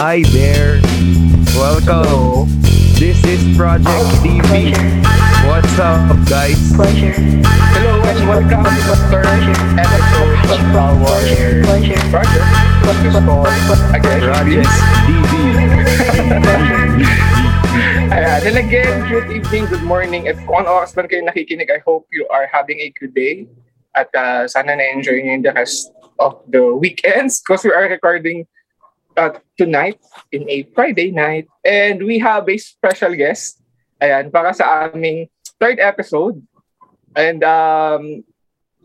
[0.00, 0.80] Hi there.
[1.60, 2.48] Welcome.
[2.96, 4.72] This is Project TV.
[5.44, 6.56] What's up, guys?
[6.72, 7.12] Pleasure.
[7.76, 11.60] Hello and welcome to the first episode of our Pleasure.
[11.68, 12.00] Pleasure.
[12.08, 12.48] project.
[12.88, 13.52] Which is called
[13.92, 14.20] again.
[14.24, 14.72] Project
[15.04, 15.32] TV.
[18.08, 20.32] Ayan, and again, good evening, good morning.
[20.32, 23.52] At kung ano oras man kayo nakikinig, I hope you are having a good day.
[23.92, 28.48] At uh, sana na-enjoy niyo yung the rest of the weekends because we are recording
[29.20, 30.00] uh, tonight
[30.32, 31.44] in a Friday night.
[31.60, 33.60] And we have a special guest.
[34.00, 35.28] Ayan, para sa aming
[35.60, 36.40] third episode.
[37.12, 38.24] And um,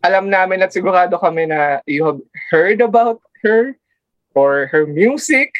[0.03, 2.19] alam namin at sigurado kami na you have
[2.51, 3.79] heard about her
[4.35, 5.55] or her music.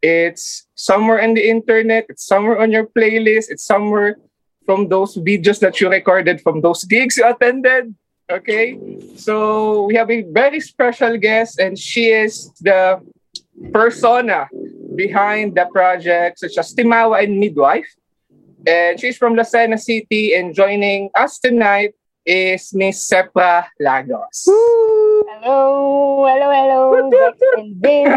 [0.00, 2.08] It's somewhere in the internet.
[2.08, 3.52] It's somewhere on your playlist.
[3.52, 4.16] It's somewhere
[4.64, 7.92] from those videos that you recorded from those gigs you attended.
[8.24, 8.80] Okay,
[9.20, 12.96] so we have a very special guest, and she is the
[13.72, 14.48] persona
[14.94, 17.88] behind the project, such as Timawa and Midwife.
[18.66, 21.94] And she's from Lucena City, and joining us tonight
[22.24, 24.48] is Miss Sepra Lagos.
[24.48, 26.24] Hello.
[26.24, 27.10] Hello, hello.
[27.10, 28.08] Bex and Vin.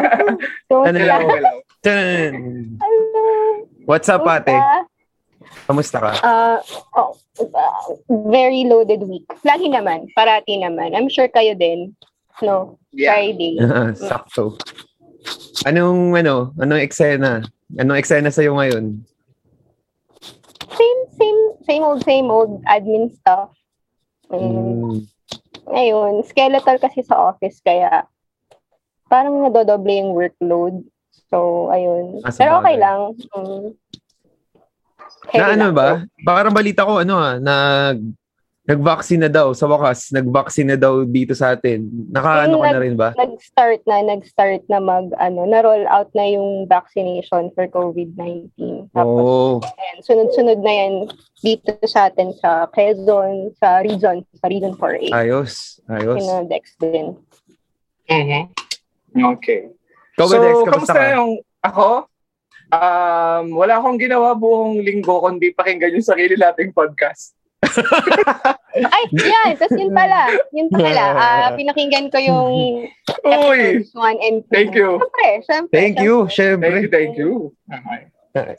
[0.70, 1.62] Hello, hello.
[1.84, 3.68] Hello.
[3.86, 4.56] What's up, ate?
[5.68, 6.12] Kamusta ka?
[6.24, 6.60] Uh,
[6.96, 7.84] oh, uh,
[8.32, 9.28] very loaded week.
[9.44, 10.08] Lagi naman.
[10.16, 10.96] Parati naman.
[10.96, 11.92] I'm sure kayo din.
[12.40, 12.80] No?
[12.96, 13.12] Yeah.
[13.12, 13.60] Friday.
[14.00, 14.56] Sakto.
[15.66, 17.44] Anong, ano, anong eksena?
[17.76, 19.04] Anong eksena sa'yo ngayon?
[20.78, 23.52] Same, same, same old, same old admin stuff.
[24.32, 25.08] Mm.
[25.68, 28.08] Ngayon, skeletal kasi sa office kaya
[29.08, 30.84] parang nadodoble yung workload.
[31.28, 32.24] So, ayun.
[32.24, 33.00] Ah, sa Pero okay lang.
[33.36, 33.66] Mm.
[35.28, 35.76] Heavy na ano lang.
[35.76, 35.90] ba?
[36.24, 38.00] Parang balita ko, ano ah, nag,
[38.68, 39.56] nag-vaccine na daw.
[39.56, 41.88] Sa wakas, nag-vaccine na daw dito sa atin.
[42.12, 43.10] Naka, ano Yung ka na rin ba?
[43.16, 48.92] nag-start na, nag-start na mag, ano, na-roll out na yung vaccination for COVID-19.
[48.92, 49.64] Tapos, Oo.
[49.64, 50.94] ayan, sunod-sunod na yan
[51.40, 55.16] dito sa atin sa Quezon, sa region, sa region 4A.
[55.16, 55.80] Ayos.
[55.88, 56.20] Ayos.
[56.20, 57.16] Pinodex din.
[58.12, 58.52] Mhm.
[59.16, 59.72] Okay.
[60.20, 60.54] Ba, so, Dex?
[60.68, 61.16] Kamusta kamusta ka?
[61.16, 61.32] yung
[61.64, 61.90] ako?
[62.68, 67.37] Um, wala akong ginawa buong linggo kundi pakinggan yung sarili nating podcast.
[68.78, 69.50] Ay, yan!
[69.58, 70.30] Tapos yun pala.
[70.54, 71.06] Yun pala.
[71.14, 72.86] Ah, pinakinggan ko yung
[73.26, 74.54] episodes 1 and 2.
[74.54, 74.90] Thank you.
[75.02, 75.74] Siyempre, siyempre.
[75.74, 76.76] Thank you, Thank syempre.
[76.78, 77.32] you, thank you.
[77.66, 78.02] Okay.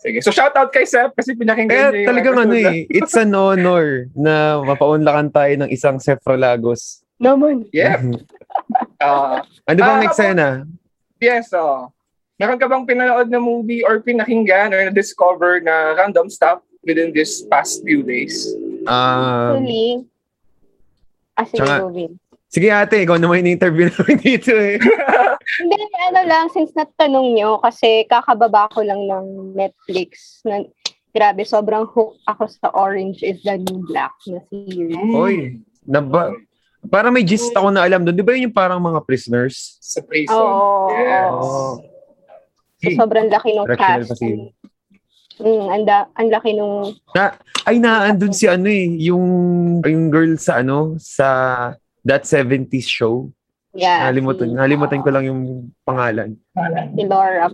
[0.02, 0.18] Sige.
[0.26, 4.10] So, shout out kay Sep kasi pinakinggan niya yung talagang ano eh, it's an honor
[4.10, 7.06] na mapaunlakan tayo ng isang Sefrolagos.
[7.22, 7.62] Naman.
[7.62, 8.00] na- Yep.
[8.98, 10.48] Ah, Ano bang Ah, eksena?
[11.22, 11.94] yes, oh.
[12.34, 17.46] Meron ka bang pinanood na movie or pinakinggan or na-discover na random stuff within this
[17.46, 18.50] past few days?
[18.88, 19.84] Um, Actually,
[21.36, 22.10] ah, sige, Tsaka- Robin.
[22.48, 24.80] sige ate, ikaw naman yung interview namin dito eh.
[25.60, 25.76] Hindi,
[26.06, 30.40] ano lang, since natanong nyo, kasi kakababa ko lang ng Netflix.
[30.42, 30.64] Na,
[31.10, 34.96] grabe, sobrang hook ako sa Orange is the New Black na series.
[35.10, 35.36] Oy,
[35.82, 36.32] naba,
[36.86, 38.14] parang may gist ako na alam doon.
[38.14, 39.76] Di ba yun yung parang mga prisoners?
[39.80, 40.32] Sa prison.
[40.32, 40.88] Oo.
[40.90, 41.28] Yes.
[41.28, 41.64] Oo.
[42.78, 43.76] So, sobrang laki Correctional
[44.06, 44.08] cast.
[44.14, 44.54] facility.
[45.38, 46.94] Mm, anda, ang laki nung
[47.62, 49.26] Ay, naandun si ano eh, yung,
[49.84, 51.26] yung girl sa ano, sa
[52.02, 53.30] That 70s Show.
[53.76, 55.42] yeah, Nalimutan, si, nalimutan ko lang yung
[55.84, 56.34] pangalan.
[56.96, 57.46] si Laura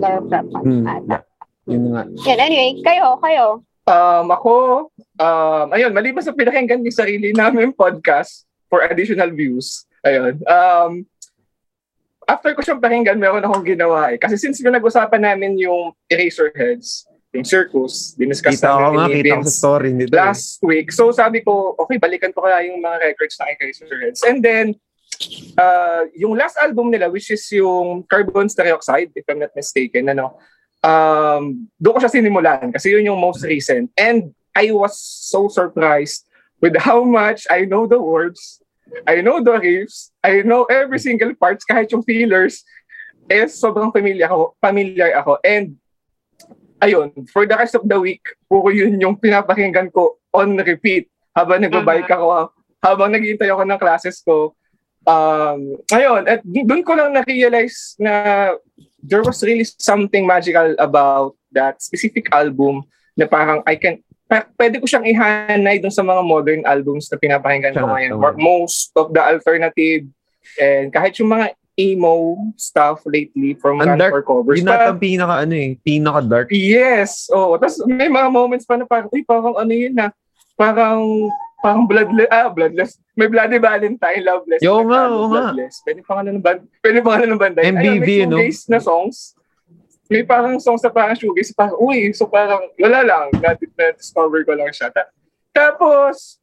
[0.00, 1.18] Laura Prepon Hmm, ata.
[1.68, 2.02] Yun nga.
[2.26, 3.46] Yan, anyway, kayo, kayo.
[3.86, 4.52] Um, ako,
[5.18, 11.02] um, ayun, maliban sa pinakinggan yung sarili namin podcast for additional views, ayun, um,
[12.24, 14.18] after ko siyang pakinggan, meron akong ginawa eh.
[14.18, 19.34] Kasi since nag-usapan namin yung Eraserheads, yung circus, diniscuss Kita ko namin nga, ni kita
[19.40, 20.12] ko sa story nito.
[20.12, 20.20] eh.
[20.20, 20.92] last week.
[20.92, 24.20] So sabi ko, okay, balikan ko kaya yung mga records ng Eraserheads.
[24.28, 24.66] And then,
[25.56, 30.36] uh, yung last album nila, which is yung Carbon Stereoxide, if I'm not mistaken, ano,
[30.84, 33.88] um, doon ko siya sinimulan kasi yun yung most recent.
[33.96, 36.28] And I was so surprised
[36.60, 38.60] with how much I know the words,
[39.08, 42.60] I know the riffs, I know every single parts, kahit yung fillers,
[43.32, 45.40] eh, sobrang familiar ako, familiar ako.
[45.40, 45.80] And
[46.82, 51.62] ayun, for the rest of the week, puro yun yung pinapakinggan ko on repeat habang
[51.62, 52.50] nagbabike ako,
[52.82, 54.52] habang naghihintay ako ng classes ko.
[55.06, 58.12] Um, ayun, at doon ko lang na-realize na
[59.02, 62.86] there was really something magical about that specific album
[63.18, 67.18] na parang I can pa- pwede ko siyang ihanay dun sa mga modern albums na
[67.18, 68.16] pinapakinggan ko ngayon.
[68.18, 70.06] Or most of the alternative
[70.56, 74.12] and kahit yung mga emo stuff lately from Ang dark.
[74.12, 74.60] for Covers.
[74.60, 76.48] Yun nata ang pinaka ano eh, pinaka dark.
[76.52, 77.32] Yes.
[77.32, 80.12] Oh, tapos may mga moments pa na parang, uy, parang ano yun na,
[80.52, 81.00] parang,
[81.64, 83.00] parang bloodless, ah, bloodless.
[83.12, 84.60] May Bloody Valentine, Loveless.
[84.60, 85.52] Yo nga, oo nga.
[85.84, 87.60] Pwede pa nga ng band, pede pa nga ng banda.
[87.60, 87.76] yun.
[87.76, 88.36] MBV, Ayun, may no?
[88.38, 89.18] shoegaze na songs.
[90.12, 94.68] may parang songs na parang shoegaze, parang, uy, so parang, wala lang, na-discover ko lang
[94.68, 94.92] siya.
[94.92, 95.08] Ta-
[95.52, 96.36] tapos,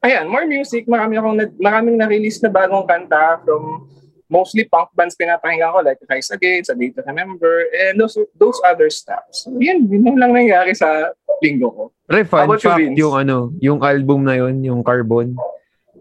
[0.00, 3.88] ayan, more music, marami akong, na- maraming na-release na bagong kanta from
[4.26, 8.58] mostly punk bands pinapakinggan ko, like Rise Against, A Day to Remember, and those, those
[8.66, 9.22] other stuff.
[9.30, 11.82] So, yan, yun lang nangyari sa linggo ko.
[12.06, 15.34] Pre, fun you, fact, yung ano, yung album na yon yung Carbon,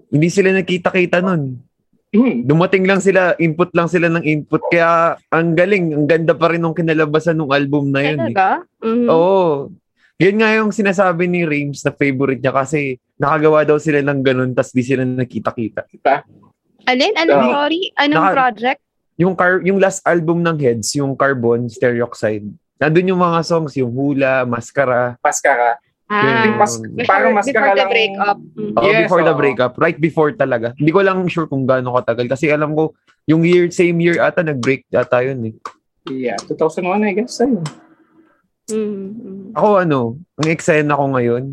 [0.10, 1.62] hindi sila nakita-kita nun.
[2.16, 2.48] Hmm.
[2.48, 4.64] Dumating lang sila, input lang sila ng input.
[4.72, 8.20] Kaya ang galing, ang ganda pa rin nung kinalabasan ng album na yun.
[8.24, 8.32] Eh.
[8.32, 8.48] Talaga?
[8.80, 9.08] Mhm.
[9.12, 9.76] Oo.
[10.16, 14.56] Yun nga yung sinasabi ni Rames na favorite niya kasi nakagawa daw sila ng ganun
[14.56, 15.84] tas di sila nakita-kita.
[16.86, 17.14] Alin?
[17.16, 17.44] Ano, Ah.
[17.44, 17.82] sorry?
[17.96, 18.80] Anong Naka- project?
[19.16, 22.46] Yung car yung last album ng Heads, yung Carbon, Stereoxide.
[22.76, 25.16] Nandun yung mga songs, yung Hula, Mascara.
[25.18, 25.80] Paskara.
[26.06, 28.38] Ah, Yung mas- mas, parang before, maskara before the lang- breakup.
[28.38, 28.74] Mhm.
[28.76, 29.40] oh, Yes, before the oo.
[29.40, 29.74] breakup.
[29.76, 30.68] Right before talaga.
[30.76, 32.28] Hindi ko lang sure kung gaano katagal.
[32.28, 32.94] Kasi alam ko,
[33.26, 35.56] yung year, same year ata, nag-break ata yun eh.
[36.06, 37.40] Yeah, 2001 I guess.
[37.40, 37.66] Ayun.
[38.68, 39.56] Mhm.
[39.56, 40.00] Ako ano,
[40.36, 41.44] ang eksena ko ngayon,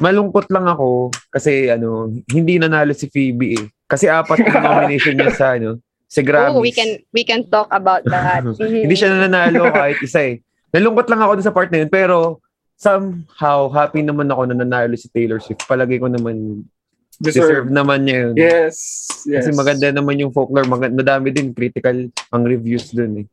[0.00, 3.66] malungkot lang ako kasi ano, hindi nanalo si Phoebe eh.
[3.84, 6.54] Kasi apat yung nomination niya sa ano, sa Grammys.
[6.54, 8.40] Oh, we can we can talk about that.
[8.46, 8.86] Mhm.
[8.86, 10.40] hindi siya nanalo kahit isa eh.
[10.70, 12.42] Nalungkot lang ako sa part na yun, pero
[12.74, 15.62] somehow happy naman ako na nanalo si Taylor Swift.
[15.64, 16.66] Palagay ko naman
[17.14, 17.66] deserve, Deserve.
[17.70, 18.34] naman niya yun.
[18.34, 18.76] Yes.
[19.24, 19.46] Yes.
[19.46, 21.94] Kasi maganda naman yung folklore, maganda, madami din critical
[22.28, 23.26] ang reviews dun eh.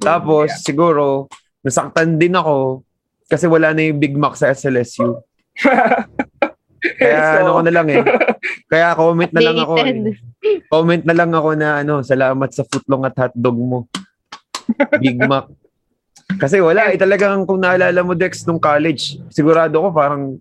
[0.00, 1.28] Tapos siguro
[1.60, 2.80] nasaktan din ako
[3.28, 5.20] kasi wala na yung Big Mac sa SLSU.
[6.80, 8.02] Kaya So, ano ko na lang eh.
[8.70, 9.94] Kaya comment na lang ako eh.
[10.66, 13.78] Comment na lang ako na ano, salamat sa footlong at hotdog mo.
[14.98, 15.50] Big Mac.
[16.38, 20.38] Kasi wala eh, talagang kung naalala mo Dex nung college, sigurado ko parang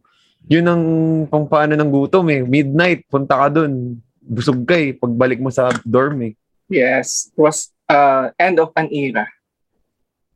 [0.49, 0.83] yun ang
[1.29, 2.41] pang paano ng gutom eh.
[2.45, 4.01] Midnight, punta ka dun.
[4.21, 6.33] Busog ka eh, pagbalik mo sa dorm eh.
[6.69, 7.33] Yes.
[7.33, 9.25] It was uh, end of an era.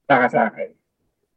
[0.10, 0.74] Para sa akin.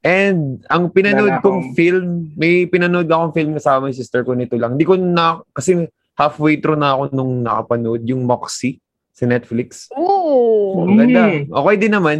[0.06, 4.54] And ang pinanood kong akong- film, may pinanood akong film kasama yung sister ko nito
[4.54, 4.78] lang.
[4.78, 5.82] Hindi ko na, kasi
[6.14, 8.78] halfway through na ako nung nakapanood, yung Moxie
[9.10, 9.90] sa Netflix.
[9.90, 10.86] Oh.
[10.86, 11.22] Ang ganda.
[11.26, 11.50] Mm.
[11.50, 12.18] Okay din naman.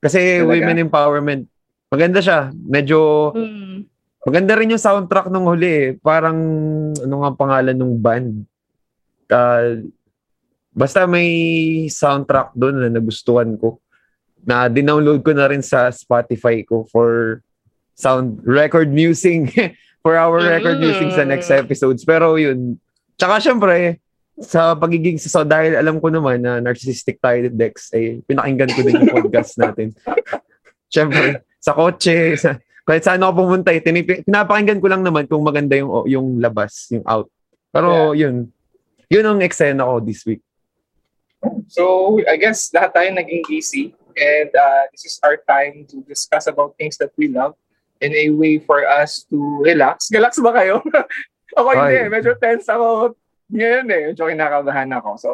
[0.00, 0.48] Kasi Talaga?
[0.56, 1.42] women empowerment.
[1.92, 2.48] Maganda siya.
[2.54, 2.98] Medyo,
[3.36, 3.76] Mm.
[4.24, 5.88] maganda rin yung soundtrack nung huli eh.
[6.00, 6.38] Parang,
[6.96, 8.40] ano nga ang pangalan nung band?
[9.28, 9.76] Ah,
[10.72, 11.28] basta may
[11.90, 13.76] soundtrack doon na nagustuhan ko.
[14.48, 17.40] Na dinownload ko na rin sa Spotify ko for
[17.92, 19.52] sound record musing.
[20.04, 20.88] for our record Mm.
[20.88, 22.00] musing sa next episodes.
[22.02, 22.80] Pero yun.
[23.18, 23.98] Tsaka syempre,
[24.38, 28.80] sa pagiging so dahil alam ko naman na narcissistic tayo ni Dex, eh, pinakinggan ko
[28.86, 29.90] din yung podcast natin.
[30.88, 32.56] Syempre, sa kotse, sa,
[32.86, 36.86] kahit saan ako pumunta, eh, tinip- pinapakinggan ko lang naman kung maganda yung yung labas,
[36.88, 37.26] yung out.
[37.68, 38.48] Pero yun,
[39.10, 40.40] yun ang eksena ko this week.
[41.68, 43.92] So, I guess lahat tayo naging busy.
[44.18, 47.54] And uh, this is our time to discuss about things that we love
[48.00, 50.10] in a way for us to relax.
[50.12, 50.82] Relax ba kayo?
[51.58, 51.96] ako hindi.
[51.98, 52.10] Ay.
[52.10, 53.14] Medyo tense ako
[53.50, 54.02] ngayon eh.
[54.12, 55.10] Medyo kinakabahan ako.
[55.18, 55.30] So,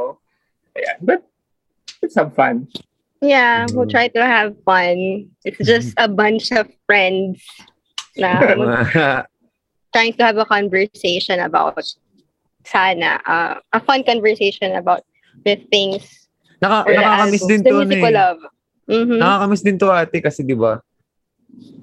[0.77, 0.97] ayan.
[1.03, 1.21] But,
[2.01, 2.69] let's have fun.
[3.25, 3.97] Yeah, we'll Mm.
[3.97, 5.33] try to have fun.
[5.49, 7.41] It's just a bunch of friends
[8.21, 8.37] na
[9.97, 11.81] trying to have a conversation about
[12.69, 15.05] sana uh, a fun conversation about
[15.45, 16.29] the things
[16.61, 18.13] Naka, or the nakakamiss din to, music we eh.
[18.13, 18.41] love.
[18.85, 19.17] Mhm.
[19.17, 20.81] Nakakamiss din to ate kasi 'di ba?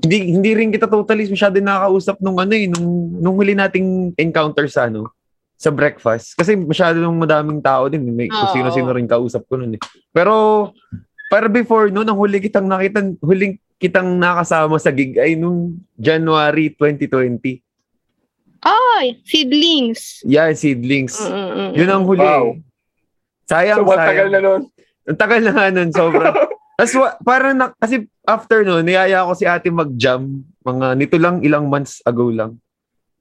[0.02, 4.66] Hindi hindi rin kita totally masyado nakakausap nung ano eh nung nung huli nating encounter
[4.66, 5.10] sa ano
[5.56, 8.50] sa breakfast kasi masyado nung madaming tao din may Oo.
[8.50, 9.82] sino-sino rin kausap ko noon eh.
[10.10, 10.70] Pero
[11.30, 16.70] para before noon ang huli kitang nakita huling kitang nakasama sa gig ay nung January
[16.74, 17.62] 2020.
[18.62, 20.22] Ay, seedlings.
[20.22, 21.18] Yeah, seedlings.
[21.18, 21.74] Mm-mm-mm.
[21.74, 22.22] Yun ang huli.
[22.22, 22.62] Wow.
[23.50, 24.32] Sayang, So, what tagal sayang.
[24.32, 24.62] na nun?
[25.10, 26.30] Ang tagal na nga nun, sobra.
[26.82, 30.42] Tapos wa- parang na, kasi after nun, niyaya ko si ate mag-jam.
[30.66, 32.58] Mga nito lang, ilang months ago lang.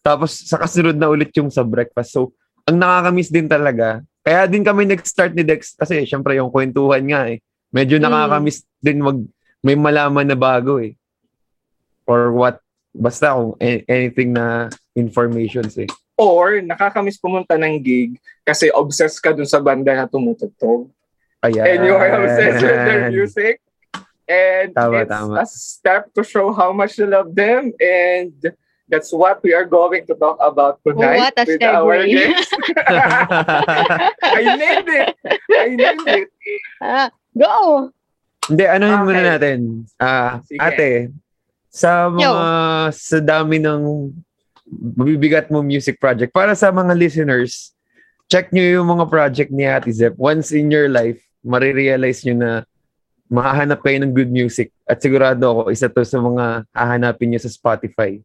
[0.01, 2.17] Tapos sa kasunod na ulit yung sa breakfast.
[2.17, 2.33] So,
[2.65, 4.01] ang nakakamiss din talaga.
[4.25, 7.45] Kaya din kami nag-start ni Dex kasi syempre yung kwentuhan nga eh.
[7.69, 8.05] Medyo Mm.
[8.09, 9.21] nakakamiss din mag
[9.61, 10.97] may malaman na bago eh.
[12.09, 15.89] Or what basta kung anything na informations eh.
[16.17, 20.89] Or, nakakamiss pumunta ng gig kasi obsessed ka dun sa banda na tumutugtog.
[21.41, 21.65] Ayan.
[21.65, 23.61] and you are obsessed with their music.
[24.31, 25.35] And Tama, it's tama.
[25.43, 27.73] a step to show how much you love them.
[27.81, 28.31] And
[28.87, 32.51] that's what we are going to talk about tonight What a with our guest.
[34.23, 35.11] I named it.
[35.51, 36.29] I named it.
[36.81, 37.91] Ah, go.
[38.47, 39.03] Hindi, ano Okay.
[39.03, 39.59] muna natin?
[39.99, 40.59] Ah, Sige.
[40.59, 40.91] ate,
[41.71, 42.43] sa mga
[42.91, 44.11] sa dami ng
[44.71, 47.75] mabibigat mo music project, para sa mga listeners,
[48.27, 50.15] check nyo yung mga project ni Ate Zep.
[50.15, 52.51] Once in your life, marirealize nyo na
[53.27, 54.75] mahahanap kayo ng good music.
[54.85, 58.19] At sigurado ako, isa to sa mga hahanapin nyo sa Spotify.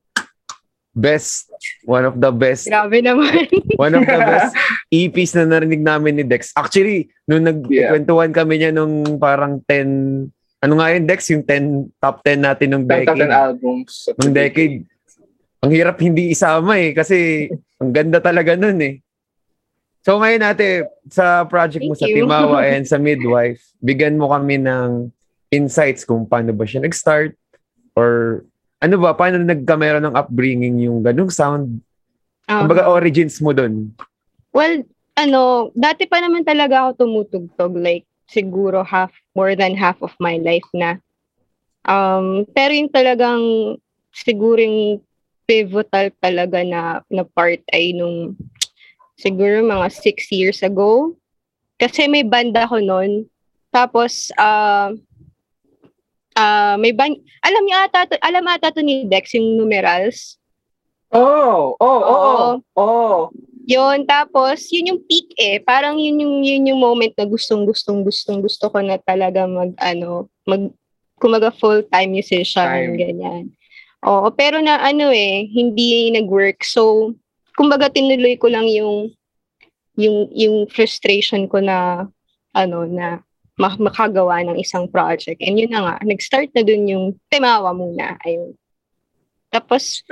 [0.95, 1.51] Best,
[1.83, 3.51] one of the best, Grabe naman.
[3.75, 4.55] one of the best
[4.87, 6.55] EPs na narinig namin ni Dex.
[6.55, 10.31] Actually, nung nagkwentuhan kami niya nung parang 10,
[10.63, 11.27] ano nga yun, Dex?
[11.35, 13.27] Yung 10, top 10 natin nung Top 10 decade.
[13.29, 13.93] albums.
[14.15, 14.75] Nung decade.
[15.59, 19.04] Ang hirap hindi isama eh, kasi ang ganda talaga nun eh.
[20.05, 22.29] So ngayon natin, sa project mo Thank sa you.
[22.29, 25.09] Timawa and sa Midwife, bigyan mo kami ng
[25.49, 27.33] insights kung paano ba siya nag-start
[27.97, 28.45] or
[28.85, 31.81] ano ba, paano nagkamera ng upbringing yung ganung sound?
[32.45, 32.61] Ah.
[32.61, 33.97] Kumbaga origins mo dun.
[34.53, 34.85] Well,
[35.17, 37.73] ano, dati pa naman talaga ako tumutugtog.
[37.81, 41.01] Like, siguro half, more than half of my life na.
[41.89, 43.41] Um, pero yung talagang,
[44.13, 45.01] siguro yung
[45.49, 48.37] pivotal talaga na, na part ay nung,
[49.15, 51.15] siguro mga six years ago.
[51.75, 53.27] Kasi may banda ko noon.
[53.67, 54.95] Tapos, ah,
[56.39, 60.39] ah, may band, alam niyo ata, to- alam ata to ni Dex, yung numerals.
[61.11, 62.53] Oh, oh, oh, oh.
[62.79, 63.19] oh.
[63.65, 65.57] Yun, tapos, yun yung peak eh.
[65.59, 69.73] Parang yun yung, yun yung moment na gustong, gustong, gustong, gusto ko na talaga mag,
[69.81, 70.69] ano, mag,
[71.17, 72.95] kumaga full-time musician, Time.
[72.95, 73.43] ganyan.
[74.05, 76.61] Oo, pero na ano eh, hindi nag-work.
[76.61, 77.15] So,
[77.55, 79.11] kumbaga tinuloy ko lang yung,
[79.95, 82.07] yung, yung frustration ko na,
[82.55, 83.23] ano, na
[83.57, 85.39] mak- makagawa ng isang project.
[85.39, 88.19] And yun na nga, nag-start na dun yung Timawa muna.
[88.27, 88.55] Ayun.
[89.49, 90.03] Tapos,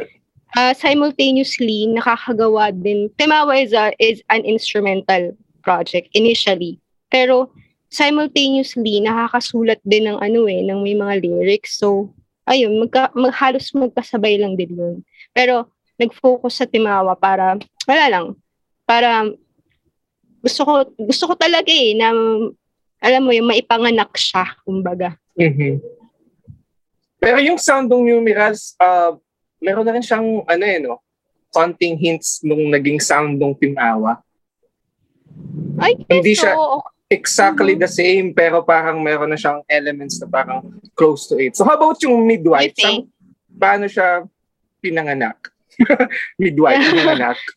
[0.56, 5.34] uh, simultaneously nakakagawa din Timawa is a, is an instrumental
[5.66, 6.78] project initially
[7.10, 7.50] pero
[7.90, 12.10] simultaneously nakakasulat din ng ano eh ng may mga lyrics so
[12.50, 14.96] ayun magka, mag, halos magkasabay lang din yun
[15.34, 18.26] pero nag-focus sa Timawa para wala lang
[18.84, 19.30] para
[20.40, 22.12] gusto ko gusto ko talaga eh na
[23.00, 25.82] alam mo yung maipanganak siya kumbaga Mhm.
[27.18, 29.16] Pero yung sound ng numerals, uh,
[29.58, 31.00] meron na rin siyang, ano eh, no?
[31.50, 34.20] Konting hints nung naging sound ng Timawa.
[35.80, 36.58] ay Hindi so, siya-
[37.08, 40.66] Exactly the same, pero parang meron na siyang elements na parang
[40.98, 41.54] close to it.
[41.54, 42.74] So how about yung midwife?
[42.74, 43.06] I Saan-
[43.54, 44.26] paano siya
[44.82, 45.53] pinanganak?
[46.42, 47.40] midwife, pinanganak.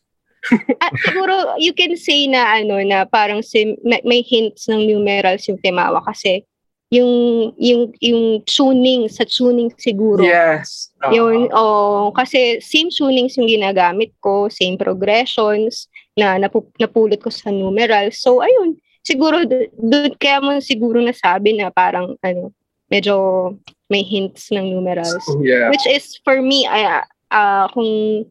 [0.79, 5.43] Ah, siguro you can say na ano na parang sim, na- may hints ng numerals
[5.51, 6.47] yung Timawa kasi
[6.87, 10.23] yung yung yung tuning sa tuning siguro.
[10.23, 10.95] Yes.
[11.03, 11.11] Oo.
[11.11, 17.51] Yun, oh, kasi same tunings yung ginagamit ko, same progressions na napu- napulot ko sa
[17.51, 18.23] numerals.
[18.23, 22.55] So ayun, siguro doon kaya mo siguro nasabi na parang ano,
[22.87, 23.51] medyo
[23.91, 25.71] may hints ng numerals Yeah.
[25.71, 28.23] which is for me ay ah, kung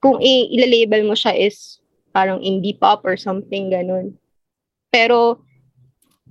[0.00, 1.80] kung i- ilalabel mo siya is
[2.12, 4.14] parang indie pop or something ganun.
[4.92, 5.42] Pero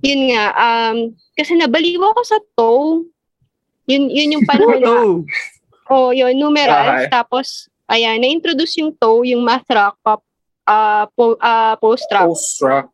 [0.00, 3.04] yun nga um kasi nabaliw ako sa toe.
[3.84, 4.92] Yun yun yung panahon na
[5.92, 7.12] Oh, yun numerals Okay.
[7.12, 10.24] tapos ayan na-introduce yung toe, yung math rock pop
[10.64, 12.32] ah po, ah, post rock.
[12.32, 12.88] Post-rock.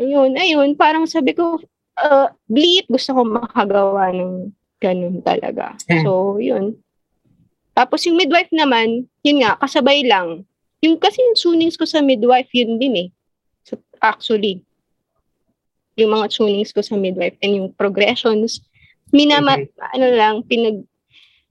[0.00, 1.60] Ayun, ayun, parang sabi ko,
[2.00, 4.48] uh, bleep, gusto ko makagawa ng
[4.80, 5.76] ganun talaga.
[5.86, 6.02] Hmm.
[6.02, 6.80] So, yun.
[7.72, 10.44] Tapos yung midwife naman, yun nga, kasabay lang.
[10.84, 13.08] Yung kasi yung tunings ko sa midwife, yun din eh.
[13.64, 14.60] So, actually,
[15.96, 18.60] yung mga tunings ko sa midwife and yung progressions,
[19.12, 19.60] minama,
[19.92, 20.84] ano lang, pinag,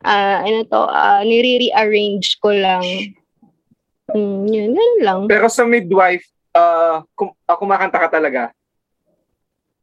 [0.02, 2.86] ah ano to, ah nire-rearrange ko lang.
[4.12, 5.20] Mm, yun, ganun lang.
[5.30, 8.52] Pero sa midwife, uh, kum- uh, kumakanta ka talaga.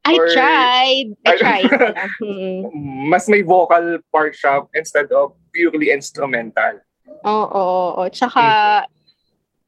[0.09, 1.09] I Or- tried.
[1.25, 1.69] I tried.
[2.25, 3.09] Mm.
[3.09, 6.79] Mas may vocal part siya instead of purely instrumental.
[7.27, 8.05] Oo, oo, oo.
[8.15, 8.43] Tsaka,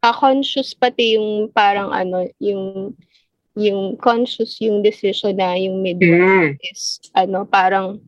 [0.00, 2.94] ah, conscious pati yung parang ano, yung
[3.58, 6.48] yung conscious yung decision na yung midwife Mm.
[6.70, 7.98] is ano, parang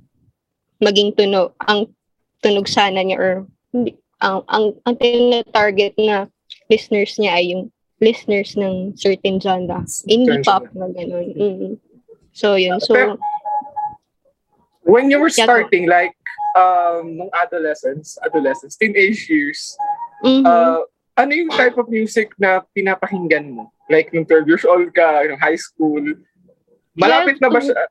[0.78, 1.90] maging tunog, ang
[2.38, 3.32] tunog sana niya or
[3.74, 4.94] hindi, ang, ang, ang
[5.50, 6.30] target na
[6.70, 9.82] listeners niya ay yung listeners ng certain genre.
[10.10, 11.28] Indie pop na gano'n.
[11.34, 11.72] Mm.
[12.34, 12.78] So, yun.
[12.82, 13.18] So, Pero-
[14.82, 16.10] When you were starting, like,
[16.54, 19.76] um, nung adolescence, adolescence, teenage years,
[20.24, 20.44] mhm.
[20.44, 20.82] uh,
[21.12, 23.68] ano yung type of music na pinapakinggan mo?
[23.88, 26.00] Like, nung 12 years old ka, nung high school,
[26.96, 27.84] malapit na ba Yes, siya?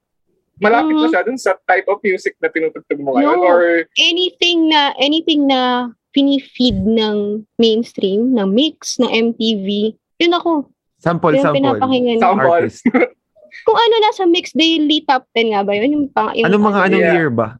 [0.61, 1.13] Malapit na Mhm.
[1.13, 3.37] siya dun sa type of music na tinutugtog mo ngayon?
[3.37, 3.45] No.
[3.45, 10.69] Or, anything na anything na pinifeed ng mainstream, ng mix, ng MTV, yun ako.
[11.01, 11.57] sample, Yun sample.
[11.65, 12.17] pinapakinggan.
[12.21, 12.45] Sample.
[12.45, 12.85] Artist.
[13.65, 15.89] Kung ano nasa mix daily top 10 nga ba yun?
[15.97, 17.15] Yung, pang, yung Anong mga anong Yeah.
[17.17, 17.57] year ba?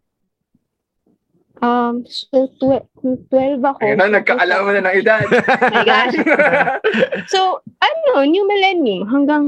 [1.61, 2.49] Um, so,
[2.97, 3.79] kung 12 ako.
[3.85, 5.25] ayun na, nagkaalaman na ng edad.
[5.31, 6.17] Oh my gosh.
[7.29, 9.45] So, ano, new millennium hanggang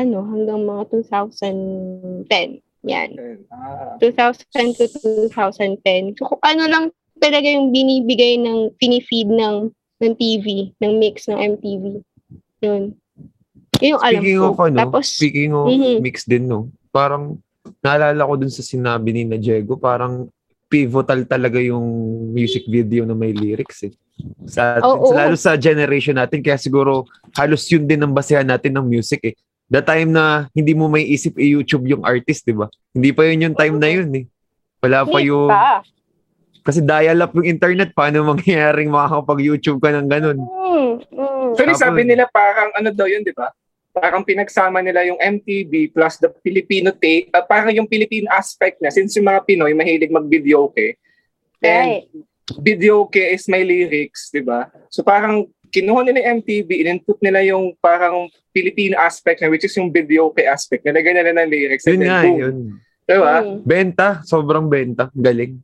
[0.00, 2.60] ano, hanggang mga 2010.
[2.84, 3.10] Yan.
[3.48, 3.96] Ah.
[4.00, 4.84] 2000 to
[5.28, 6.16] 2010.
[6.16, 6.84] So, kung ano lang
[7.20, 12.00] talaga yung binibigay ng, pinifeed ng, ng TV, ng mix ng MTV.
[12.60, 12.96] Yun.
[13.80, 14.48] Yun yung alam Speaking ko.
[14.52, 15.96] of ano, Tapos, speaking of Mhm.
[16.00, 16.68] mix din, no?
[16.88, 17.36] Parang,
[17.80, 20.28] naalala ko dun sa sinabi ni na Diego, parang
[20.74, 21.86] pivotal talaga yung
[22.34, 23.94] music video na may lyrics eh.
[24.42, 25.06] Sa, Oo.
[25.06, 27.06] sa- lalo sa generation natin, kaya siguro
[27.38, 29.34] halos yun din ang basehan natin ng music eh.
[29.70, 32.66] The time na hindi mo may isip i-YouTube yung artist, di ba?
[32.90, 34.24] Hindi pa yun yung time na yun eh.
[34.82, 35.48] Wala pa yung...
[35.48, 35.86] pa.
[36.64, 40.38] Kasi dial-up yung internet, paano mangyayaring makakapag-YouTube ka ng ganun?
[40.42, 41.48] Mm, mm.
[41.54, 43.52] Actually, sabi nila parang ano daw yun, di ba?
[43.94, 48.90] Parang pinagsama nila yung MTV plus the Filipino take, uh, parang yung Filipino aspect na
[48.90, 50.98] since yung mga Pinoy mahilig mag-video okay.
[51.62, 52.10] And Right.
[52.58, 54.66] video okay is may lyrics, di ba?
[54.90, 59.74] So parang kinuha nila yung MTV, in-input nila yung parang Filipino aspect na which is
[59.74, 60.86] yung video okay aspect.
[60.86, 61.86] Nilagay nila ng lyrics.
[61.86, 62.38] Yun and then nga, boom.
[62.38, 62.56] yun.
[63.04, 63.36] Di ba?
[63.42, 63.58] Mm.
[63.62, 65.04] Benta, sobrang benta.
[65.14, 65.58] Galing.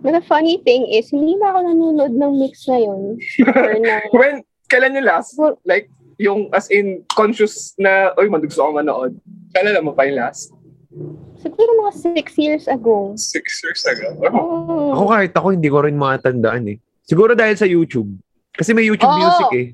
[0.00, 3.20] But the funny thing is, hindi na ako nanonood ng mix na yun.
[3.52, 4.34] Or ng, When,
[4.72, 5.36] kailan yung last?
[5.68, 9.14] Like, yung as in conscious na, oy, mag gusto ko manood.
[9.54, 10.54] Kailan mo pa yung last?
[11.44, 13.12] siguro mga six years ago.
[13.18, 14.16] Six years ago.
[14.24, 14.32] Oh.
[14.32, 14.88] Oh.
[14.96, 16.78] Ako kahit ako, hindi ko rin matandaan eh.
[17.04, 18.08] Siguro dahil sa YouTube.
[18.54, 19.20] Kasi may YouTube Oo.
[19.20, 19.68] music eh.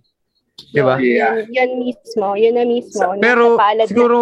[0.75, 0.99] Di ba?
[1.01, 1.47] Yeah.
[1.47, 2.27] Yun, yun mismo.
[2.35, 3.07] Yun na mismo.
[3.23, 4.17] Pero Nasa palad na- siguro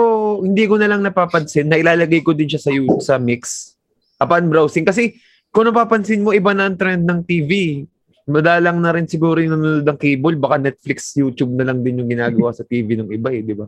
[0.44, 3.74] hindi ko na lang napapansin na ilalagay ko din siya sa YouTube, sa mix
[4.20, 4.84] upon browsing.
[4.84, 5.18] Kasi
[5.50, 7.82] kung napapansin mo, iba na ang trend ng TV.
[8.28, 10.36] Madalang na rin siguro yung nanonood ng cable.
[10.36, 13.64] Baka Netflix, YouTube na lang din yung ginagawa sa TV ng iba eh, di ba?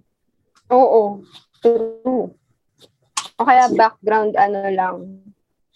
[0.69, 1.25] Oo.
[1.65, 2.29] True.
[3.41, 4.97] O kaya background ano lang.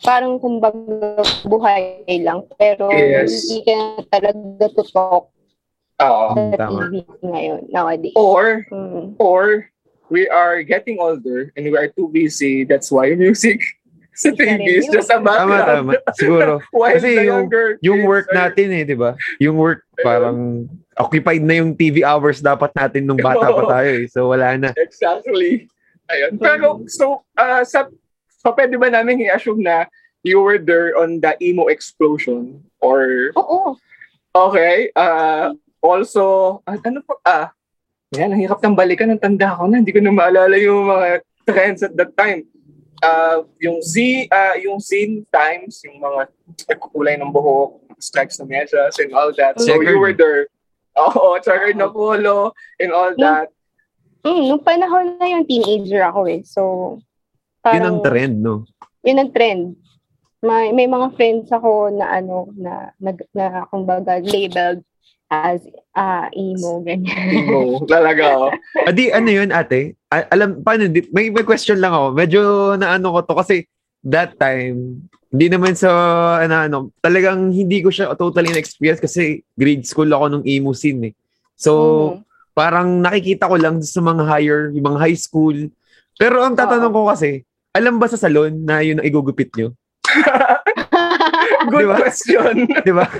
[0.04, 2.44] Parang kumbaga buhay lang.
[2.60, 3.48] Pero Yes.
[3.48, 3.76] hindi ka
[4.12, 5.32] talaga tutok
[6.04, 6.26] Oo.
[6.36, 6.92] sa tama.
[6.92, 8.16] TV ngayon, nowadays.
[8.20, 9.16] Or, Mm.
[9.16, 9.64] or,
[10.12, 12.68] we are getting older and we are too busy.
[12.68, 13.64] That's why music
[14.14, 15.66] sa TV is just a Tama, background.
[15.66, 15.92] tama.
[16.14, 16.52] Siguro.
[16.72, 19.18] While Kasi the yung- younger Yung work are- natin eh, di ba?
[19.38, 24.06] Yung work parang occupied na yung TV hours dapat natin nung bata pa tayo eh.
[24.06, 24.70] So wala na.
[24.78, 25.66] Exactly.
[26.06, 26.36] Ayun.
[26.36, 27.88] Pero, so, uh, sa,
[28.28, 29.88] so pwede ba namin i-assume na
[30.20, 32.60] you were there on the emo explosion?
[32.84, 33.80] Or, Oo.
[34.30, 37.46] okay, uh, also, ah, ano pa, ah,
[38.12, 41.08] yan, ang hirap ng balikan ng tanda ko na, hindi ko na maalala yung mga
[41.44, 42.44] trends at that time.
[43.04, 46.32] Uh, yung Z, uh, yung scene times, yung mga
[46.72, 49.60] nagkukulay ng buhok, stripes na medyas, and all that.
[49.60, 49.92] So, Checkered.
[49.92, 50.48] you were there.
[50.96, 53.50] Oo, checkered na polo, and all that.
[54.24, 56.40] Mm, nung panahon na yung teenager ako eh.
[56.46, 56.62] So,
[57.66, 58.64] Yun ang trend, no?
[59.04, 59.76] Yun ang trend.
[60.44, 64.84] May, may mga friends ako na ano, na, na, na kumbaga, labeled
[65.34, 67.26] as ah emo, ganyan.
[67.28, 67.58] Emo,
[67.90, 68.24] talaga.
[68.36, 68.50] oh.
[68.80, 69.94] Adi, ano yun, ate?
[70.08, 72.06] A- alam, paano, di- may, may question lang ako.
[72.12, 72.40] Medyo
[72.76, 73.66] naano ko to kasi
[74.02, 75.90] that time, hindi naman sa,
[76.38, 81.10] ano, ano, talagang hindi ko siya totally na-experience kasi grade school ako nung emo scene
[81.10, 81.14] eh.
[81.54, 82.18] So, Mhm.
[82.52, 85.56] parang nakikita ko lang sa mga higher, yung mga high school.
[86.14, 89.74] Pero ang tatanong ko kasi, alam ba sa salon na yun ang igugupit nyo?
[91.66, 91.96] Good Di ba?
[91.98, 92.54] question.
[92.82, 93.06] Di ba?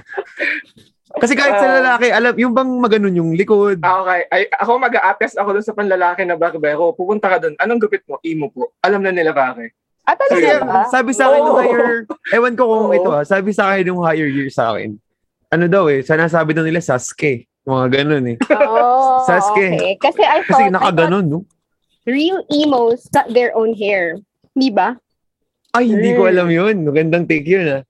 [1.15, 1.75] Kasi kahit sa Ah.
[1.79, 3.79] lalaki, alam, yung bang maganon yung likod.
[3.81, 4.21] Ah, Okay.
[4.29, 6.91] Ay, ako mag-a-attest ako dun sa panlalaki na barbero.
[6.91, 7.55] Pupunta ka dun.
[7.57, 8.19] Anong gupit mo?
[8.21, 8.75] Imo po.
[8.81, 9.73] Alam na nila pare.
[10.03, 10.81] Ah, Kasi talaga ba?
[10.87, 11.63] sabi sa akin nung Oo.
[11.63, 11.91] higher,
[12.31, 12.93] ewan ko kung Oo.
[12.93, 15.01] ito ha, sabi sa akin nung higher year sa akin,
[15.49, 17.49] ano daw eh, sana sabi daw nila Sasuke.
[17.63, 18.37] Mga ganun eh.
[18.69, 19.65] Oh, Sasuke.
[19.73, 19.97] okay.
[19.97, 21.39] Kasi I thought, Kasi nakaganon, no?
[22.05, 24.21] real emos cut their own hair.
[24.53, 24.93] Di ba?
[25.73, 26.31] Ay, hindi ko Mm.
[26.31, 26.75] alam yun.
[26.85, 27.83] Magandang take yun ah.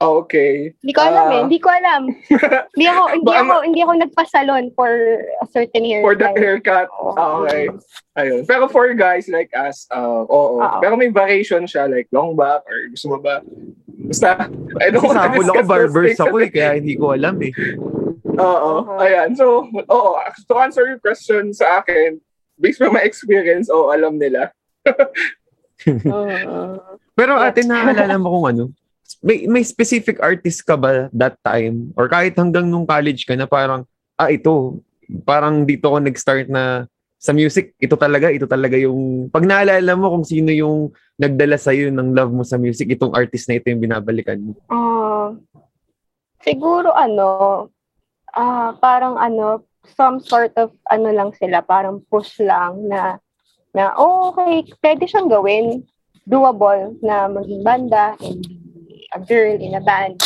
[0.00, 0.72] Okay.
[0.80, 1.34] Hindi ko alam Ah.
[1.36, 1.40] eh.
[1.44, 2.02] Hindi ko alam.
[2.72, 4.88] Hindi ako, hindi ako, hindi ako nagpa-salon for
[5.20, 6.00] a certain hair.
[6.00, 6.88] For the haircut.
[6.96, 7.12] Oo.
[7.20, 7.68] Ah, okay.
[8.16, 8.48] Ayun.
[8.48, 10.56] Pero for guys like us, uh, oo.
[10.56, 10.80] Oo.
[10.80, 13.44] Pero may variation siya like long back or gusto mo ba?
[14.08, 14.48] Basta,
[14.80, 17.52] I don't Kasi want to discuss ako barbers ako eh, kaya hindi ko alam eh.
[18.40, 18.72] Oo.
[18.80, 19.04] Uh-huh.
[19.04, 19.36] Ayan.
[19.36, 20.10] So, oo.
[20.48, 22.16] To answer your question sa akin,
[22.56, 24.48] based from my experience, oo, alam nila.
[25.80, 26.76] Mm.
[27.16, 28.64] Pero ate, naaalala mo kung ano?
[29.18, 31.90] May, may specific artist ka ba that time?
[31.98, 33.82] Or kahit hanggang nung college ka na parang,
[34.14, 34.78] ah ito,
[35.26, 36.86] parang dito ako nag-start na
[37.20, 40.88] sa music, ito talaga, ito talaga yung, pag naalala mo kung sino yung
[41.20, 44.56] nagdala sa'yo ng love mo sa music, itong artist na ito yung binabalikan mo.
[44.72, 45.36] Ah,
[46.40, 47.68] siguro ano,
[48.32, 53.20] ah parang ano, some sort of ano lang sila, parang push lang na
[53.76, 55.84] na oh, okay, pwede siyang gawin.
[56.28, 58.59] Doable na maging banda and
[59.14, 60.22] a girl in a band.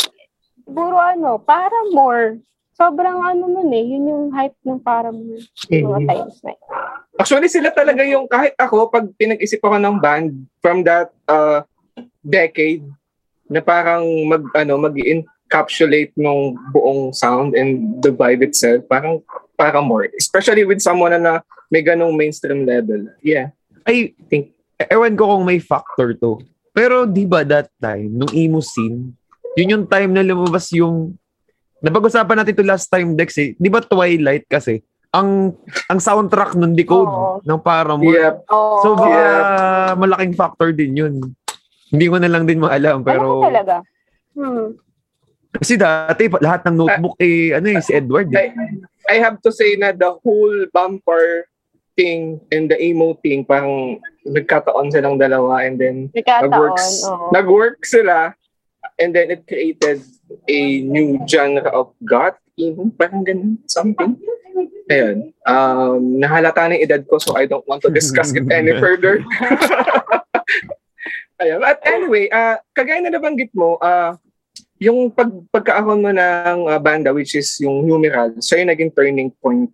[0.65, 2.41] Siguro ano, para more.
[2.75, 5.39] Sobrang ano nun eh, yun yung hype ng para more
[5.71, 6.69] mga times na yun.
[7.15, 11.63] Actually, sila talaga yung, kahit ako, pag pinag-isip ako ng band from that uh,
[12.19, 12.83] decade,
[13.47, 19.23] na parang mag, ano, mag-encapsulate ng buong sound and the vibe itself, parang,
[19.55, 20.11] parang more.
[20.17, 21.33] Especially with someone na, na
[21.71, 23.07] may ganong mainstream level.
[23.23, 23.55] Yeah.
[23.87, 24.51] Ay, Think-
[24.91, 26.43] ewan ko kung may factor to.
[26.75, 29.15] Pero di ba that time, nung emo scene,
[29.55, 31.15] yun yung time na lumabas yung
[31.77, 33.53] Napag-usapan natin to last time, Dex eh.
[33.53, 34.81] Di ba Twilight kasi?
[35.13, 35.53] Ang
[35.85, 37.45] ang soundtrack nun decode Oo.
[37.45, 38.09] ng Paramore.
[38.09, 38.41] Yeah.
[38.49, 38.81] Oo.
[38.81, 39.93] So baka Yeah.
[39.93, 41.13] malaking factor din yun.
[41.93, 43.75] Hindi ko na lang din maalam Ano pero ko talaga?
[44.33, 44.75] Hmm.
[45.55, 48.27] kasi dati pa- lahat ng notebook eh ano eh si Edward.
[48.33, 48.51] I, Eh.
[49.07, 51.45] I have to say na the whole bumper
[51.93, 56.49] thing and the emo thing, parang nagkataon silang dalawa and then Nagkataon.
[56.49, 57.29] nag-works, oo.
[57.29, 58.33] nag-work sila
[58.97, 60.01] and then it created
[60.49, 64.15] a new genre of goth emo, parang ganun, something.
[64.87, 65.35] Ayun.
[65.43, 69.19] Um, nahalata na edad ko so I don't want to discuss it any further.
[71.43, 71.59] Ayun.
[71.67, 74.15] At anyway, uh, kagaya na nabanggit mo, uh,
[74.79, 79.31] yung pag, pagkaahon mo ng uh, banda, which is yung numeral, siya yung naging turning
[79.43, 79.67] point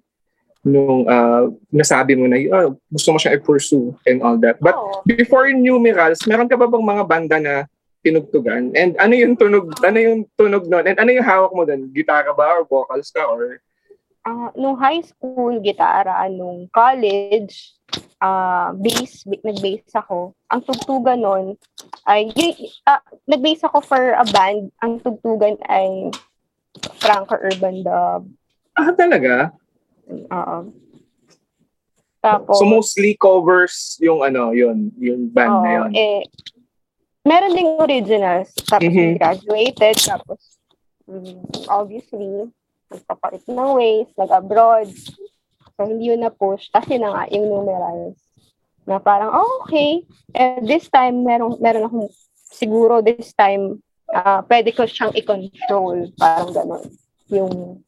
[0.62, 4.62] nung uh, nasabi mo na oh, gusto mo siya i-pursue and all that.
[4.62, 5.02] But Oo.
[5.10, 7.56] before numerals, meron ka ba bang mga banda na
[8.06, 8.74] tinugtugan?
[8.78, 10.86] And ano yung tunog, ano yung tunog nun?
[10.86, 11.90] And ano yung hawak mo doon?
[11.90, 13.62] Gitara ba or vocals ka or
[14.22, 16.30] Ah, nung high school, gitara.
[16.30, 17.74] Nung college,
[18.22, 20.38] ah bass, nag-bass ako.
[20.54, 21.46] Ang tugtugan nun,
[22.06, 22.30] ay,
[22.86, 24.70] ah, nag-bass ako for a band.
[24.86, 26.14] Ang tugtugan ay
[27.02, 28.30] Franco Urban Dub.
[28.78, 29.50] ah talaga?
[30.30, 30.58] Oo.
[32.22, 35.90] Tapos, So mostly covers yung ano, yun, yung band na yun.
[35.98, 36.22] eh,
[37.26, 38.54] meron ding originals.
[38.70, 39.18] Tapos, Mhm.
[39.18, 39.96] graduated.
[40.06, 40.40] Tapos,
[41.10, 42.46] mm, obviously,
[42.94, 44.90] nagpapalit ng ways, nag-abroad.
[45.74, 46.70] So, hindi yun na-push.
[46.70, 48.22] Kasi na nga, yung numerals.
[48.86, 50.06] Na parang, oh, okay.
[50.34, 52.10] And this time, meron, meron akong,
[52.54, 56.12] siguro this time, ah pwede ko siyang i-control.
[56.20, 56.84] Parang gano'n.
[57.32, 57.80] Yung,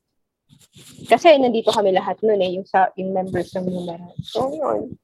[1.07, 4.23] kasi nandito kami lahat nun eh, yung, sa, yung members ng numerals.
[4.25, 4.97] So, yun.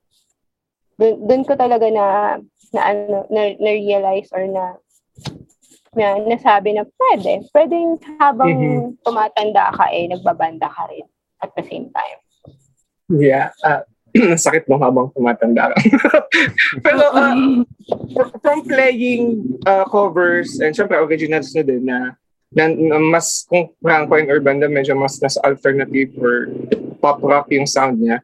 [0.99, 2.05] Dun, dun ko talaga na,
[2.75, 4.75] na, ano, na, na-realize or na,
[5.95, 7.45] na nasabi na pwede.
[7.53, 7.75] Pwede
[8.19, 9.03] habang Mhm.
[9.05, 11.07] tumatanda ka eh, nagbabanda ka rin
[11.41, 12.19] at the same time.
[13.09, 13.49] Yeah.
[13.65, 13.87] ah,
[14.45, 15.77] sakit nung habang tumatanda ka.
[16.85, 17.03] Pero
[18.17, 22.17] fr- from playing uh, covers and syempre originals na din na,
[22.49, 26.49] na, na mas kung Franco and Urban na medyo mas nasa alternative or
[26.97, 28.17] pop rock yung sound niya.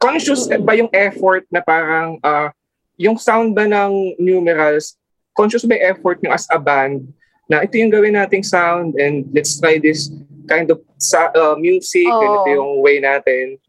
[0.00, 2.48] Conscious ba yung effort na parang ah,
[2.96, 4.96] yung sound ba ng numerals,
[5.36, 7.04] conscious ba yung effort nyo as a band
[7.48, 10.12] na ito yung gawin nating sound and let's try this
[10.48, 12.36] kind of sa, uh, music and Oo.
[12.44, 13.60] ito yung way natin.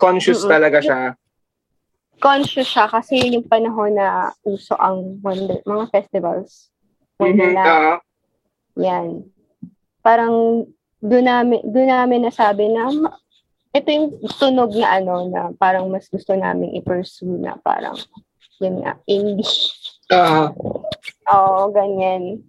[0.00, 0.52] Conscious Mm-mm.
[0.52, 1.00] talaga siya.
[2.18, 6.72] Conscious siya kasi yun yung panahon na uso ang wonder, mga festivals.
[7.20, 7.20] Mhm.
[7.20, 7.68] Wonderland.
[7.68, 7.98] Ah,
[8.80, 9.28] Yan.
[10.02, 10.66] Parang
[11.02, 12.90] doon namin, doon namin nasabi na
[13.72, 17.96] ito yung tunog na ano na parang mas gusto namin i-pursue na parang
[18.60, 19.48] yun nga, indie.
[20.12, 20.52] ah,
[21.32, 22.44] Oo, ganyan.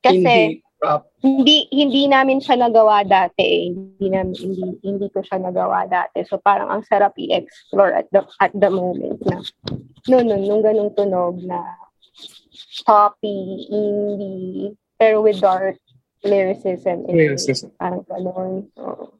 [0.00, 1.10] Kasi indie rock.
[1.20, 3.64] hindi hindi namin siya nagawa dati eh.
[3.74, 6.22] Hindi namin hindi hindi ko siya nagawa dati.
[6.22, 9.42] So parang ang sarap i-explore at the at the moment na
[10.06, 11.60] no no nung ganung tunog na
[12.86, 15.78] poppy, indie, pero with dark
[16.22, 17.06] lyricism.
[17.06, 17.70] Lyricism.
[17.76, 18.66] Parang ganun.
[18.76, 19.14] Oo.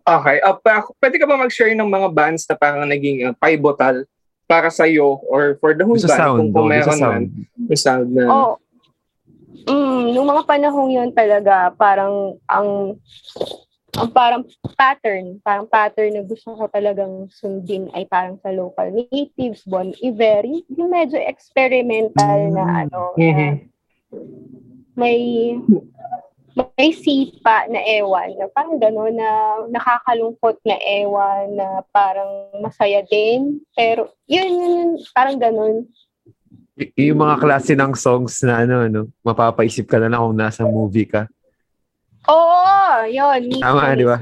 [0.00, 0.36] Okay.
[0.42, 4.02] Uh, pa, pwede ka ba mag-share ng mga bands na parang naging uh, pivotal
[4.44, 6.98] para sa iyo or for the whole Sa band sound, kung, kung oh, meron man
[6.98, 7.24] sound.
[7.70, 8.54] yung sound na Oh.
[9.68, 12.96] Mm, nung mga panahong yun talaga, parang ang
[13.92, 14.42] ang parang
[14.74, 20.46] pattern, parang pattern na gusto ko talagang sundin ay parang sa local natives, Bon Iver,
[20.46, 22.80] yung, medyo experimental na Mm.
[22.86, 23.50] ano, Mhm.
[23.50, 23.50] na
[25.00, 25.56] may
[26.76, 29.30] may sipa na ewan, na parang gano'n na
[29.70, 35.86] nakakalungkot na ewan, na parang masaya din, pero yun, yun, yun parang gano'n.
[36.76, 40.66] Y- yung mga klase ng songs na ano, ano, mapapaisip ka na lang kung nasa
[40.66, 41.30] movie ka.
[42.28, 43.40] Oo, yun.
[43.48, 44.18] Mismo, Tama, di ba?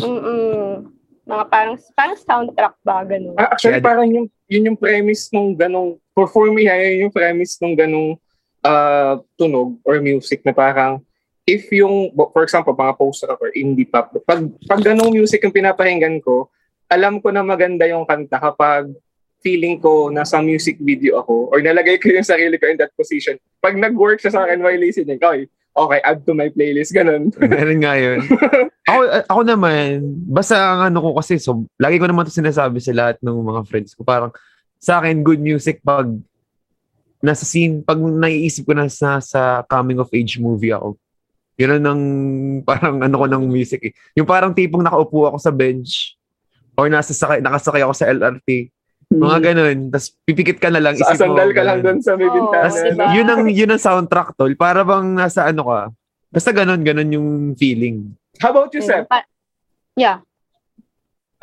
[0.00, 0.86] Mm-mm.
[1.28, 3.36] Mga parang, parang soundtrack ba, ganun.
[3.36, 7.14] Ah, actually parang yung yun yung premise nung ganong for, for me ha, yun yung
[7.14, 8.18] premise nung ganong
[8.64, 11.00] uh, tunog or music na parang
[11.48, 15.54] if yung for example mga post rock or indie pop pag pag ganong music yung
[15.54, 16.48] pinapakinggan ko
[16.90, 18.92] alam ko na maganda yung kanta kapag
[19.40, 23.40] feeling ko nasa music video ako or nalagay ko yung sarili ko in that position
[23.58, 27.30] pag nag-work siya sa akin while listening oy okay, add to my playlist, ganun.
[27.40, 28.18] Meron nga yun.
[28.88, 32.92] ako, ako naman, basta ang ano ko kasi, so, lagi ko naman ito sinasabi sa
[32.94, 34.02] lahat ng mga friends ko.
[34.02, 34.34] Parang,
[34.80, 36.08] sa akin, good music pag
[37.20, 40.96] nasa scene, pag naiisip ko na sa, sa coming of age movie ako.
[41.60, 42.02] Yun ang
[42.68, 43.92] parang ano ko ng music eh.
[44.16, 46.16] Yung parang tipong nakaupo ako sa bench
[46.74, 48.72] or nasa sakay, nakasakay ako sa LRT.
[49.10, 49.78] Mga ganun.
[49.92, 50.96] Tapos pipikit ka na lang.
[50.96, 52.64] Sa isip mo, sandal ka lang doon sa may bintana.
[52.64, 53.06] Tas, diba?
[53.12, 54.54] yun ang yun ang soundtrack tol.
[54.56, 55.80] Para bang nasa ano ka.
[56.30, 57.28] Basta ganun, ganun yung
[57.58, 58.14] feeling.
[58.38, 59.10] How about you, Seth?
[59.10, 59.26] Pa-
[59.98, 60.22] yeah.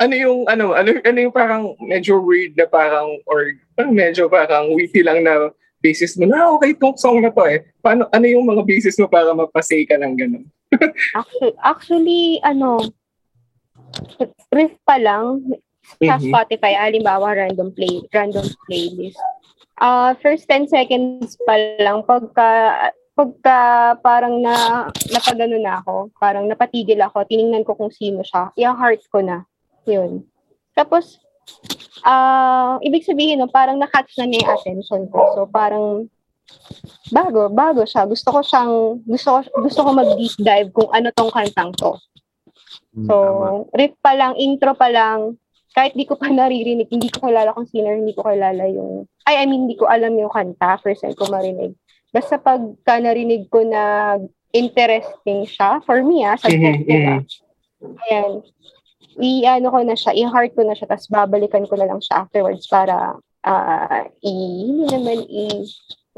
[0.00, 4.72] Ano yung, ano, ano, ano yung parang medyo weird na parang, or parang medyo parang
[4.72, 7.62] witty lang na basis mo na, okay, itong song na to eh.
[7.78, 10.44] Paano, ano yung mga basis mo para mapasay ka ng ganun?
[11.18, 12.82] Actually, actually ano,
[14.52, 15.40] riff pa lang
[16.04, 16.28] sa Mhm.
[16.28, 19.16] Spotify, halimbawa random play, random playlist.
[19.78, 22.50] Uh, first 10 seconds pa lang, pagka,
[23.16, 23.58] pagka
[24.04, 29.24] parang na, napagano na ako, parang napatigil ako, tiningnan ko kung sino siya, i-heart ko
[29.24, 29.48] na.
[29.88, 30.26] Yun.
[30.76, 31.22] Tapos,
[32.06, 35.20] ah ibig sabihin, no, parang na-catch na niya yung attention ko.
[35.34, 36.06] So, parang,
[37.12, 38.06] bago, bago siya.
[38.06, 41.92] Gusto ko siyang, gusto ko, gusto ko mag-deep dive kung ano tong kantang to.
[42.96, 43.14] Mm, So,
[43.74, 45.36] riff pa lang, intro pa lang,
[45.76, 49.42] kahit di ko pa naririnig, hindi ko kilala kung sino, hindi ko kilala yung, ay,
[49.42, 51.76] I mean, hindi ko alam yung kanta, first time ko marinig.
[52.08, 54.16] Basta pagka narinig ko na
[54.50, 57.18] interesting siya, for me ah, sa Mhm, mhm.
[58.08, 58.30] ayan,
[59.18, 62.66] i-ano ko na siya, i-heart ko na siya, tapos babalikan ko na lang siya afterwards
[62.70, 64.32] para, ah, i,
[64.66, 65.66] hindi naman i,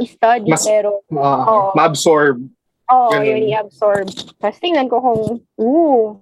[0.00, 1.72] i-study, Mas- pero, Ma- Oo.
[1.76, 2.44] ma-absorb.
[2.90, 3.26] Oo, Ganun.
[3.26, 4.06] yun, i-absorb.
[4.42, 5.22] Tapos tingnan ko kung,
[5.62, 6.18] ooh,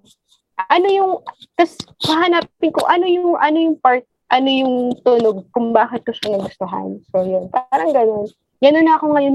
[0.68, 1.12] ano yung,
[1.56, 6.36] tapos hahanapin ko, ano yung, ano yung part, ano yung tunog, kung bakit ko siya
[6.36, 7.00] nagustuhan.
[7.08, 8.28] So, yun, parang ganun.
[8.60, 9.34] Ganun na ako ngayon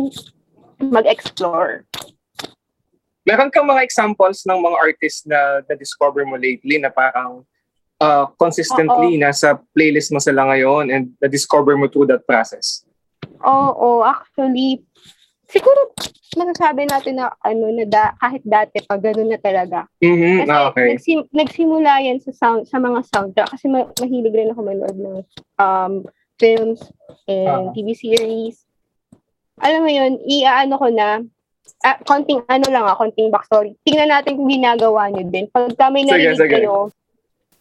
[0.83, 1.87] mag-explore.
[3.23, 7.47] Meron kang mga examples ng mga artists na na-discover mo lately na parang
[8.03, 12.83] uh, consistently nasa playlist mo sila ngayon and na-discover mo through that process?
[13.39, 14.83] Oo, actually,
[15.47, 15.95] siguro
[16.35, 19.87] masasabi natin na ano na da, kahit dati pa ganun na talaga.
[20.03, 20.87] Mhm, Kasi ah, okay.
[20.91, 25.17] nagsim- nagsimula yan sa sound sa mga soundtrack kasi ma- mahilig rin ako manood ng
[25.61, 25.93] um,
[26.35, 26.81] films
[27.29, 27.71] and Ah.
[27.71, 28.67] TV series.
[29.61, 31.21] Alam mo yun, iaano ko na
[31.83, 33.75] ah, konting ano lang ah, konting backstory.
[33.83, 35.47] Tingnan natin kung ginagawa nyo din.
[35.51, 36.53] Pagka may Sige, narinig sige.
[36.59, 36.91] kayo,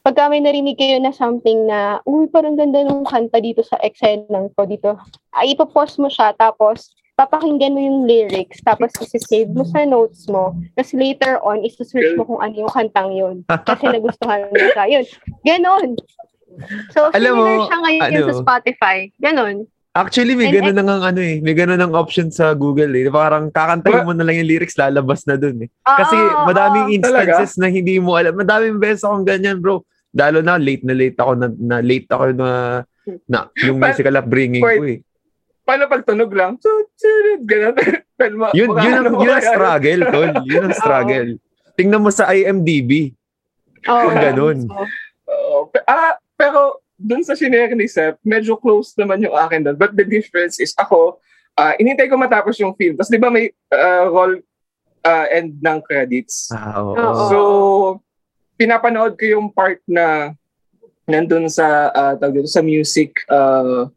[0.02, 4.26] pagka may narinig kayo na something na, uy, parang ganda ng kanta dito sa Excel
[4.30, 4.90] ng to dito.
[5.34, 10.56] Ay, ipopost mo siya, tapos papakinggan mo yung lyrics, tapos isi-save mo sa notes mo,
[10.74, 13.36] tapos later on, isi-search mo kung ano yung kantang yun.
[13.46, 14.84] Kasi nagustuhan mo siya.
[14.90, 15.04] Yun.
[15.44, 15.88] Ganon.
[16.92, 19.08] So, Alam mo, siya ngayon ano, sa Spotify.
[19.20, 19.68] Ganon.
[19.92, 21.44] Actually, may And ganun na nga ano eh.
[21.44, 23.12] May ganun ng option sa Google eh.
[23.12, 25.68] Parang kakantahin mo na lang yung lyrics, lalabas na dun eh.
[25.85, 26.96] Kasi Ah, madaming ah.
[26.96, 28.33] instances na hindi mo alam.
[28.33, 29.85] Madaming beses akong ganyan, bro.
[30.16, 32.48] Lalo na late na late ako na, na late ako na
[33.28, 34.78] na yung musical upbringing Wait.
[34.81, 34.98] ko eh.
[35.62, 36.57] Paano pag tunog lang?
[37.44, 37.76] Ganun.
[38.55, 40.31] Yun, yun, ang, yun ang struggle, tol.
[40.46, 41.28] Yun ang struggle.
[41.74, 43.11] Tingnan mo sa IMDb.
[43.83, 44.70] Kung ganun.
[45.74, 49.76] Pe- ah, pero dun sa shinare ni Seth, medyo close naman yung akin doon.
[49.76, 51.18] But the difference is ako,
[51.58, 52.94] ah inintay ko matapos yung film.
[52.94, 54.38] Tapos di ba may ah, roll
[55.02, 56.54] ah, end ng credits?
[56.54, 56.94] Ah, oo.
[57.28, 57.38] So,
[58.54, 60.32] pinapanood ko yung part na
[61.10, 63.90] nandun sa uh, tawag dito, sa music uh,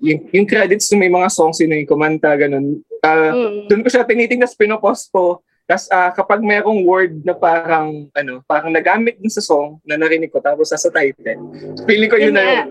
[0.00, 2.80] yung, yung credits ng may mga songs yun yung kumanta ganun.
[3.04, 3.56] Uh, mm.
[3.68, 5.44] doon ko siya tinitingnan tapos pinopost ko.
[5.66, 10.30] Tapos ah, kapag merong word na parang ano, parang nagamit din sa song na narinig
[10.30, 11.42] ko tapos sa title.
[11.84, 12.66] Feeling ko yun na yun.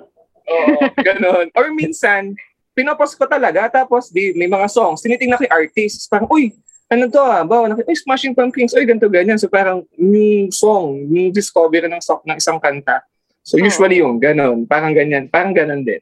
[0.47, 1.51] Oo, ganun.
[1.51, 2.31] Or minsan,
[2.71, 6.07] pinopost ko talaga tapos di may mga songs tinitingnan ko yung artist.
[6.07, 6.55] Parang uy,
[6.87, 9.35] ano to ah, bawa, nakita, uy, Smashing Pumpkins, uy, ganito, ganyan.
[9.35, 13.03] So parang new song, new discovery ng, song, ng isang kanta.
[13.43, 16.01] So usually yung ganun, parang ganyan, parang ganun din.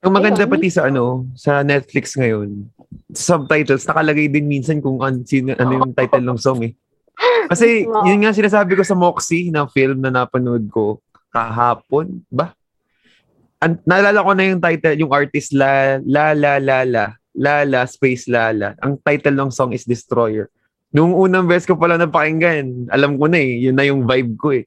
[0.00, 2.68] Ang maganda pati sa ano, sa Netflix ngayon,
[3.14, 6.72] subtitles, nakalagay din minsan kung an, sino, ano yung title ng song eh.
[7.50, 12.54] Kasi yun nga sinasabi ko sa Moxie na film na napanood ko kahapon, ba?
[13.60, 17.86] An, naalala ko na yung title, yung artist La La La La La La La
[17.86, 18.74] Space La La.
[18.82, 20.50] Ang title ng song is Destroyer.
[20.90, 24.48] Nung unang beses ko pala napakinggan, alam ko na eh, yun na yung vibe ko
[24.50, 24.66] eh.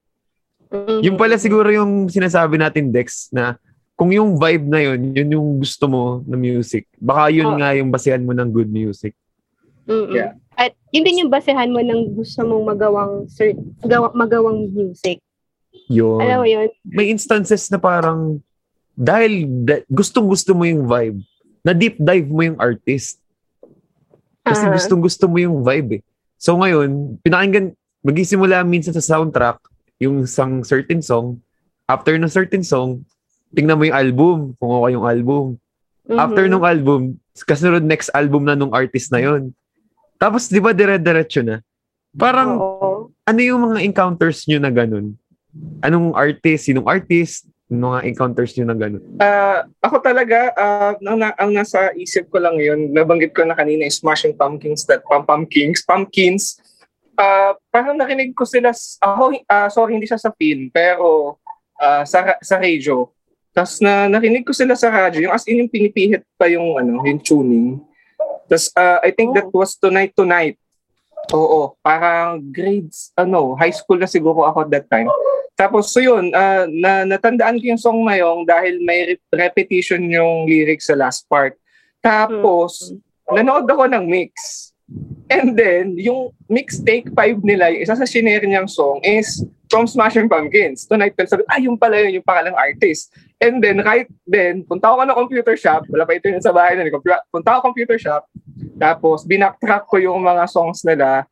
[1.04, 3.60] Yung pala siguro yung sinasabi natin, Dex, na
[3.94, 7.58] kung yung vibe na yun, yun yung gusto mo na music, baka yun Oh.
[7.58, 9.14] nga yung basehan mo ng good music.
[9.86, 10.12] Mm-mm.
[10.12, 10.34] Yeah.
[10.54, 15.22] At yun din yung basehan mo ng gusto mong magawang cert, gawa, magawang music.
[15.90, 16.22] Yun.
[16.22, 16.70] Alam mo yun?
[16.84, 18.40] May instances na parang
[18.94, 21.20] dahil da- gustong gusto mo yung vibe,
[21.62, 23.18] na deep dive mo yung artist.
[24.44, 24.74] Kasi Ah.
[24.74, 26.02] gustong gusto mo yung vibe eh.
[26.36, 27.72] So ngayon, pinakinggan,
[28.04, 29.64] magisimula minsan sa soundtrack,
[29.98, 31.40] yung isang certain song.
[31.86, 33.08] After ng certain song,
[33.54, 35.46] tingnan mo yung album, kung okay yung album.
[36.10, 36.52] After Mhm.
[36.52, 37.00] nung album,
[37.48, 39.56] kasunod next album na nung artist na yon.
[40.20, 41.64] Tapos, di ba, dire-diretso na?
[42.14, 42.90] Parang, Oo.
[43.24, 45.16] ano yung mga encounters nyo na ganun?
[45.80, 46.68] Anong artist?
[46.68, 47.48] Sinong artist?
[47.72, 49.04] Mga encounters nyo na ganun?
[49.18, 53.58] Ah, ako talaga, ah, ang, na- ang nasa isip ko lang yun, nabanggit ko na
[53.58, 56.60] kanina Smashing Pumpkins, that Pum Pumpkins, Pumpkins.
[57.14, 61.38] Ah, parang narinig ko sila, ako, ah, sorry, hindi siya sa film, pero
[61.80, 63.10] ah, sa, sa radio.
[63.54, 67.06] Tapos na narinig ko sila sa radyo, yung as in yung pinipihit pa yung, ano,
[67.06, 67.78] yung tuning.
[68.50, 70.58] Tapos ah, I think that was Tonight Tonight.
[71.32, 75.08] Oo, parang grades, ano, high school na siguro ako at that time.
[75.54, 80.02] Tapos so yun, ah, na natandaan ko yung song na yun dahil may re- repetition
[80.10, 81.54] yung lyrics sa last part.
[82.04, 82.92] Tapos,
[83.32, 84.34] nanood ako ng mix.
[85.32, 89.40] And then, yung mixtape 5 nila, yung isa sa shinare niyang song is
[89.74, 90.86] from Smashing Pumpkins.
[90.86, 93.10] Tonight, sabi, ah, yung pala yun, yung pangalang artist.
[93.42, 96.86] And then, right then, punta ako ng computer shop, wala pa internet sa bahay na,
[97.34, 98.30] punta ako computer shop,
[98.78, 101.26] tapos binacktrack ko yung mga songs nila,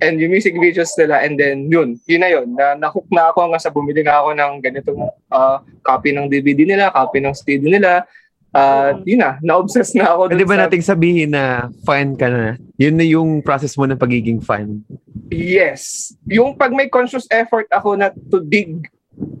[0.00, 2.48] and yung music videos nila and then yun, yun na yun.
[2.56, 6.64] Na, nahook na ako hanggang sa bumili na ako ng ganitong ah, copy ng DVD
[6.64, 8.08] nila, copy ng CD nila.
[8.52, 10.28] Uh, yun na, na-obsess na ako.
[10.28, 12.60] Pwede ba sa- nating sabihin na fan ka na?
[12.76, 14.84] Yun na yung process mo ng pagiging fan.
[15.32, 16.12] Yes.
[16.28, 18.92] Yung pag may conscious effort ako na to dig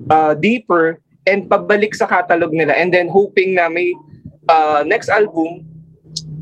[0.08, 0.96] uh, deeper
[1.28, 3.92] and pabalik sa catalog nila and then hoping na may
[4.48, 5.68] uh, next album,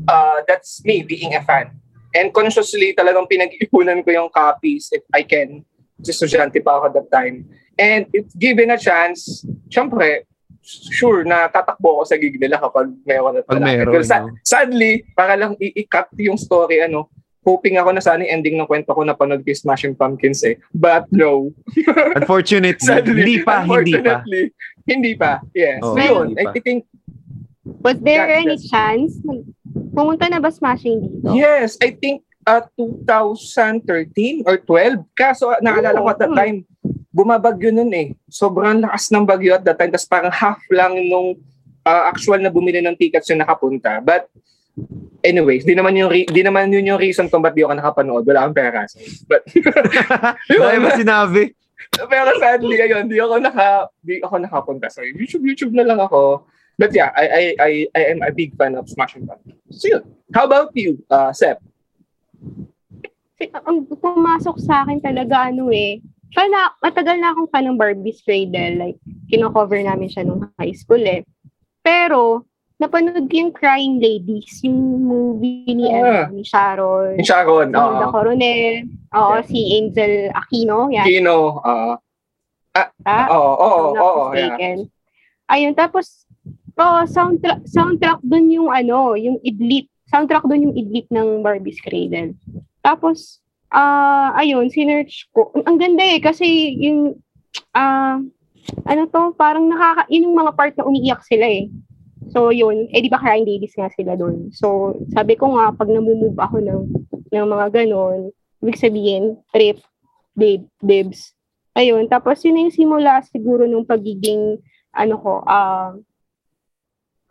[0.07, 1.75] uh, that's me being a fan.
[2.15, 5.67] And consciously talagang pinag-ipunan ko yung copies if I can.
[5.99, 7.51] Kasi estudyante pa ako that time.
[7.75, 10.23] And if given a chance, syempre,
[10.63, 14.37] sure na tatakbo ako sa gig nila kapag meron at Pag meron, Well, sa- no?
[14.41, 17.09] sadly, para lang i-cut yung story, ano,
[17.41, 20.61] hoping ako na sana yung ending ng kwento ko napanood ko yung Smashing Pumpkins eh.
[20.71, 21.49] But no.
[22.19, 24.21] Unfortunately, Sadly, hindi pa, hindi pa.
[24.21, 24.43] unfortunately,
[24.81, 25.31] Hindi pa.
[25.51, 25.81] Yes.
[25.81, 26.85] Oo, so yun, I think,
[27.81, 29.21] Was there That's- any chance?
[29.93, 31.29] Pumunta na ba smashing dito?
[31.31, 35.05] yes, I think uh, 2013 or 12.
[35.13, 36.37] Kaso naalala ko at that Oo.
[36.37, 36.65] time,
[37.11, 38.15] bumabagyo nun eh.
[38.31, 39.91] Sobrang lakas ng bagyo at that time.
[39.91, 41.35] Tapos parang half lang nung
[41.83, 43.99] uh, actual na bumili ng tickets yung nakapunta.
[43.99, 44.31] But
[45.21, 48.23] anyways, di naman yung re- di naman yun yung reason kung ba't di ako nakapanood.
[48.23, 48.87] Wala akong pera.
[49.27, 49.43] But
[50.49, 51.51] Dahil ba sinabi?
[51.91, 54.87] Pero sadly, ayun, di ako naka di ako nakapunta.
[54.87, 56.47] So YouTube YouTube na lang ako.
[56.79, 59.59] But yeah, I I I, I am a big fan of Smashing Pumpkins.
[59.75, 60.03] So yun.
[60.31, 61.59] How about you, uh, Sep?
[63.41, 65.97] ang pumasok sa akin talaga ano eh.
[66.33, 68.79] Na, matagal na akong fan ng Barbie's Cradle.
[68.79, 71.27] Like, kino-cover namin siya nung high school eh.
[71.81, 76.25] Pero, napanood ko yung Crying Ladies, yung movie ni, Ah.
[76.25, 77.19] ano, ni Sharon.
[77.19, 78.75] Yung Sharon, Si Hilda uh, Coronel.
[79.13, 79.45] Oo, Yeah.
[79.45, 80.89] si Angel Aquino.
[80.89, 81.05] Yan.
[81.05, 81.95] Kino, uh,
[83.03, 84.55] Ah, oo, oo, oo, yeah.
[84.55, 84.77] mistaken.
[85.51, 86.23] Ayun, tapos,
[86.79, 89.91] oh, soundtrack, soundtrack dun yung ano, yung idlip.
[90.07, 92.31] Soundtrack dun yung idlip ng Barbie's Cradle.
[92.79, 95.49] Tapos, ah, ayun, sinearch ko.
[95.63, 97.15] Ang ganda eh, kasi yung,
[97.73, 98.19] ah,
[98.85, 101.71] ano to, parang nakaka, yun yung mga part na umiiyak sila eh.
[102.29, 104.53] So, yun, eh di ba crying ladies nga sila doon.
[104.53, 106.81] So, sabi ko nga, pag namumove ako ng,
[107.33, 108.29] ng mga ganon,
[108.61, 109.81] ibig sabihin, trip,
[110.37, 111.33] babe, dibs.
[111.73, 114.59] Ayun, tapos yun na yung simula siguro nung pagiging,
[114.93, 115.95] ano ko, ah,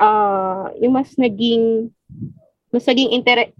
[0.00, 1.92] ah, yung mas naging,
[2.70, 3.50] mas naging inter,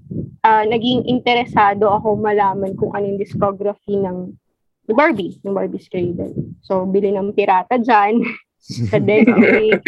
[0.41, 4.35] ah, naging interesado ako malaman kung ano yung discography ng
[4.83, 6.35] ng Barbie, ng Barbie's Cradle.
[6.61, 8.23] So, bili ng pirata dyan,
[8.91, 9.79] sa Delgic.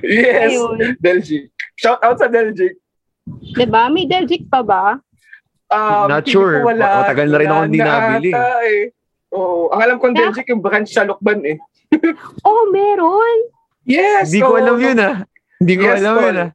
[0.00, 0.78] yes, Ayun.
[0.96, 1.50] Delgic.
[1.74, 2.78] Shout out sa Delgic.
[3.52, 3.86] Diba?
[3.86, 5.02] May Delgic pa ba?
[5.66, 6.62] Um, Not sure.
[6.62, 8.30] ko Wala, Matagal na rin ako hindi nabili.
[8.30, 8.82] ata Eh.
[9.30, 9.66] Oo.
[9.68, 11.58] Ang alam kong Na- Delgic yung branch sa Lukban eh.
[12.42, 13.50] Oh, meron!
[13.82, 14.30] Yes!
[14.30, 14.58] Hindi ko oo.
[14.58, 15.16] alam yun ah.
[15.58, 16.22] Hindi ko Yes, alam tol.
[16.24, 16.50] yun ah.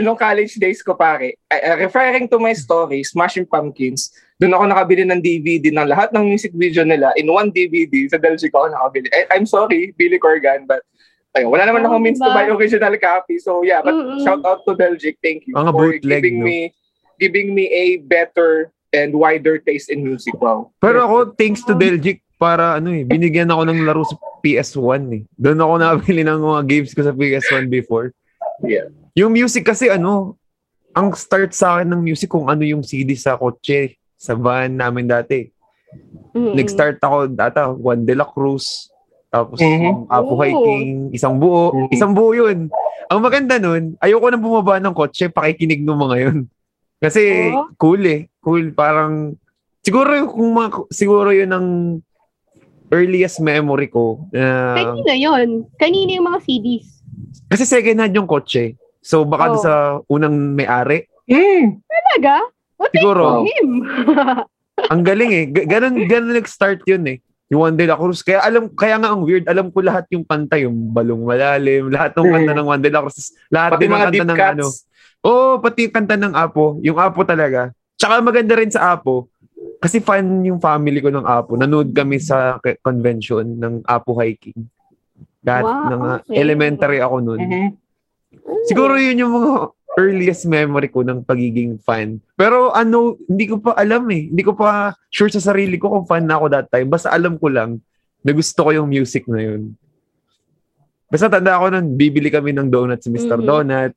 [0.00, 5.04] Nung college days ko pare, uh, referring to my story, Smashing Pumpkins, doon ako nakabili
[5.04, 8.08] ng DVD ng lahat ng music video nila in one DVD.
[8.08, 9.06] Sa Delgic ako nakabili.
[9.12, 10.80] I- I'm sorry, Billy Corgan, but
[11.32, 12.34] ayun, wala naman Oh, akong means to diba?
[12.34, 13.36] buy original copy.
[13.36, 14.24] So yeah, but Mm-mm.
[14.24, 15.20] shout out to Delgic.
[15.20, 16.44] Thank you Mga for bootleg, giving no?
[16.44, 16.58] me
[17.16, 20.34] giving me a better and wider taste in music.
[20.40, 20.72] Wow.
[20.80, 25.22] Pero ako, thanks to Delgic, para ano eh, binigyan ako ng laro sa PS1 eh.
[25.36, 28.16] Doon ako nabili ng mga games ko sa PS1 before.
[28.64, 28.88] Yeah.
[29.14, 30.38] Yung music kasi ano,
[30.90, 35.06] ang start sa akin ng music kung ano yung CD sa kotse, sa van namin
[35.06, 35.46] dati.
[36.30, 36.54] Mm-mm.
[36.54, 38.90] Nag-start ako data, Juan de la Cruz,
[39.28, 39.66] tapos Mhm.
[39.80, 40.40] yung Apo Oh.
[40.40, 41.88] Hiking, isang buo, Mhm.
[41.90, 42.70] isang buo yun.
[43.06, 46.38] Ang maganda nun, ayoko nang bumaba ng kotse, pakikinig ng mga yun.
[47.02, 47.74] Kasi Oo.
[47.76, 48.20] cool eh.
[48.38, 48.70] Cool.
[48.70, 49.34] Parang,
[49.80, 51.68] siguro yung, kung mga- siguro yun ang
[52.88, 54.26] earliest memory ko.
[54.30, 57.02] na Kanina yon Kanina yung mga CDs.
[57.46, 58.74] kasi second hand yung kotse.
[59.00, 59.58] So baka Oo.
[59.58, 59.72] sa
[60.06, 61.08] unang may-ari.
[61.24, 61.80] Hmm.
[61.82, 62.34] Talaga?
[62.76, 63.44] What Siguro.
[63.44, 63.68] him?
[64.92, 65.44] Ang galing eh.
[65.46, 67.18] G- ganun, ganun nag-start yun eh.
[67.50, 68.22] Yung Juan de la Cruz.
[68.22, 72.14] Kaya alam, kaya nga ang weird, alam ko lahat yung kanta, yung Balong Malalim, lahat
[72.14, 73.34] ng kanta ng Juan de la Cruz.
[73.50, 74.52] Lahat Pati din ng mga kanta ng cuts.
[74.54, 74.66] ano.
[75.20, 76.64] Oo, oh, pati yung kanta ng Apo.
[76.80, 77.74] Yung Apo talaga.
[77.94, 79.28] Tsaka maganda rin sa Apo.
[79.76, 81.58] Kasi fan yung family ko ng Apo.
[81.58, 84.56] Nanood kami sa k- convention ng Apo Hiking.
[85.42, 86.36] That, Wow, ng, uh, okay.
[86.36, 87.40] elementary ako noon.
[87.42, 87.68] Mhm.
[88.66, 89.50] Siguro yun yung mga
[89.98, 92.22] earliest memory ko ng pagiging fan.
[92.38, 94.30] Pero ano, hindi ko pa alam eh.
[94.30, 96.86] Hindi ko pa sure sa sarili ko kung fan na ako that time.
[96.86, 97.82] Basta alam ko lang
[98.22, 99.74] na gusto ko yung music na yun.
[101.10, 103.42] Basta tanda ako nun, bibili kami ng donuts sa Mr.
[103.42, 103.46] Mhm.
[103.46, 103.92] Donut.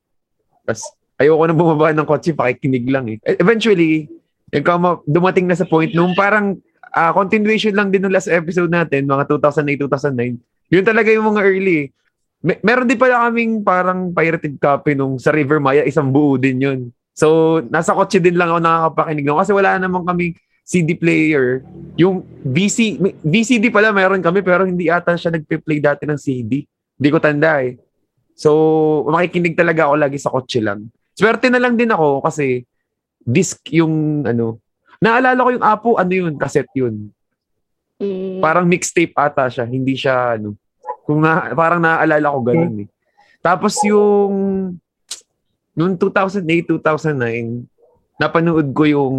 [0.66, 0.84] Tapos
[1.22, 3.18] ayoko na bumaba ng kotse, pakikinig lang eh.
[3.22, 4.10] E- Eventually,
[4.50, 6.58] yung kama, dumating na sa point nung parang
[6.94, 10.38] ah, continuation lang din ng last episode natin, mga 2008-2009.
[10.74, 11.88] Yun talaga yung mga early eh.
[12.44, 16.60] May, meron din pala kaming parang pirated copy nung sa River Maya, isang buo din
[16.60, 16.80] yun.
[17.16, 20.36] So, nasa kotse din lang ako nakakapakinig nun kasi wala naman kami
[20.68, 21.64] CD player.
[21.96, 26.68] Yung VC, VCD pala meron kami pero hindi ata siya nagpe-play dati ng CD.
[27.00, 27.80] Hindi ko tanda eh.
[28.36, 30.92] So, makikinig talaga ako lagi sa kotse lang.
[31.14, 32.68] Swerte na lang din ako kasi
[33.24, 34.60] disc yung ano.
[35.00, 37.08] Naalala ko yung Apo, ano yun, cassette yun.
[38.02, 38.42] Mm.
[38.44, 40.58] Parang mixtape ata siya, hindi siya ano.
[41.04, 42.88] Kung na, parang naaalala ko ganun eh.
[43.44, 44.34] Tapos yung
[45.76, 47.68] noong 2008, 2009,
[48.22, 49.16] napanood ko yung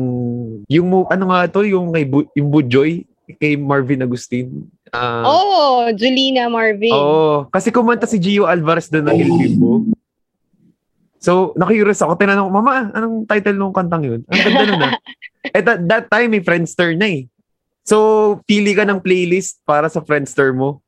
[0.70, 3.04] yung ano nga to, yung kay Bu, yung Bujoy
[3.40, 4.68] kay Marvin Agustin.
[4.92, 6.92] Ah, oh, Julina Marvin.
[6.92, 7.48] Oo.
[7.50, 9.72] Kasi kumanta si Gio Alvarez doon ng Il Bimbo.
[11.24, 12.20] So, na-curious ako.
[12.20, 14.20] Tinanong ko, Mama, anong title nung kantang yun?
[14.28, 14.94] Ang ganda nun ah.
[15.56, 17.28] Eh, that, that time, may Friendster na eh.
[17.84, 20.83] So, pili ka ng playlist para sa Friendster mo.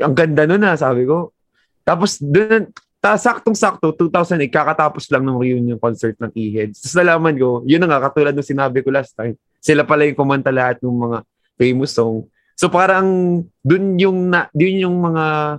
[0.00, 1.36] Ang ganda nun ah, sabi ko.
[1.82, 2.70] Tapos, doon,
[3.02, 6.86] ta, saktong-sakto, 2008, kakatapos lang ng reunion concert ng E-Heads.
[6.86, 10.14] Tapos nalaman ko, yun na nga, katulad ng sinabi ko last time, sila pala yung
[10.14, 11.18] kumanta lahat ng mga
[11.58, 12.26] famous song.
[12.54, 15.58] So parang dun yung na, dun yung mga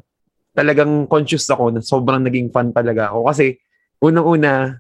[0.54, 3.58] talagang conscious ako na sobrang naging fan talaga ako kasi
[3.98, 4.78] unang-una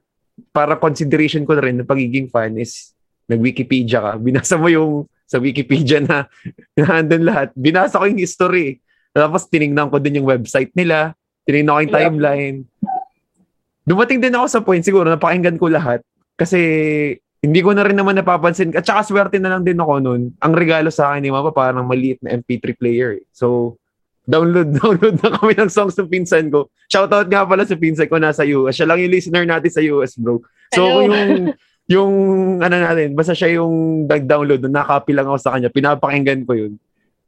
[0.53, 2.93] para consideration ko na rin ng pagiging fan is
[3.25, 4.11] nag-Wikipedia ka.
[4.23, 6.29] Binasa mo yung sa Wikipedia na
[6.77, 7.49] nandun lahat.
[7.57, 8.82] Binasa ko yung history.
[9.13, 11.13] Tapos tinignan ko din yung website nila.
[11.45, 12.57] Tinignan ko yung timeline.
[13.85, 16.01] Dumating din ako sa point siguro napakinggan ko lahat
[16.39, 16.59] kasi
[17.43, 18.71] hindi ko na rin naman napapansin.
[18.71, 20.31] At saka swerte na lang din ako noon.
[20.39, 23.19] Ang regalo sa akin ni Mama parang maliit na MP3 player.
[23.19, 23.23] eh.
[23.35, 23.75] So,
[24.23, 26.71] download, download na kami ng songs ng pinsan ko.
[26.87, 28.79] Shoutout nga pala sa pinsan ko nasa US.
[28.79, 30.39] Siya lang yung listener natin sa US, bro.
[30.71, 31.03] So, Hello.
[31.03, 31.51] yung,
[31.91, 32.13] yung,
[32.63, 36.79] ano natin, basta siya yung nag-download, nakapy lang ako sa kanya, pinapakinggan ko yun.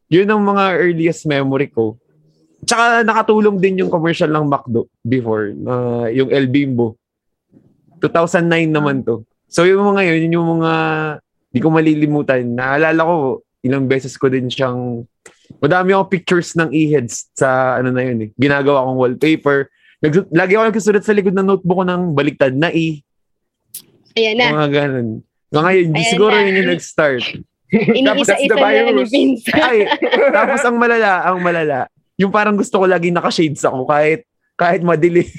[0.09, 1.97] Yun ang mga earliest memory ko.
[2.65, 6.97] Tsaka nakatulong din yung commercial ng McDo before, na yung El Bimbo.
[8.01, 9.25] 2009 naman to.
[9.45, 10.73] So yung mga yun, yun yung mga
[11.53, 12.43] di ko malilimutan.
[12.43, 13.15] Naalala ko,
[13.65, 15.05] ilang beses ko din siyang
[15.61, 18.29] madami akong pictures ng e-heads sa ano na yun eh.
[18.37, 19.69] Ginagawa kong wallpaper.
[20.03, 23.01] Nag, lagi ako nagsusulat sa likod ng notebook ko ng baliktad na e.
[24.17, 24.53] Ayan na.
[24.53, 25.09] Mga ganun.
[25.49, 26.43] Mga ngayon, Ayan siguro na.
[26.43, 27.25] yun yung nag-start.
[27.71, 29.03] Iniisa-isa na ni.
[29.05, 29.49] Vince.
[29.51, 29.89] Ay,
[30.31, 31.79] tapos ang malala, ang malala,
[32.15, 34.23] yung parang gusto ko lagi naka-shades ako kahit
[34.55, 35.27] kahit madilim.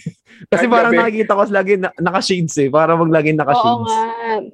[0.53, 1.01] Kasi Kahit parang gabi.
[1.01, 2.69] nakikita ko lagi na, naka-shades eh.
[2.69, 3.89] Para wag lagi Oo naka-shades.
[3.89, 4.05] nga.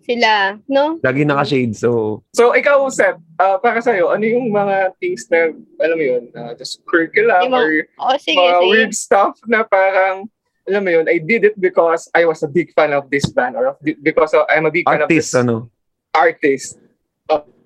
[0.06, 0.32] Sila,
[0.70, 0.84] no?
[1.02, 1.82] Lagi naka-shades.
[1.82, 5.50] So, So, ikaw, Seth, ah, para sa'yo, ano yung mga things na,
[5.82, 8.70] alam mo yun, uh, just Yung mga- or Oo, sige, mga sige.
[8.70, 10.30] weird stuff na parang,
[10.70, 13.58] alam mo yun, I did it because I was a big fan of this band
[13.58, 15.66] or of, because I'm a big fan of artist, this ano.
[16.14, 16.78] artist.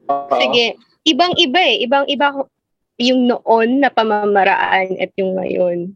[0.08, 0.78] Uh, uh, Sige.
[1.06, 1.76] Ibang-iba eh.
[1.86, 2.26] Ibang-iba
[2.96, 5.92] yung noon na pamamaraan at yung ngayon.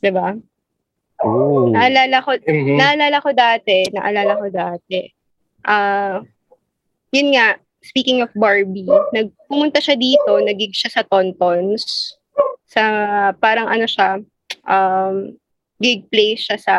[0.00, 0.34] 'Di ba?
[1.18, 1.68] Oh.
[1.74, 2.78] Naalala ko, mhm.
[2.78, 5.10] naalala ko dati, naalala ko dati.
[5.66, 6.22] Ah,
[7.10, 12.14] yun nga, speaking of Barbie, nagpumunta siya dito, nagig siya sa Tontons.
[12.70, 12.82] Sa
[13.42, 14.22] parang ano siya,
[14.70, 15.34] um,
[15.82, 16.76] gig place siya sa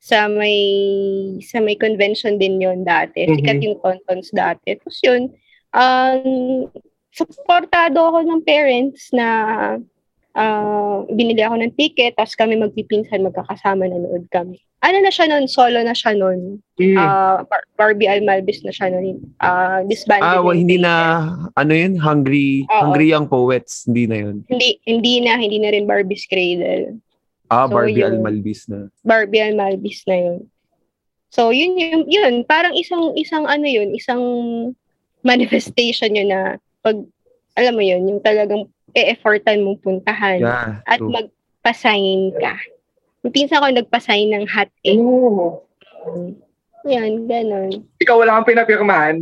[0.00, 0.56] sa may
[1.44, 3.28] sa may convention din yon dati.
[3.28, 3.64] Sikat Mhm.
[3.68, 4.72] yung Tontons dati.
[4.72, 5.28] Tapos yun,
[5.74, 6.68] um,
[7.12, 9.28] supportado ako ng parents na
[10.38, 14.62] ah, binili ako ng ticket, tapos kami magpipinsan, magkakasama, nanood kami.
[14.78, 15.50] Ano na siya nun?
[15.50, 16.62] Solo na siya nun.
[16.78, 16.94] Mm.
[16.94, 19.18] Ah, Bar- Barbie Almalbis na siya nun.
[19.42, 20.22] Ah, disbanded.
[20.22, 20.94] Ah, na yung hindi na,
[21.58, 21.98] ano yun?
[21.98, 22.86] Hungry, Oo.
[22.86, 23.90] Hungry Young Poets.
[23.90, 24.46] Hindi na yun.
[24.46, 27.02] Hindi, hindi na, hindi na rin Barbie's Cradle.
[27.50, 28.86] Ah, So, Barbie Almalbis na.
[29.02, 30.38] Barbie Almalbis na yun.
[31.34, 34.22] So, yun, yun, yun, parang isang, isang ano yun, isang
[35.22, 36.96] manifestation yun na pag,
[37.58, 41.12] alam mo yun, yung talagang e-effortan mong puntahan Yeah, at true.
[41.12, 42.54] magpasign ka.
[43.26, 44.98] Yung pinsan ko nagpasign ng hot egg.
[45.02, 45.66] Oh.
[46.86, 47.84] Yan, ganun.
[48.00, 49.16] Ikaw wala kang pinapirmahan.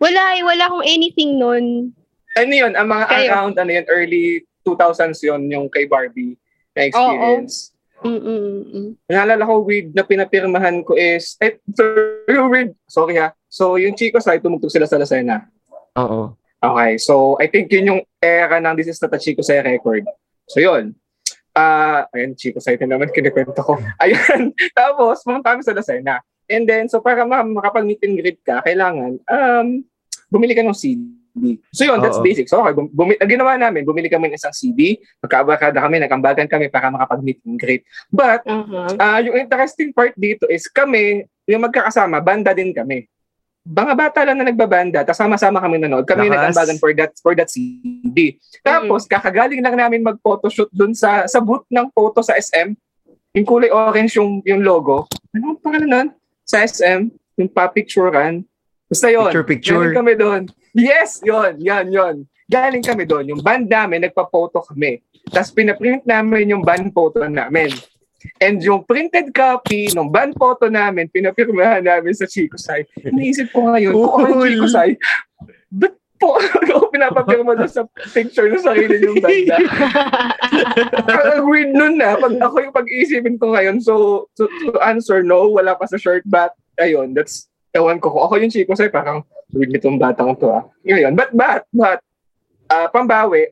[0.00, 1.92] Wala eh, wala akong anything nun.
[2.34, 2.72] Ano yun?
[2.72, 3.28] Ang mga Kayo.
[3.28, 4.24] account, ano yun, early
[4.64, 6.40] 2000s yun, yung kay Barbie
[6.72, 7.76] na experience.
[8.00, 8.96] Mm-mm.
[9.12, 12.72] Naalala ko, weird na pinapirmahan ko is, eh, very weird.
[12.88, 13.36] Sorry ha.
[13.50, 15.50] So, yung Chico side, tumugtog sila sa Lucena.
[15.98, 16.38] Oo.
[16.60, 20.04] Okay, so I think yun yung era ng This is not a Chico Say record.
[20.44, 20.92] So yun.
[21.56, 23.74] Ah, ayun, Chico Say na naman kinikwento ko.
[24.02, 24.54] Ayun.
[24.70, 26.22] Tapos, mga kami sa Lucena.
[26.46, 29.66] And then, so para ma- makapag-meet and greet ka, kailangan, um,
[30.30, 31.58] bumili ka ng CD.
[31.74, 32.26] So yun, that's Oo.
[32.26, 32.46] basic.
[32.46, 36.46] So okay, bum- bumi- ang ginawa namin, bumili kami ng isang CD, magkaabakada kami, nagambagan
[36.46, 37.82] kami para makapag-meet and greet.
[38.12, 38.94] But, Aha.
[39.00, 43.10] Ah, yung interesting part dito is kami, yung magkakasama, banda din kami.
[43.60, 46.08] Mga bata lang na nagbabanda, tapos sama-sama kami nanood.
[46.08, 46.56] Kami yung Lakas.
[46.56, 48.40] nag-ambagan for that for that CD.
[48.64, 52.72] Tapos kakagaling lang namin mag-photoshoot dun sa sa booth ng photo sa SM.
[53.36, 55.04] Yung kulay orange yung yung logo.
[55.36, 56.08] Ano ang pangalan nun?
[56.48, 58.42] Sa SM, yung pa-picturean.
[58.90, 59.30] Basta yun.
[59.30, 59.78] Picture, picture.
[59.78, 60.42] Galing kami doon.
[60.74, 62.16] Yes, yon, yan, yon.
[62.50, 63.30] Galing kami doon.
[63.30, 64.98] Yung band namin, nagpa-photo kami.
[65.30, 67.70] Tapos pinaprint namin yung band photo namin.
[68.40, 72.84] And yung printed copy ng band photo namin, pinapirmahan namin sa Chico Sai.
[73.00, 74.48] Iniisip ko ngayon, kung ako yung Cool.
[74.52, 74.90] Chico Sai,
[75.72, 79.56] ba't po ako pinapapirma doon sa picture ng sarili yung banda?
[81.08, 82.20] Ang weird nun na.
[82.20, 86.20] Pag ako yung pag-iisipin ko ngayon, so to, to answer no, wala pa sa short
[86.28, 86.52] bat.
[86.76, 88.12] Ayun, that's, ewan ko.
[88.12, 89.24] Kung ako yung Chico Sai, parang
[89.56, 90.68] weird nitong batang to ah.
[90.84, 92.04] Ngayon, but, but, but,
[92.68, 93.48] ah, pambawi,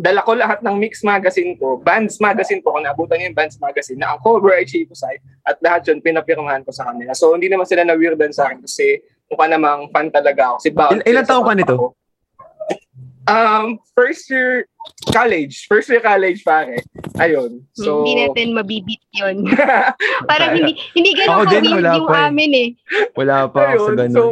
[0.00, 3.60] dala ko lahat ng Mix Magazine ko, Bands Magazine ko, kung naabutan niyo yung Bands
[3.60, 7.12] Magazine, na ang cover ay Chico Sai, at lahat yun, pinapirmahan ko sa kanila.
[7.12, 10.64] So, hindi naman sila na-weirdan sa akin kasi mukha namang fan talaga ako.
[10.64, 11.99] Si Bao, Il- ilan taong ka nito?
[13.30, 14.66] Um, first year
[15.14, 15.70] college.
[15.70, 16.82] First year college, pare.
[17.22, 17.62] Ayun.
[17.78, 19.46] So, hindi natin mabibit yun.
[20.30, 22.28] Parang hindi hindi ganun din, ka-weird wala yung pa eh.
[22.28, 22.68] amin eh.
[23.14, 24.16] Wala pa ako sa Ayun, ganun.
[24.16, 24.22] so,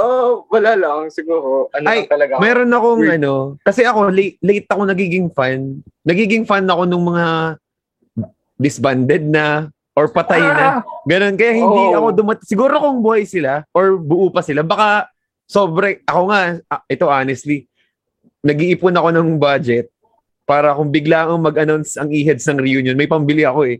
[0.00, 1.00] oh, wala lang.
[1.12, 2.36] Siguro, ano Ay, talaga.
[2.36, 2.42] ako.
[2.42, 3.16] Meron akong Weird.
[3.20, 3.32] ano,
[3.62, 5.80] kasi ako late, late ako nagiging fan.
[6.02, 7.56] Nagiging fan ako nung mga
[8.58, 10.80] disbanded na or patay na.
[10.80, 11.36] Ah, Ganun.
[11.36, 11.96] Kaya hindi Oo.
[11.98, 12.38] ako dumat...
[12.48, 15.10] Siguro kung buhay sila or buo pa sila, baka
[15.44, 16.00] sobre...
[16.08, 17.68] Ako nga, ah, ito honestly,
[18.42, 19.88] nag-iipon ako ng budget
[20.42, 23.78] para kung bigla ang mag-announce ang e-heads ng reunion, may pambili ako eh.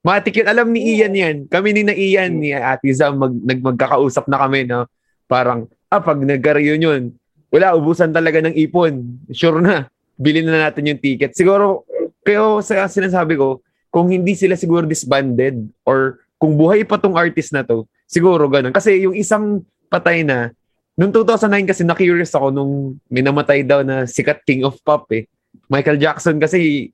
[0.00, 0.48] Matik yun.
[0.48, 1.36] Alam ni Ian yan.
[1.44, 4.88] Kami ni na Ian, ni Ate Zam, mag, nag, magkakausap na kami na
[5.28, 7.12] parang, ah, pag nagka-reunion,
[7.52, 9.20] wala, ubusan talaga ng ipon.
[9.28, 9.92] Sure na.
[10.16, 11.36] Bilhin na natin yung ticket.
[11.36, 11.84] Siguro,
[12.24, 13.60] kayo sa sinasabi ko,
[13.92, 18.72] kung hindi sila siguro disbanded or kung buhay pa tong artist na to, siguro ganun.
[18.72, 19.60] Kasi yung isang
[19.92, 20.56] patay na,
[20.98, 25.26] noong 2009 kasi na-curious ako nung may namatay daw na sikat king of pop eh.
[25.70, 26.90] Michael Jackson kasi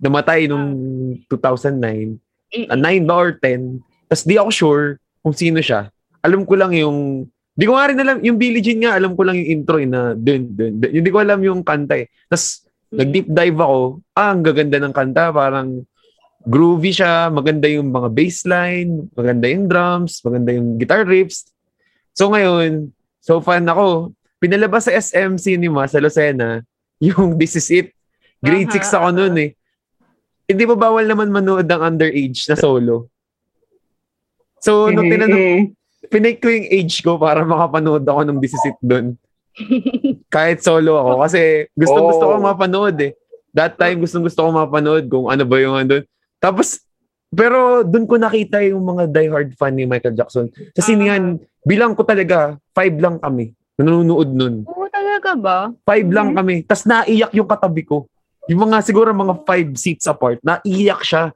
[0.00, 0.72] namatay nung
[1.28, 2.70] 2009.
[2.70, 3.82] Ah, 9 ba or 10?
[4.08, 4.86] Tapos di ako sure
[5.24, 5.88] kung sino siya.
[6.24, 9.22] Alam ko lang yung Di ko nga rin alam, yung Billie Jean nga, alam ko
[9.22, 10.90] lang yung intro eh, na dun, dun, dun.
[10.90, 12.10] Hindi ko alam yung kanta eh.
[12.26, 13.78] Tapos, nag-deep dive ako,
[14.18, 15.86] ah, ang gaganda ng kanta, parang
[16.44, 21.48] groovy siya, maganda yung mga bassline, maganda yung drums, maganda yung guitar riffs.
[22.12, 22.92] So ngayon,
[23.24, 24.12] so fan ako.
[24.36, 26.60] Pinalabas sa SM Cinema sa Lucena,
[27.00, 27.88] yung This Is It.
[28.38, 29.50] Grade Aha, 6 ako noon eh.
[30.44, 33.08] Hindi ba bawal naman manood ng underage na solo?
[34.60, 35.64] So, nung Mhm, tinanong, mhm.
[36.08, 39.16] pinake ko yung age ko para makapanood ako ng This Is It doon.
[40.34, 41.12] Kahit solo ako.
[41.24, 41.40] Kasi
[41.72, 42.06] gusto Oh.
[42.12, 43.16] gusto ko mapanood eh.
[43.54, 46.04] That time gusto gusto ko mapanood kung ano ba yung andun.
[46.36, 46.84] Tapos,
[47.34, 50.46] pero doon ko nakita yung mga diehard fan ni Michael Jackson.
[50.72, 50.98] Kasi Ah.
[50.98, 51.24] niyan,
[51.62, 53.50] bilang ko talaga, five lang kami.
[53.74, 54.54] Nanonood nun.
[54.64, 55.58] Oo, talaga ba?
[55.82, 56.36] Five lang Mhm.
[56.36, 56.54] kami.
[56.62, 58.06] Tapos naiyak yung katabi ko.
[58.46, 61.34] Yung mga siguro mga five seats apart, naiyak siya.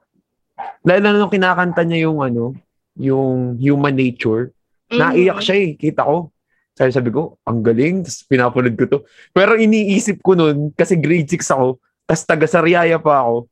[0.81, 2.55] Lalo na nung kinakanta niya yung ano,
[2.95, 4.51] yung human nature.
[4.87, 5.45] Naiyak Mhm.
[5.45, 5.69] siya eh.
[5.73, 6.31] Kita ko.
[6.73, 8.07] Sabi, sabi ko, ang galing.
[8.07, 8.99] Tapos pinapanood ko to.
[9.31, 11.75] Pero iniisip ko nun, kasi grade 6 ako,
[12.05, 13.51] tapos taga Sariaya pa ako,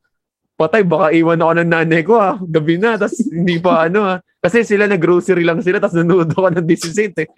[0.58, 2.34] patay, baka iwan ako ng nanay ko ha.
[2.42, 4.14] Gabi na, tapos hindi pa ano ha.
[4.42, 7.30] Kasi sila nag-grocery lang sila, tapos nanood ako ng 18 eh.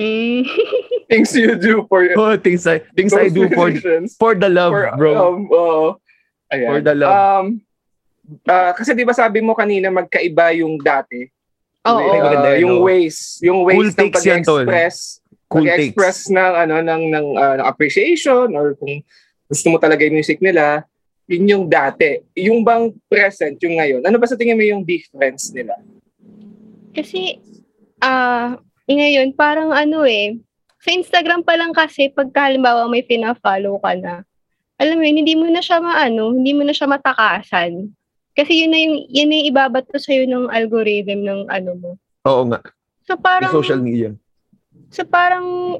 [0.00, 0.46] Mm.
[1.10, 3.74] Things you do for Oh, things I, things I do for,
[4.16, 5.12] for the love, For, bro.
[5.12, 5.98] Um, oo.
[6.48, 6.70] ayan.
[6.70, 7.12] For the love.
[7.12, 7.44] Um,
[8.46, 11.26] ah, kasi di ba sabi mo kanina magkaiba yung dati?
[11.84, 11.98] Oo.
[12.00, 14.96] Ah, maganda yan, yung ways, yung ways Cool ng pag-express,
[15.50, 16.36] cool pag-express takes.
[16.36, 19.02] ng ano ng ng, ah, ng appreciation or kung
[19.50, 20.86] gusto mo talaga yung music nila,
[21.30, 22.18] yun yung dati.
[22.34, 24.02] Yung bang present, yung ngayon.
[24.02, 25.78] Ano ba sa tingin mo yung difference nila?
[26.90, 27.38] Kasi,
[28.02, 28.58] ah,
[28.90, 30.42] ngayon, parang ano eh,
[30.82, 34.26] sa Instagram pa lang kasi, pagka halimbawa may pina-follow ka na,
[34.74, 37.94] alam mo yun, hindi mo na siya maano, hindi mo na siya matakasan.
[38.34, 41.90] Kasi yun na yung, yun na yung ibabato sa'yo ng algorithm ng ano mo.
[42.26, 42.58] Oo nga.
[43.06, 44.10] So Yung parang, social media.
[44.90, 45.78] so parang,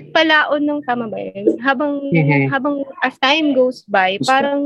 [0.00, 1.58] palaon ng tama ba yun?
[1.60, 2.48] Habang, Mhm.
[2.48, 4.30] habang as time goes by, Gusto.
[4.30, 4.62] parang,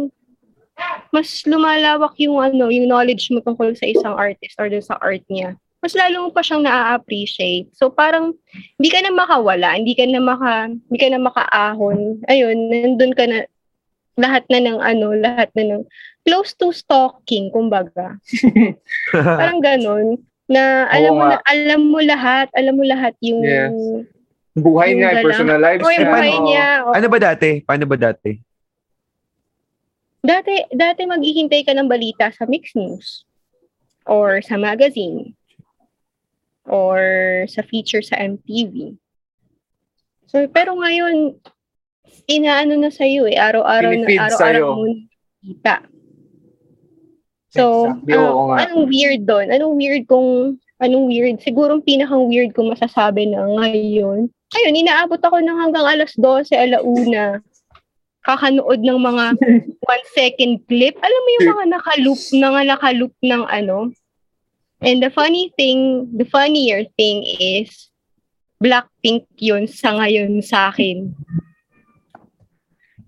[1.10, 5.24] mas lumalawak yung ano, yung knowledge mo tungkol sa isang artist or dun sa art
[5.26, 5.56] niya.
[5.80, 7.72] Mas lalo mo pa siyang na-appreciate.
[7.72, 8.36] So parang
[8.76, 12.20] hindi ka na makawala, hindi ka na maka hindi ka na makaahon.
[12.28, 13.46] Ayun, nandun ka na
[14.16, 15.82] lahat na ng ano, lahat na ng
[16.24, 18.16] close to stalking, kumbaga.
[19.12, 23.76] Parang ganun na alam Oo mo na alam mo lahat, alam mo lahat yung Yes.
[24.56, 26.12] Buhay niya, personal lives o yung niya.
[26.16, 26.68] buhay niya.
[26.82, 27.60] o- ano ba dati?
[27.60, 28.32] Paano ba dati?
[30.24, 33.22] Dati, dati maghihintay ka ng balita sa Mix News
[34.08, 35.36] or sa magazine
[36.66, 36.98] or
[37.46, 38.96] sa feature sa MTV.
[40.26, 41.38] So, pero ngayon,
[42.26, 43.38] inaano na sa'yo eh.
[43.38, 45.74] Araw-araw na, araw-araw mo nakikita.
[47.54, 48.56] So, Exactly, nga.
[48.66, 49.46] anong weird doon?
[49.54, 51.40] Anong weird kung, anong weird?
[51.40, 54.28] Siguro ang pinakang weird kung masasabi na ngayon.
[54.54, 57.40] Ayun, inaabot ako ng hanggang alas 12, alauna.
[58.26, 59.24] Kakanood ng mga
[59.92, 60.94] one second clip.
[60.98, 63.90] Alam mo yung mga nakaloop, mga nakaloop ng ano.
[64.84, 67.88] And the funny thing, the funnier thing is,
[68.56, 71.12] Blackpink yun sa ngayon sa akin.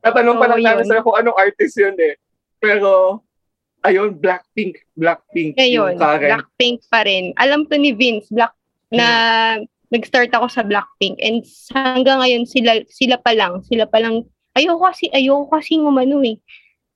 [0.05, 2.21] Tatanong pa So, lang namin sa'yo kung anong artist yun eh.
[2.61, 3.21] Pero,
[3.87, 4.83] ayun, Blackpink.
[4.99, 5.55] Blackpink.
[5.59, 6.29] Ngayon, yung Karen.
[6.31, 7.35] Blackpink pa rin.
[7.39, 8.55] Alam to ni Vince, Black,
[8.91, 9.07] na
[9.93, 11.17] nag-start ako sa Blackpink.
[11.23, 13.63] And hanggang ngayon, sila, sila pa lang.
[13.65, 14.27] Sila pa lang.
[14.57, 16.41] Ayoko kasi, ayoko kasi umano eh.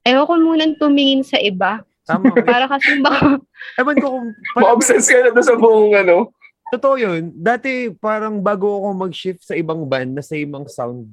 [0.03, 1.85] Ayoko munang tumingin sa iba.
[2.09, 2.35] Tama.
[2.49, 3.39] Para kasi baka,
[3.81, 4.29] Ewan ko kung...
[4.59, 6.35] Ma-obsess ka na doon sa buong ano.
[6.73, 7.31] Totoo yun.
[7.37, 11.07] Dati, parang bago ako mag-shift sa ibang band na same ang sound,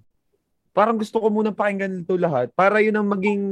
[0.72, 3.44] parang gusto ko muna pakinggan ito lahat para yun ang maging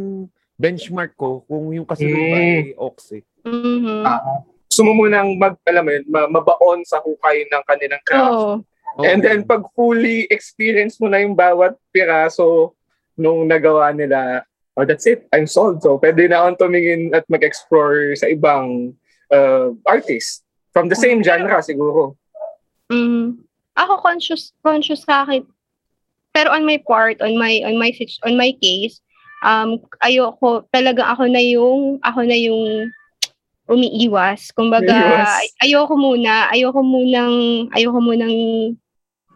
[0.57, 2.41] benchmark ko kung yung kasunod ba Mm.
[2.41, 3.23] ay Ox eh.
[3.45, 4.03] mhm.
[4.03, 8.33] Ah, gusto mo munang mag, alam mo yun, ma- mabaon sa hukay ng kanilang craft.
[8.33, 8.53] Oo.
[8.97, 9.05] Oo.
[9.05, 12.73] And then, pag fully experience mo na yung bawat piraso
[13.13, 14.41] nung nagawa nila,
[14.73, 15.29] oh, that's it.
[15.29, 15.81] I'm sold.
[15.81, 18.93] So, pwede na akong tumingin at mag-explore sa ibang
[19.29, 20.41] uh, artist.
[20.73, 22.17] From the same genre, siguro.
[22.89, 23.41] Mhm.
[23.77, 25.45] Ako conscious conscious sa akin.
[26.33, 27.93] Pero on my part, on my on my
[28.25, 29.01] on my case,
[29.43, 32.89] um ayoko talaga ako na yung ako na yung
[33.67, 34.55] umiiwas.
[34.55, 35.27] Kumbaga, Umiiwas.
[35.43, 38.35] ay- ayoko muna, ayoko munang ayoko munang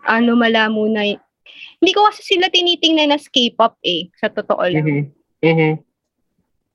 [0.08, 1.04] ano mala muna.
[1.04, 4.86] Hindi ko kasi sila tinitingnan as K-pop eh, sa totoo lang.
[4.88, 5.02] Mhm.
[5.43, 5.72] Mhm.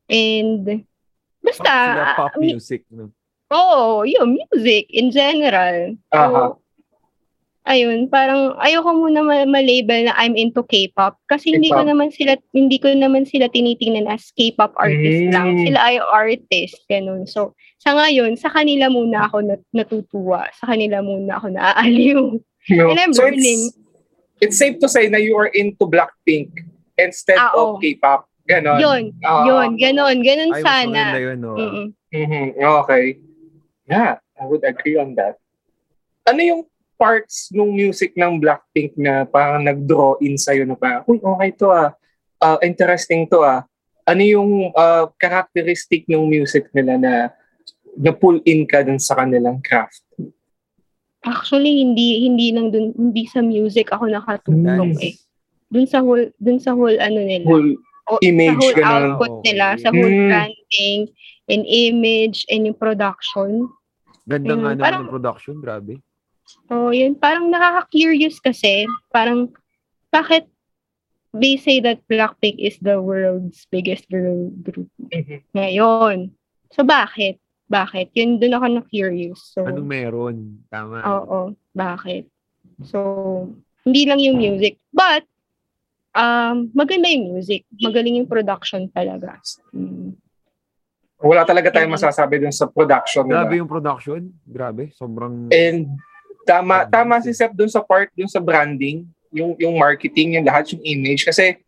[0.06, 0.84] And
[1.42, 2.84] basta, Sila pop ah, mi- music.
[2.92, 3.10] No?
[3.50, 5.94] Oo, yung music in general.
[6.10, 6.42] So, Aha.
[7.66, 11.90] Ayun, parang ayoko muna ma- ma-label na I'm into K-pop kasi hindi ko K-pop.
[11.90, 15.32] naman sila hindi ko naman sila tinitingnan as K-pop artist Mm.
[15.32, 15.48] lang.
[15.60, 17.26] Sila ay artist, ganun.
[17.26, 20.46] So, sa ngayon, sa kanila muna ako nat- natutuwa.
[20.54, 22.22] Sa kanila muna ako naaaliw.
[22.66, 22.90] No.
[22.90, 23.70] And I'm So, learning.
[23.70, 23.78] it's,
[24.42, 26.50] it's safe to say na you are into Blackpink
[26.96, 28.26] instead Ah, of K-pop.
[28.42, 28.78] Ganon.
[28.78, 31.14] Yun, Ah, yun, ganun, ganun Ay, mas sana.
[31.14, 31.54] yun, no?
[31.54, 31.86] Mm-mm.
[32.10, 32.58] Mhm.
[32.58, 33.18] Okay.
[33.84, 35.38] Yeah, I would agree on that.
[36.22, 36.62] Ano yung
[36.96, 41.68] parts ng music ng Blackpink na parang nag-draw in sa'yo na parang, uy, okay to
[41.68, 41.92] ah.
[42.36, 43.64] Ah, interesting to ah.
[44.04, 47.12] Ano yung ah, characteristic ng music nila na
[47.94, 50.04] na-pull in ka dun sa kanilang craft?
[51.22, 55.02] Actually, hindi hindi lang dun, hindi sa music ako nakatulong Nice.
[55.02, 55.14] eh.
[55.66, 57.44] Dun sa whole, dun sa whole ano nila.
[57.44, 57.74] Whole
[58.06, 58.94] o- image, sa whole ganun.
[59.10, 59.44] output Okay.
[59.44, 60.28] nila, sa whole Mm.
[60.28, 61.00] branding
[61.46, 63.66] and image and yung production.
[64.24, 65.98] Ganda nga Mm, naman parang- ng production, grabe.
[66.46, 69.50] So, yun, parang nakaka-curious kasi, parang,
[70.14, 70.46] bakit
[71.36, 75.44] they say that Blackpink is the world's biggest girl group Mhm.
[75.52, 76.32] ngayon.
[76.72, 77.42] So, bakit?
[77.66, 78.14] Bakit?
[78.14, 79.52] Yun, dun ako na-curious.
[79.52, 80.36] So, Anong meron?
[80.70, 81.02] Tama.
[81.02, 82.30] Oo, bakit?
[82.86, 83.50] So,
[83.82, 84.78] hindi lang yung music.
[84.94, 85.26] But,
[86.14, 87.66] um, maganda yung music.
[87.82, 89.38] Magaling yung production talaga.
[89.74, 90.14] Mm.
[91.16, 93.48] Wala talaga tayong masasabi dun sa production nila.
[93.48, 94.20] Grabe yung production.
[94.44, 94.92] Grabe.
[94.92, 95.48] Sobrang...
[95.50, 95.96] And
[96.46, 99.02] tama tama si Sep dun sa part dun sa branding,
[99.34, 101.58] yung yung marketing, yung lahat, yung image kasi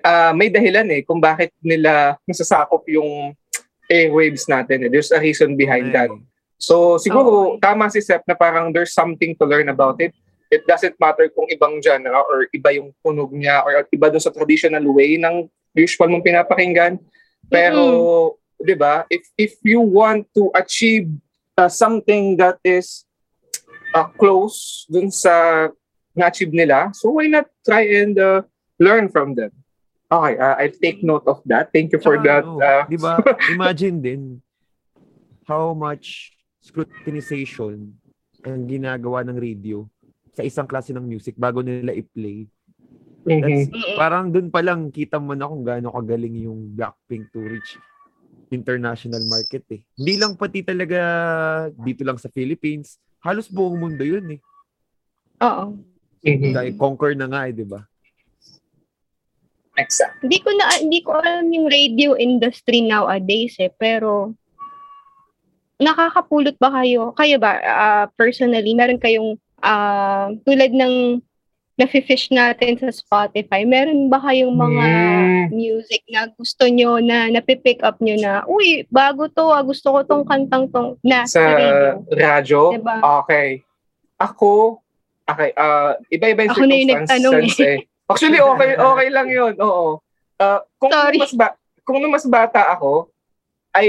[0.00, 3.34] ah, may dahilan eh kung bakit nila nasasakop yung
[3.90, 4.86] airwaves natin.
[4.86, 4.90] Eh.
[4.90, 6.10] There's a reason behind that.
[6.10, 6.22] Ay,
[6.56, 7.68] So siguro Okay.
[7.68, 10.16] tama si Sep na parang there's something to learn about it.
[10.48, 14.32] It doesn't matter kung ibang genre or iba yung tunog niya or iba dun sa
[14.32, 16.96] traditional way ng usual mong pinapakinggan.
[17.52, 17.82] Pero
[18.56, 19.04] 'di ba?
[19.12, 21.12] If if you want to achieve
[21.60, 23.04] uh, something that is
[23.96, 25.66] uh, close dun sa
[26.12, 26.92] na-achieve nila.
[26.92, 28.44] So why not try and uh,
[28.76, 29.52] learn from them?
[30.06, 31.74] Okay, uh, I'll take note of that.
[31.74, 32.42] Thank you for Tsaka, that.
[32.46, 33.18] ano, Uh, di ba?
[33.56, 34.22] Imagine din
[35.50, 36.30] how much
[36.62, 37.90] scrutinization
[38.46, 39.86] ang ginagawa ng radio
[40.30, 42.46] sa isang klase ng music bago nila i-play.
[43.26, 43.98] That's, Mm-mm.
[43.98, 47.74] parang dun pa lang kita mo na kung gaano kagaling yung Blackpink to reach
[48.54, 49.82] international market eh.
[49.98, 51.00] Hindi lang pati talaga
[51.74, 53.02] dito lang sa Philippines.
[53.26, 54.40] Halos buong mundo yun eh.
[55.42, 55.74] Oo.
[56.22, 56.54] Mhm.
[56.54, 57.82] Dahil conquer na nga eh, di ba?
[59.76, 60.22] Exact.
[60.22, 64.32] Hindi ko na hindi ko alam yung radio industry nowadays eh, pero
[65.82, 67.12] nakakapulot ba kayo?
[67.12, 71.20] Kayo ba ah, personally meron kayong ah, tulad ng
[71.76, 75.44] nafi-fish natin sa Spotify, meron ba kayong mga Mm.
[75.52, 80.00] music na gusto nyo na napipick up nyo na, uy, bago to, ah, gusto ko
[80.02, 82.00] tong kantang tong na Sa radio.
[82.08, 82.60] radyo?
[82.80, 82.96] Diba?
[83.22, 83.60] Okay.
[84.16, 84.80] Ako,
[85.28, 87.78] okay, uh, iba-iba yung Ako na yung nagtanong circumstances eh.
[88.08, 89.52] Actually, okay, okay lang yun.
[89.60, 90.00] Oo.
[90.40, 91.18] Uh, kung Sorry.
[91.18, 91.48] mas ba
[91.84, 93.12] kung mas bata ako,
[93.70, 93.88] ay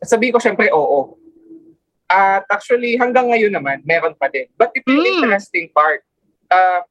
[0.00, 1.20] sabihin ko syempre oo.
[2.06, 4.48] At actually, hanggang ngayon naman, meron pa din.
[4.56, 5.14] But ito yung Mm.
[5.20, 6.00] interesting part.
[6.48, 6.82] Uh,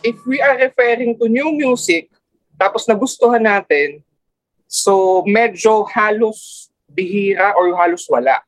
[0.00, 2.08] if we are referring to new music,
[2.56, 4.00] tapos nagustuhan natin,
[4.64, 8.40] so medyo halos bihira or halos wala.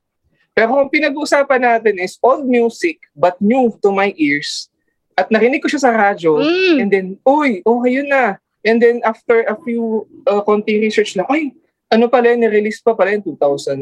[0.54, 4.70] Pero kung pinag-uusapan natin is old music but new to my ears,
[5.18, 6.76] at narinig ko siya sa radyo, Mm.
[6.80, 8.38] and then, uy, okay yun na.
[8.64, 11.52] And then after a few uh, konti research na, ay,
[11.90, 13.76] ano pala yun, release pa pala in 2005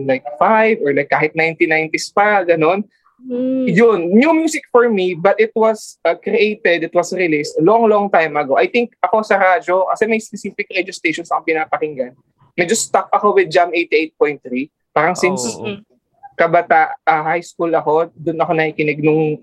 [0.83, 2.85] or like kahit 1990s pa, ganon.
[3.23, 3.71] Mm.
[3.71, 8.11] Yun, new music for me, but it was uh, created, it was released long, long
[8.11, 8.59] time ago.
[8.59, 12.19] I think ako sa radyo, kasi may specific radio stations akong pinapakinggan,
[12.59, 14.43] medyo stuck ako with Jam 88.3.
[14.91, 15.79] Parang since Oo.
[16.35, 19.39] kabata, ah, high school ako, doon ako nakikinig nung,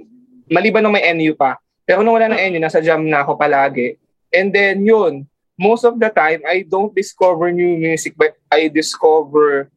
[0.52, 1.56] maliban nung may NU pa.
[1.88, 3.96] Pero nung wala ng NU, nasa Jam na ako palagi.
[4.30, 5.26] And then yun,
[5.58, 9.72] most of the time, I don't discover new music, but I discover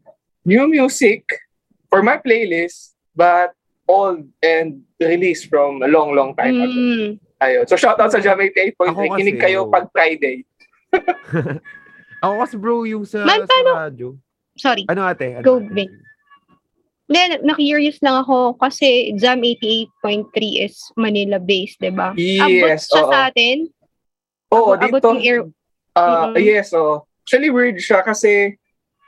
[0.44, 1.24] new music
[1.88, 3.54] for my playlist, but
[3.92, 6.72] old and released from a long, long time ago.
[6.72, 7.10] Mm.
[7.44, 7.64] Ayun.
[7.68, 8.72] So shout out sa Jam 88.3.
[8.80, 9.70] Ako kasi, Kinig kayo oh.
[9.70, 10.48] pag Friday.
[12.24, 14.16] Ako kasi bro, yung sa, Man, sa radyo.
[14.56, 14.86] Sorry.
[14.88, 15.36] Ano ate?
[15.36, 15.68] Ano Go, ate?
[15.74, 15.90] Vin.
[17.12, 22.16] Then, na-curious lang ako kasi Jam 88.3 is Manila-based, di ba?
[22.16, 23.10] Abot Yes, siya oo.
[23.12, 23.68] sa atin.
[24.48, 25.10] Oo, Abot dito.
[25.12, 25.40] yung air.
[25.92, 26.40] Ah, Mm-mm.
[26.40, 27.04] yes, oh.
[27.26, 28.56] Actually, weird siya kasi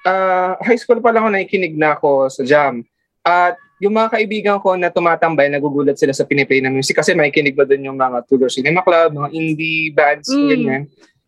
[0.05, 2.85] ah, high school pa lang ako nakikinig na ako sa jam.
[3.25, 7.53] At yung mga kaibigan ko na tumatambay, nagugulat sila sa piniplay na music kasi makikinig
[7.53, 10.49] ba doon yung mga Tudor Cinema Club, mga indie bands, Mm.
[10.49, 10.83] ganyan.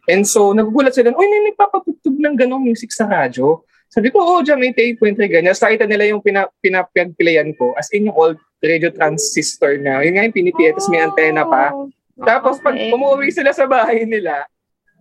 [0.08, 3.60] And so, nagugulat sila, uy, may nagpapatugtog ng ganong music sa radyo.
[3.92, 5.52] Sabi ko, oh, Jam 88.3, ganyan.
[5.52, 10.24] Sa nila yung pina, pinapagpilayan ko, as in yung old radio transistor na, yun nga
[10.24, 11.76] yung pinipiyay, tapos may antena pa.
[11.76, 14.48] Oh, Tapos pag umuwi sila sa bahay nila,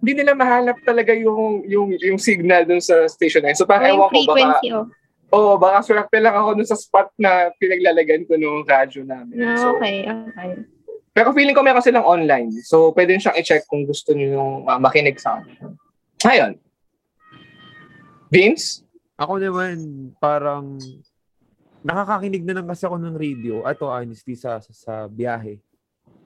[0.03, 3.58] hindi nila mahanap talaga yung yung yung signal dun sa station na yun.
[3.58, 4.70] So Oh, parang ewan ko, baka, frequency,
[5.36, 5.54] oh.
[5.54, 9.36] oh, baka swerte lang ako dun sa spot na pinaglalagan ko nung radyo namin.
[9.44, 10.64] Ah, So, okay, okay.
[11.12, 12.52] pero feeling ko meron silang online.
[12.64, 15.76] So pwede siyang i-check kung gusto niyo yung uh, makinig sa amin.
[16.24, 16.54] Ayun.
[18.32, 18.84] Vince?
[19.16, 19.76] Ako naman,
[20.20, 20.76] parang
[21.80, 23.64] nakakakinig na lang kasi ako ng radio.
[23.64, 25.62] Ato, honestly, sa, sa, sa biyahe.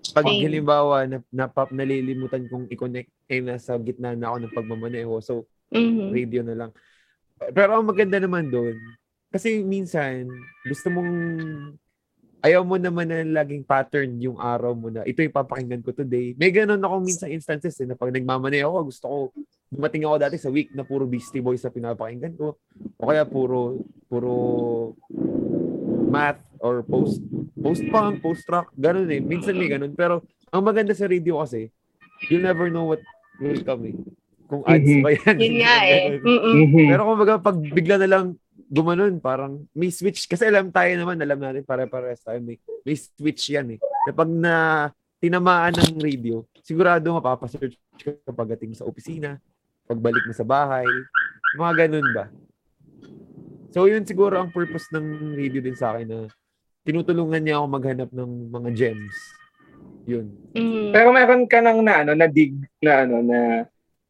[0.10, 0.41] Pag Same.
[0.47, 5.12] halimbawa, na, napap, nalilimutan kong i-connect, eh, nasa gitna na ako ng pagmamaneho.
[5.22, 6.10] So, Mhm.
[6.10, 6.72] radio na lang.
[7.53, 8.74] Pero ang maganda naman doon,
[9.30, 10.25] kasi minsan,
[10.65, 11.11] gusto mong,
[12.41, 16.34] ayaw mo naman na laging pattern yung araw mo na, ito yung papakinggan ko today.
[16.34, 19.17] May ganun ako minsan instances eh, na pag nagmamanay ako, gusto ko,
[19.69, 22.57] dumating ako dati sa week na puro Beastie Boys sa pinapakinggan ko.
[22.97, 24.34] O kaya puro, puro
[26.09, 27.21] math or post,
[27.53, 29.21] post punk, post rock, ganun eh.
[29.21, 29.93] Minsan may ganun.
[29.93, 31.69] Pero, ang maganda sa radio kasi,
[32.34, 33.03] you never know what
[33.38, 33.95] will come eh.
[34.49, 35.03] Kung ads Mhm.
[35.05, 35.36] ba yan.
[35.38, 36.03] Yun nga eh.
[36.17, 36.89] Mm-mm.
[36.89, 38.25] Pero kung baga, pag bigla na lang
[38.70, 40.30] gumanon, parang may switch.
[40.30, 42.38] Kasi alam tayo naman, alam natin pare-pares tayo.
[42.39, 43.80] May, may switch yan eh.
[44.05, 44.55] Na pag na
[45.20, 49.41] tinamaan ng radio, sigurado mapapasearch ka pagdating sa opisina,
[49.89, 50.88] pagbalik mo sa bahay,
[51.57, 52.26] mga ganun ba.
[53.74, 56.20] So yun siguro ang purpose ng radio din sa akin na
[56.88, 59.17] tinutulungan niya ako maghanap ng mga gems.
[60.09, 60.26] Yun.
[60.55, 60.89] Mm.
[60.95, 63.39] Pero meron ka nang na ano na dig na ano na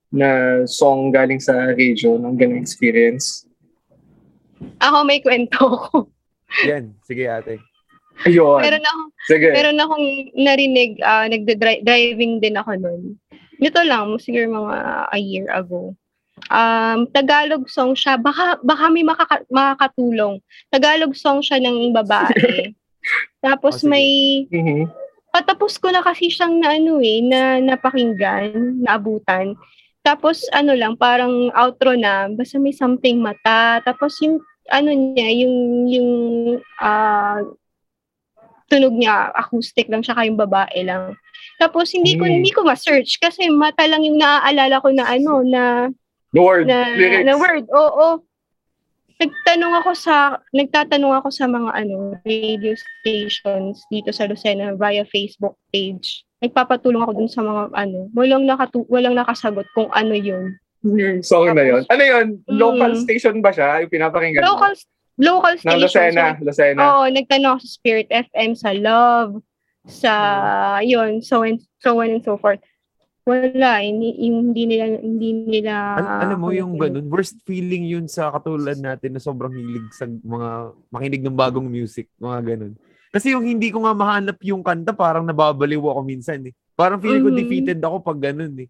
[0.09, 0.29] na
[0.65, 3.48] song galing sa radio ng ganung experience.
[4.79, 6.09] Ako may kwento ko.
[6.65, 6.95] Yan.
[7.03, 7.59] Sige ate.
[8.19, 8.59] Ayun.
[8.59, 9.01] meron ako,
[9.31, 9.47] Sige.
[9.47, 13.15] meron akong narinig, ah nagda-driving din ako noon.
[13.63, 14.75] Nito lang, siguro mga
[15.07, 15.95] a year ago.
[16.47, 18.15] Um, Tagalog song siya.
[18.15, 20.39] Baka, baka may makaka- makakatulong.
[20.67, 22.71] Tagalog song siya ng babae.
[23.45, 24.07] Tapos Oh, may
[24.51, 24.87] Mhm.
[25.31, 29.55] patapos ko na kasi siyang na ano eh, na napakinggan, naabutan.
[29.99, 33.79] Tapos ano lang, parang outro na, basta may something mata.
[33.83, 34.39] Tapos yung
[34.71, 35.55] ano niya, yung
[35.87, 36.09] yung
[36.79, 37.41] ah
[38.69, 41.17] tunog niya, acoustic lang siya kayong babae lang.
[41.57, 42.33] Tapos hindi ko Hmm.
[42.37, 45.89] hindi ko ma-search kasi mata lang yung naaalala ko na ano na
[46.29, 47.25] The word, na, lyrics.
[47.25, 47.65] na word.
[47.73, 48.21] Oo.
[49.19, 50.15] Nagtanong ako sa
[50.53, 56.23] nagtatanong ako sa mga ano radio stations dito sa Lucena via Facebook page.
[56.39, 60.55] Nagpapatulong ako dun sa mga ano, walang nakatu walang nakasagot kung ano 'yun.
[60.81, 61.83] Yung song na yun.
[61.85, 62.27] Ano yun?
[62.47, 63.01] Local Mm.
[63.01, 63.83] station ba siya?
[63.83, 64.55] Yung pinapakinggan mo?
[64.55, 64.73] Local
[65.19, 65.77] local Ng.
[65.77, 66.25] Lucena.
[66.39, 66.79] Lucena.
[66.79, 69.43] Oo, nagtanong ako sa Spirit FM, sa Love,
[69.83, 70.13] sa
[70.79, 72.63] yun, so and so on and so forth.
[73.23, 78.31] Wala, hindi, hindi nila hindi nila Al- alam mo yung ganun, worst feeling yun sa
[78.31, 80.49] katulad natin na sobrang hilig sa mga
[80.89, 82.73] makinig ng bagong music, mga ganun.
[83.09, 86.55] Kasi yung hindi ko nga mahanap yung kanta, parang nababaliw ako minsan eh.
[86.73, 87.37] Parang feeling ko Mhm.
[87.37, 88.69] defeated ako pag ganun eh.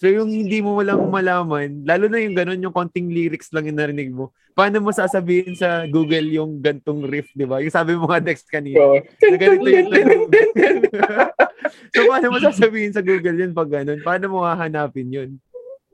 [0.00, 3.76] So yung hindi mo walang malaman, lalo na yung ganun, yung konting lyrics lang yung
[3.76, 4.32] narinig mo.
[4.56, 7.60] Paano mo sasabihin sa Google yung gantong riff, di ba?
[7.60, 8.80] Yung sabi mo nga Dex kanina.
[8.80, 8.96] So,
[9.28, 9.92] Na ganito yung
[11.92, 14.00] so paano mo sasabihin sa Google yun pag ganun?
[14.00, 15.30] Paano mo hahanapin yun?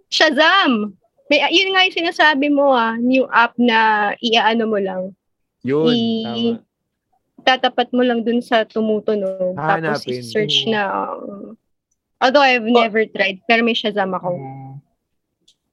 [0.07, 0.94] Shazam!
[1.26, 5.02] May, yun nga yung sinasabi mo ah, new app na iaano mo lang.
[5.66, 6.62] Yun, I- tama.
[7.42, 9.54] Tatapat mo lang dun sa tumutunog.
[9.54, 10.18] Tapos Hahanapin.
[10.22, 11.11] i-search na.
[11.14, 11.59] um,
[12.20, 14.36] although I've never tried, pero may Shazam ako.
[14.36, 14.74] Mm.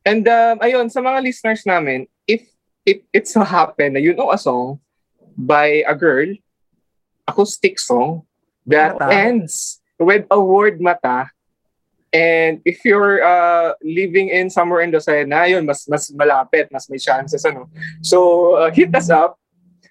[0.04, 2.44] And um, ayun, sa mga listeners namin, if
[2.84, 4.84] if it so happen na you know a song
[5.40, 6.28] by a girl,
[7.24, 8.28] acoustic song,
[8.68, 9.16] that Mata.
[9.16, 11.32] ends with a word mata,
[12.14, 17.02] and if you're uh, living in somewhere in Lucena, yun, mas, mas malapit, mas may
[17.02, 17.68] chances, ano.
[18.06, 19.40] So, uh, hit us up.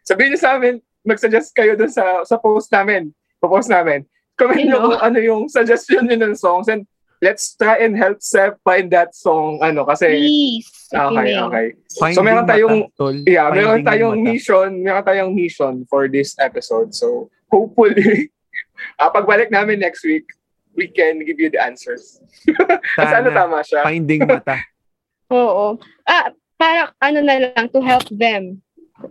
[0.06, 3.10] Sabihin niyo sa amin, mag-suggest kayo dun sa, sa post namin,
[3.42, 4.06] post namin.
[4.36, 4.78] Comment Hello.
[4.90, 6.88] kung ano yung suggestion niyo ng songs and
[7.22, 10.90] let's try and help Seth find that song, ano, kasi, Please.
[10.90, 11.38] okay, Piling.
[11.46, 11.66] okay.
[12.00, 13.06] Finding meron tayong- mata.
[13.30, 14.26] Yeah, meron tayong mata.
[14.26, 16.90] mission, meron tayong mission for this episode.
[16.90, 18.34] So, hopefully,
[19.00, 20.26] ah, pagbalik namin next week,
[20.74, 22.18] we can give you the answers.
[22.98, 23.86] Kasi ano tama siya?
[23.86, 24.58] Finding mata.
[25.30, 25.78] Oo.
[26.02, 28.58] Ah, para ano na lang to help them.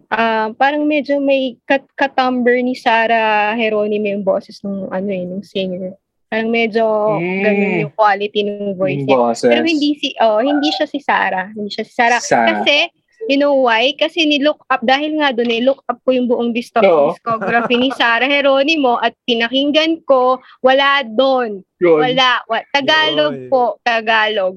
[0.08, 5.42] Ah, parang medyo may kat katumber ni Sarah Heronimo yung boses ng ano eh, ng
[5.42, 5.98] singer.
[6.26, 7.42] Parang medyo Mm.
[7.42, 9.18] ganun yung quality ng voice niya.
[9.18, 9.48] boses.
[9.48, 11.50] Pero hindi si oh, hindi siya si Sarah.
[11.50, 12.20] Hindi siya si Sarah.
[12.20, 12.88] Sa- Kasi
[13.28, 13.92] you know why?
[13.94, 17.12] Kasi ni-look up dahil nga doon ni-look up ko yung buong disco- Oo.
[17.12, 21.62] discography ni Sarah Heronimo at pinakinggan ko, wala doon.
[21.78, 22.42] Wala.
[22.46, 23.48] Wa- Tagalog Yun.
[23.48, 24.56] po, Tagalog.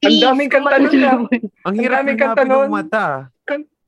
[0.00, 1.10] Ang daming kanta nun na.
[1.12, 1.26] Ang
[1.62, 2.68] Ang hirap daming hanapin kanta nun.
[2.68, 3.06] mata.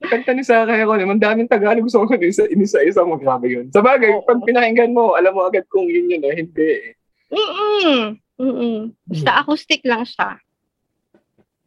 [0.09, 3.67] Kanta ni Sarah Heron, ang daming Tagalog song ko isa isa isa mo grabe yun.
[3.73, 4.25] Sa bagay, Oo.
[4.25, 6.93] pag pinakinggan mo, alam mo agad kung yun yun o hindi.
[6.93, 6.93] eh.
[7.35, 8.01] Mm-mm.
[8.39, 8.79] Mm-mm.
[9.07, 10.39] Basta acoustic lang siya.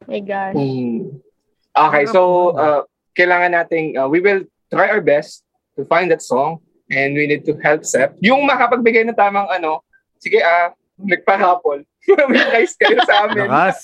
[0.08, 0.56] My gosh.
[0.56, 1.20] Mm.
[1.78, 2.82] Okay, so uh,
[3.14, 5.44] kailangan nating uh, we will try our best
[5.78, 6.58] to find that song
[6.90, 8.16] and we need to help Sep.
[8.24, 9.84] Yung makapagbigay ng tamang ano,
[10.18, 11.86] sige ah, nagpa-rapol.
[12.32, 13.46] May prize kayo sa amin.
[13.46, 13.84] Lakas.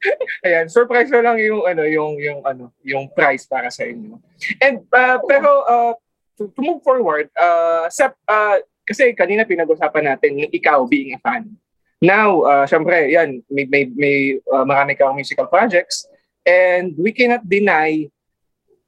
[0.46, 4.16] Ayan, surprise lang yung ano, yung yung ano, yung prize para sa inyo.
[4.60, 5.92] And uh, pero uh,
[6.40, 8.56] to, to move forward, uh, Sep, uh,
[8.88, 11.52] kasi kanina pinag-usapan natin yung ikaw being a fan.
[12.00, 14.16] Now, uh, syempre, yan, may, may, may
[14.48, 16.08] uh, marami kang musical projects
[16.48, 18.08] and we cannot deny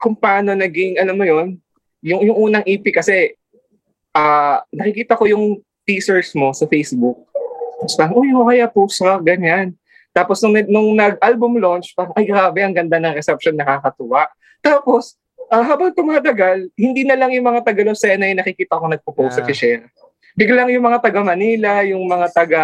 [0.00, 1.60] kung paano naging, alam mo yun,
[2.00, 3.36] yung, yung unang EP kasi
[4.16, 7.20] uh, nakikita ko yung teasers mo sa Facebook.
[7.84, 9.76] Tapos parang, uy, okay, post ka, ganyan.
[10.12, 14.28] Tapos nung, nung nag-album launch, parang, ay grabe, ang ganda ng reception, nakakatuwa.
[14.60, 15.16] Tapos,
[15.48, 19.48] ah, habang tumatagal, hindi na lang yung mga taga Lucena yung nakikita ko nagpo-post at
[19.48, 19.52] Ah.
[19.52, 19.88] share.
[20.32, 22.62] Biglang yung mga taga Manila, yung mga taga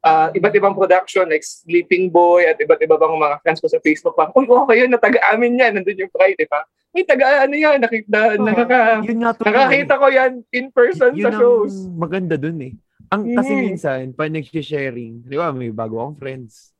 [0.00, 3.80] ah, iba't ibang production like Sleeping Boy at iba't iba pang mga fans ko sa
[3.80, 6.60] Facebook parang, uy, okay yun, na taga amin yan, nandun yung pride, di ba?
[6.92, 8.44] May taga ano yan, nakita, Oo.
[8.44, 9.42] nakaka, Yun nga to.
[9.42, 11.88] nakakita ko yan in person yun sa shows.
[11.90, 12.76] maganda dun eh.
[13.08, 13.62] Ang kasi Mm.
[13.66, 16.72] minsan, pa nag-sharing, di ba, may bago akong friends,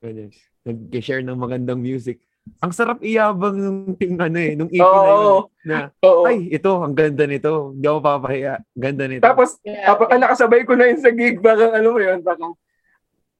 [0.63, 2.21] nag-share ng magandang music.
[2.61, 5.41] Ang sarap iyabang nung ting ano eh, nung EP na yun.
[5.65, 6.25] Na, Oo.
[6.25, 7.73] ay, ito, ang ganda nito.
[7.73, 8.55] Hindi ako papahiya.
[8.71, 9.25] Ganda nito.
[9.25, 9.85] Tapos, Yeah.
[9.87, 12.53] kapag ah, nakasabay ko na yun sa gig, parang ano mo yun, parang,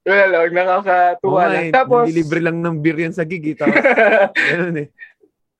[0.01, 1.63] wala lang, nakakatuwa Oo nga lang.
[1.63, 3.55] eh, Tapos, nililibre lang ng beer yan sa gig eh.
[3.55, 3.77] Tapos,
[4.49, 4.89] ganun eh.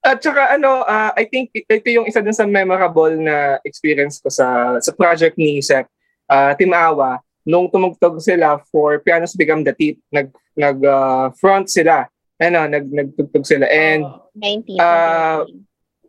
[0.01, 4.17] At saka ano, ah, I think it- ito yung isa dun sa memorable na experience
[4.17, 5.89] ko sa sa project ni Sep,
[6.29, 11.69] uh, Team Awa, nung tumugtog sila for Pianos Become the Teeth, nag, nag ah, front
[11.69, 12.09] sila
[12.39, 13.65] ano, nag, nagtugtog sila.
[13.67, 14.03] And,
[14.35, 14.75] 19.
[14.79, 15.47] Ah,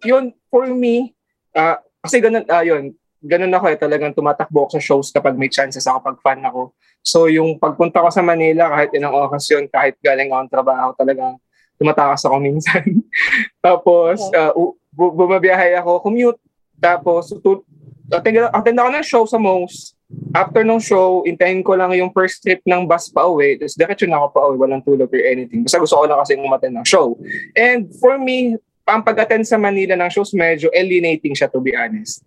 [0.02, 1.14] yun, for me,
[1.54, 5.50] ah, kasi ganun, ah, yun, ganun ako eh, talagang tumatakbo ako sa shows kapag may
[5.50, 6.74] chances ako, pag fan ako.
[7.06, 10.88] So, yung pagpunta ko sa Manila, kahit ilang oras yun, kahit galing ako ng trabaho,
[10.98, 11.38] talagang
[11.78, 12.82] tumatakas ako minsan.
[13.66, 16.40] Tapos, ah, u- bu- bumabiyahe ako, commute.
[16.82, 17.64] Tapos, tu-
[18.10, 19.95] attend, attend ako ng show sa most.
[20.30, 23.58] After ng show, intayin ko lang yung first trip ng bus pa uwi.
[23.58, 25.66] Tapos, diretso na ako pa uwi, walang tulog or anything.
[25.66, 27.18] Basta gusto ko lang kasi umattend ng show.
[27.58, 28.54] And for me,
[28.86, 32.22] ang pag-attend sa Manila ng shows, medyo alienating siya to be honest.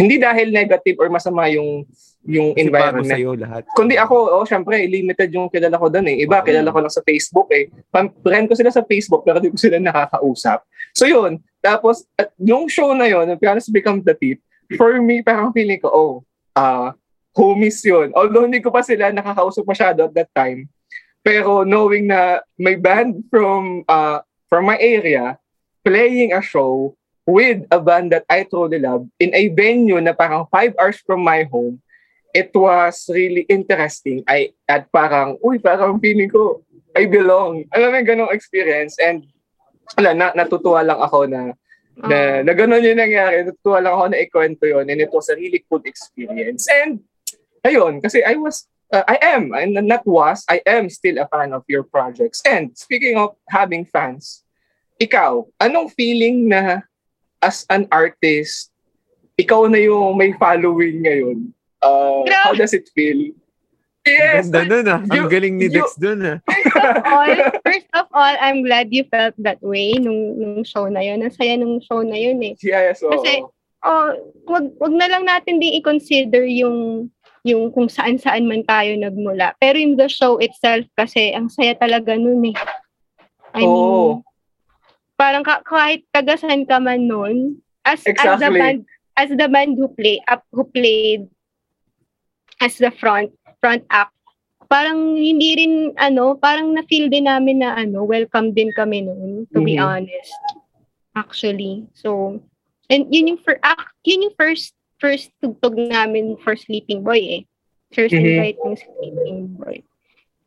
[0.00, 1.84] Hindi dahil negative or masama yung
[2.24, 3.12] yung Kasi bago environment.
[3.16, 3.62] sa'yo lahat.
[3.72, 6.20] Kundi ako, oh, syempre, limited yung kilala ko doon eh.
[6.20, 6.44] Iba, Oo.
[6.44, 7.72] kilala ko lang sa Facebook eh.
[7.92, 10.64] Friend ko sila sa Facebook, pero di ko sila nakakausap.
[10.92, 14.40] So yun, tapos, at yung show na yun, Pianos Become the Tip,
[14.76, 16.12] for me, parang feeling ko, oh,
[16.52, 16.92] ah,
[17.36, 18.10] homies yun.
[18.14, 20.66] Although hindi ko pa sila nakakausap masyado at that time.
[21.20, 25.36] Pero knowing na may band from uh, from my area
[25.84, 26.96] playing a show
[27.28, 31.22] with a band that I truly love in a venue na parang five hours from
[31.22, 31.78] my home,
[32.34, 34.24] it was really interesting.
[34.26, 36.64] I at parang, uy, parang feeling ko,
[36.96, 37.70] I belong.
[37.70, 38.98] Alam mo ganong experience.
[38.98, 39.28] And
[39.94, 41.54] wala, na, natutuwa lang ako na
[42.00, 43.44] na, na ganun yung nangyari.
[43.44, 46.66] Natutuwa lang ako na ikwento yun and it was a really cool experience.
[46.70, 47.04] And
[47.64, 51.52] ayun, kasi I was, uh, I am, and not was, I am still a fan
[51.52, 52.42] of your projects.
[52.46, 54.44] And speaking of having fans,
[55.00, 56.84] ikaw, anong feeling na
[57.40, 58.70] as an artist,
[59.40, 61.38] ikaw na yung may following ngayon?
[61.80, 62.44] Uh, Grabe.
[62.44, 63.32] how does it feel?
[64.04, 64.48] Yes!
[64.48, 65.00] Ganda nun ah.
[65.08, 66.36] Ang you- galing ni you- Dex dun ah.
[67.08, 67.32] all,
[67.64, 71.24] first of all, I'm glad you felt that way nung, nung show na yun.
[71.24, 72.56] Ang saya nung show na yun eh.
[72.60, 73.12] Yes, oo.
[73.12, 73.44] Kasi,
[73.84, 74.08] oh,
[74.48, 77.08] wag, wag na lang natin din i-consider yung
[77.44, 79.56] yung kung saan-saan man tayo nagmula.
[79.56, 82.56] Pero yung the show itself kasi, ang saya talaga nun eh.
[83.56, 84.22] I mean, Oo.
[85.16, 88.60] parang ka- kahit tagasan ka man nun, as, as the Exactly.
[88.60, 88.80] band,
[89.16, 91.26] as the band who play, up, who played
[92.60, 94.12] as the front, front act,
[94.68, 99.64] parang hindi rin, ano, parang na-feel din namin na, ano, welcome din kami noon, to
[99.64, 99.82] be Mhm.
[99.82, 100.36] honest.
[101.16, 101.88] Actually.
[101.96, 102.38] So,
[102.86, 107.42] and yun yung, for, act, yun yung first, first tugtog namin for Sleeping Boy eh.
[107.90, 108.22] First Mhm.
[108.22, 109.76] invite ng Sleeping Boy.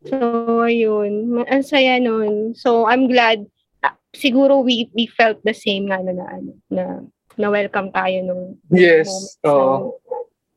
[0.06, 0.16] So,
[0.64, 1.44] ayun.
[1.44, 2.54] Ang saya nun.
[2.56, 3.44] So, I'm glad.
[3.84, 6.84] ah, siguro we we felt the same nga na, na, ano, na,
[7.36, 9.12] na welcome tayo nung Yes,
[9.44, 9.44] moment.
[9.44, 10.00] oo.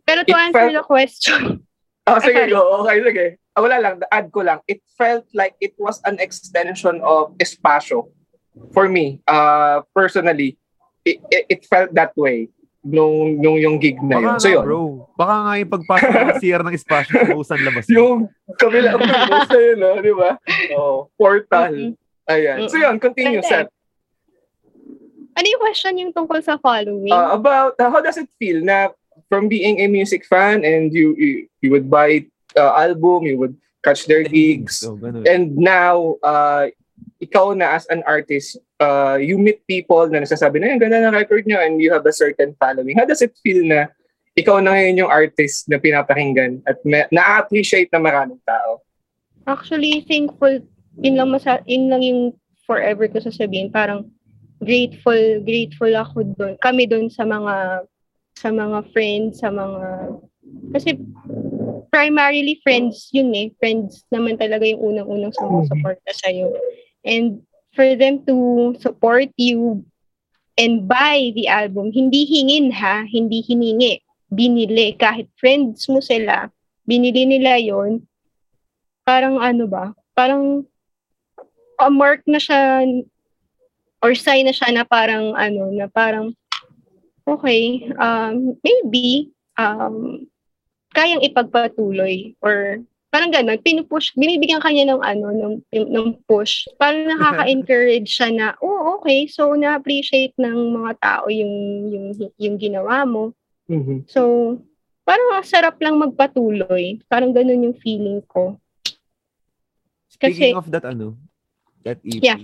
[0.07, 1.41] Pero to It answer felt- the question,
[2.07, 2.87] Ah, sige, go.
[2.87, 3.27] Okay, sige.
[3.51, 4.63] Ah, wala lang, add ko lang.
[4.71, 8.15] It felt like it was an extension of Espacio.
[8.71, 10.55] For me, uh, personally,
[11.03, 12.47] it, it, it felt that way
[12.87, 14.39] nung, nung yung gig na yun.
[14.39, 14.83] Baka So yun, bro.
[15.19, 17.85] Baka nga yung pagpasok ng CR ng espasyo sa busan labas.
[17.91, 19.91] yung kabila ang post na yun, no?
[19.99, 20.31] di ba?
[20.79, 21.73] Oh, portal.
[21.75, 21.93] Mhm.
[22.27, 22.57] Ayan.
[22.71, 23.43] So yun, continue.
[23.43, 23.71] Seth.
[25.37, 27.13] ano yung question yung tungkol sa following?
[27.13, 28.89] Uh, about, uh, how does it feel na
[29.29, 32.25] from being a music fan and you you, you would buy
[32.57, 33.53] uh, album, you would
[33.85, 34.99] catch their gigs, So.
[35.29, 36.73] And now, uh,
[37.23, 41.17] ikaw na as an artist, uh, you meet people na nagsasabi na yung ganda ng
[41.17, 42.97] record nyo and you have a certain following.
[42.97, 43.89] How does it feel na
[44.37, 48.85] ikaw na ngayon yung artist na pinapakinggan at na- na-appreciate na maraming tao?
[49.49, 50.61] Actually, thankful.
[51.01, 52.21] Yun lang, masa, yun lang yung
[52.69, 53.73] forever ko sasabihin.
[53.73, 54.11] Parang
[54.61, 56.55] grateful, grateful ako doon.
[56.61, 57.87] Kami doon sa mga
[58.37, 60.21] sa mga friends, sa mga
[60.77, 61.01] kasi
[61.89, 63.49] primarily friends yun eh.
[63.57, 66.53] Friends naman talaga yung unang-unang sumusuporta sa'yo.
[67.07, 67.41] And
[67.77, 69.85] for them to support you
[70.57, 74.01] and buy the album, hindi hingin ha, hindi hiningi.
[74.33, 74.97] Binili.
[74.99, 76.51] Kahit friends mo sila,
[76.89, 78.03] binili nila yon
[79.07, 80.67] parang ano ba, parang
[81.79, 82.83] a mark na siya
[84.03, 86.35] or sign na siya na parang ano, na parang
[87.23, 90.27] okay, um, maybe um,
[90.91, 92.83] kayang ipagpatuloy or
[93.17, 96.69] parang gano'n, pinupush, binibigyan kanya ng ano, ng, ng push.
[96.77, 101.49] Parang nakaka-encourage siya na, oh, okay, so na-appreciate ng mga tao yung,
[101.89, 102.07] yung,
[102.37, 103.33] yung ginawa mo.
[103.73, 104.05] Mhm.
[104.05, 104.53] So,
[105.09, 107.01] parang ang sarap lang magpatuloy.
[107.09, 108.61] Parang ganun yung feeling ko.
[110.21, 111.17] Kasi, Speaking of that, ano,
[111.89, 112.37] that EP, Yeah.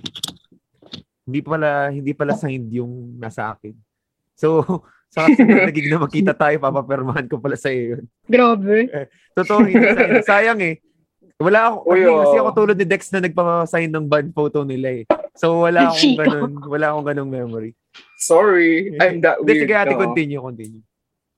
[1.29, 3.77] hindi pala, hindi pala signed yung nasa akin.
[4.41, 4.65] So,
[5.13, 8.05] sa kasunod na magkita tayo, papapermahan ko pala sa iyo yun.
[8.25, 8.89] grabe.
[9.37, 10.25] Totoo, hindi signed.
[10.25, 10.81] Sayang eh.
[11.37, 14.89] Wala ako, Uy, kasi, kasi ako tulad ni Dex na nagpa-sign ng band photo nila
[14.89, 15.05] eh.
[15.37, 17.77] So, wala akong ganun, wala akong ganung memory.
[18.17, 19.63] Sorry, I'm that Hindi, weird.
[19.69, 20.01] sige ate, no?
[20.01, 20.83] continue, continue.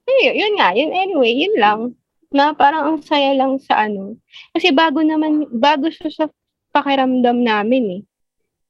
[0.04, 1.80] Yun, yun nga, yun anyway, yun lang.
[2.30, 4.14] Na parang ang saya lang sa ano.
[4.52, 6.24] Kasi bago naman, bago siya sa
[6.70, 8.02] pakiramdam namin eh.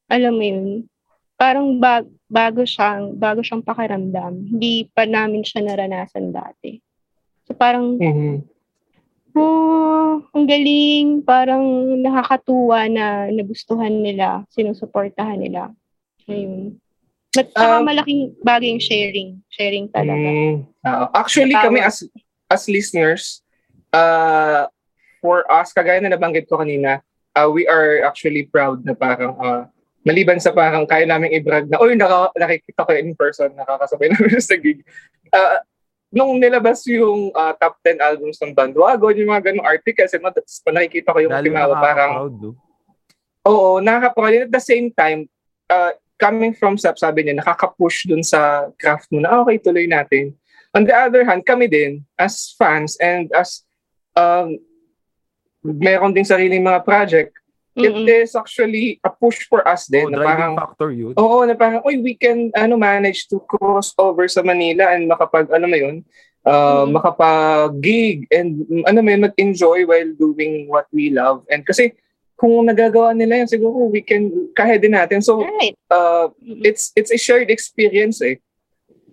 [0.07, 0.87] alam mo yun,
[1.35, 4.57] parang bag, bago siyang, bago siyang pakiramdam.
[4.57, 6.81] Hindi pa namin siya naranasan dati.
[7.45, 8.37] So parang, Mhm.
[9.37, 11.64] oh, ang galing, parang
[12.01, 15.70] nakakatuwa na nagustuhan nila, sinusuportahan nila.
[16.25, 16.81] Ayun.
[17.35, 19.43] At saka Um, malaking bagay yung sharing.
[19.51, 20.22] Sharing talaga.
[20.22, 21.05] Mm, oo.
[21.11, 22.07] actually, kami as
[22.47, 23.43] as listeners,
[23.91, 24.70] uh,
[25.18, 27.03] for us, kagaya na nabanggit ko kanina,
[27.35, 29.66] uh, we are actually proud na parang uh,
[30.05, 34.41] maliban sa parang kaya namin i-brag na, uy, naka, nakikita ko in person, nakakasabay namin
[34.45, 34.85] sa gig.
[35.33, 35.59] Uh,
[36.15, 40.63] nung nilabas yung uh, top 10 albums ng Bandwagon, yung mga ganong articles, and that's,
[40.63, 42.13] nakikita ko yung Lalo parang?
[43.49, 44.47] Oo, nakaka-proud.
[44.47, 45.27] At the same time,
[45.73, 50.37] uh, coming from Sap, sabi niya, nakaka-push dun sa craft mo na, okay, tuloy natin.
[50.77, 53.65] On the other hand, kami din, as fans and as
[54.15, 54.59] um,
[55.65, 57.33] meron ding sariling mga project,
[57.75, 58.07] Mm-mm.
[58.07, 60.07] it is actually a push for us din.
[60.07, 61.12] Oh, na driving parang, factor yun.
[61.18, 65.51] Oo, na parang, uy, we can ano, manage to cross over sa Manila and makapag,
[65.51, 66.07] ano mo yun,
[66.47, 66.95] uh, Mm.
[66.95, 71.43] makapag-gig and mm, ano mo yun, mag-enjoy while doing what we love.
[71.51, 71.99] And kasi,
[72.39, 75.22] kung nagagawa nila yun, siguro we can, kaya din natin.
[75.22, 75.75] So, Right.
[75.91, 76.31] uh,
[76.62, 78.39] it's it's a shared experience eh.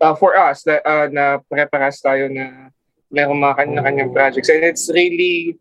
[0.02, 2.74] Uh, for us, na, uh, na pare-paras tayo na
[3.14, 4.50] merong mga kanya-kanyang projects.
[4.50, 5.58] And it's really,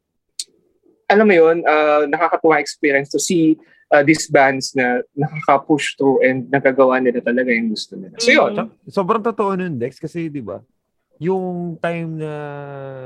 [1.10, 3.58] alam mo yun, uh, nakakatuwa experience to see
[3.90, 8.14] uh, these bands na nakaka-push through and nagagawa nila talaga yung gusto nila.
[8.16, 8.70] So yun, Mm.
[8.86, 10.62] Sobrang totoo nun, Dex, kasi di ba,
[11.18, 12.32] yung time na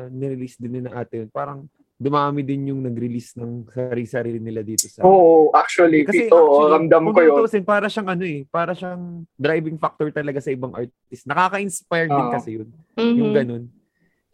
[0.06, 5.00] nirelease din nila ate yun, parang dumami din yung nag-release ng sarili-sarili nila dito sa...
[5.02, 7.32] oo, actually, Kasi oo, actually, ramdam ko yun.
[7.32, 11.24] tutuusin, para siyang ano eh, para siyang driving factor talaga sa ibang artist.
[11.24, 12.34] Nakaka-inspire din Oo.
[12.34, 13.14] kasi yun, Mhm.
[13.16, 13.64] yung ganun.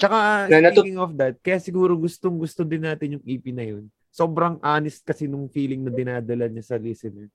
[0.00, 3.64] Tsaka, Na natu- speaking of that, kaya siguro gustong gusto din natin yung EP na
[3.68, 3.84] yun.
[4.08, 7.28] Sobrang honest kasi nung feeling na dinadala niya sa listener.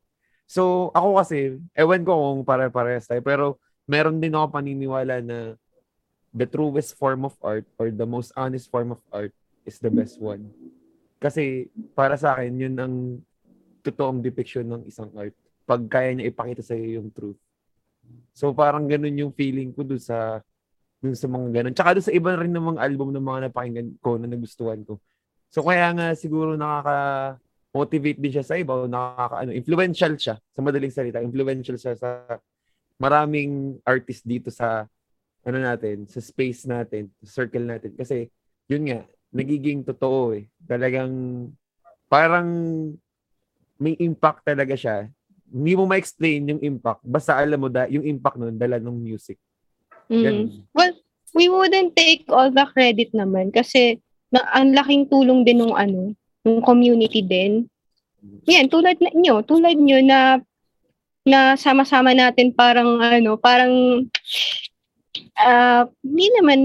[0.49, 5.53] So, ako kasi, ewan ko kung pare-parehas tayo, pero meron din ako paniniwala na
[6.33, 9.31] the truest form of art or the most honest form of art
[9.63, 10.49] is the best one.
[11.21, 12.93] Kasi para sa akin, yun ang
[13.85, 15.33] totoong depiction ng isang art.
[15.63, 17.39] Pag kaya niya ipakita sa iyo yung truth.
[18.35, 20.43] So parang ganun yung feeling ko dun sa
[21.05, 21.73] dun sa mga ganun.
[21.77, 24.97] Tsaka dun sa iba rin ng mga album ng mga napakinggan ko na nagustuhan ko.
[25.53, 27.37] So kaya nga siguro nakaka
[27.75, 31.21] motivate din siya sa iba o nakaka ano, influential siya sa madaling salita.
[31.21, 32.09] Influential siya sa
[32.97, 34.89] maraming artist dito sa
[35.45, 37.93] ano natin, sa space natin, sa circle natin.
[37.93, 38.25] Kasi
[38.65, 40.49] yun nga, nagiging totoo eh.
[40.65, 41.13] Talagang
[42.09, 42.47] parang
[43.77, 45.05] may impact talaga siya.
[45.45, 47.05] Hindi mo ma-explain yung impact.
[47.05, 49.37] Basta alam mo da, yung impact nun, dala ng music.
[50.09, 50.69] Mm.
[50.73, 50.93] Well,
[51.33, 53.99] we wouldn't take all the credit naman kasi
[54.29, 56.13] na, ang laking tulong din ng ano,
[56.45, 57.67] ng community din.
[58.49, 60.41] Yan, tulad na nyo, tulad nyo na
[61.25, 64.05] na sama-sama natin parang ano, parang
[65.35, 66.59] ah hindi naman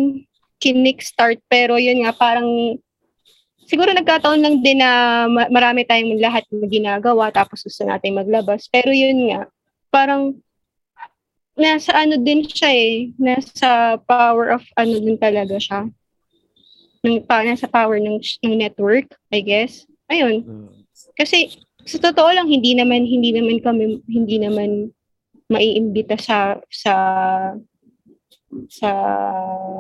[0.61, 2.77] kinik-start pero yun nga parang
[3.65, 8.69] siguro nagkataon lang din na ma- marami tayong lahat na ginagawa tapos gusto natin maglabas
[8.69, 9.49] pero yun nga
[9.89, 10.37] parang
[11.61, 15.87] nasa ano din siya eh nasa power of ano din talaga siya.
[17.01, 19.85] Ng pa, nasa power ng, ng network I guess.
[20.09, 20.43] Ayun.
[20.49, 20.73] Uh,
[21.15, 24.93] kasi sa totoo lang hindi naman hindi naman kami hindi naman
[25.53, 26.95] maiimbita sa sa
[28.67, 28.91] sa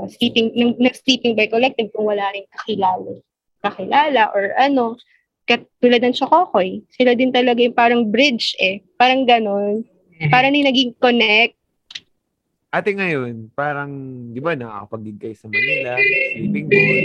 [0.07, 3.19] sleeping ng, ng sleeping by collective kung wala rin kakilala
[3.61, 4.97] kakilala or ano.
[5.48, 8.86] Kat, tulad ng Chokokoy sila din talaga yung parang bridge eh.
[8.94, 9.82] Parang ganon.
[10.31, 11.60] Parang yung naging connect
[12.70, 13.90] ate ngayon, parang,
[14.30, 15.98] di ba, nakakapag-gig kayo sa Manila,
[16.38, 17.02] Sleeping Boy,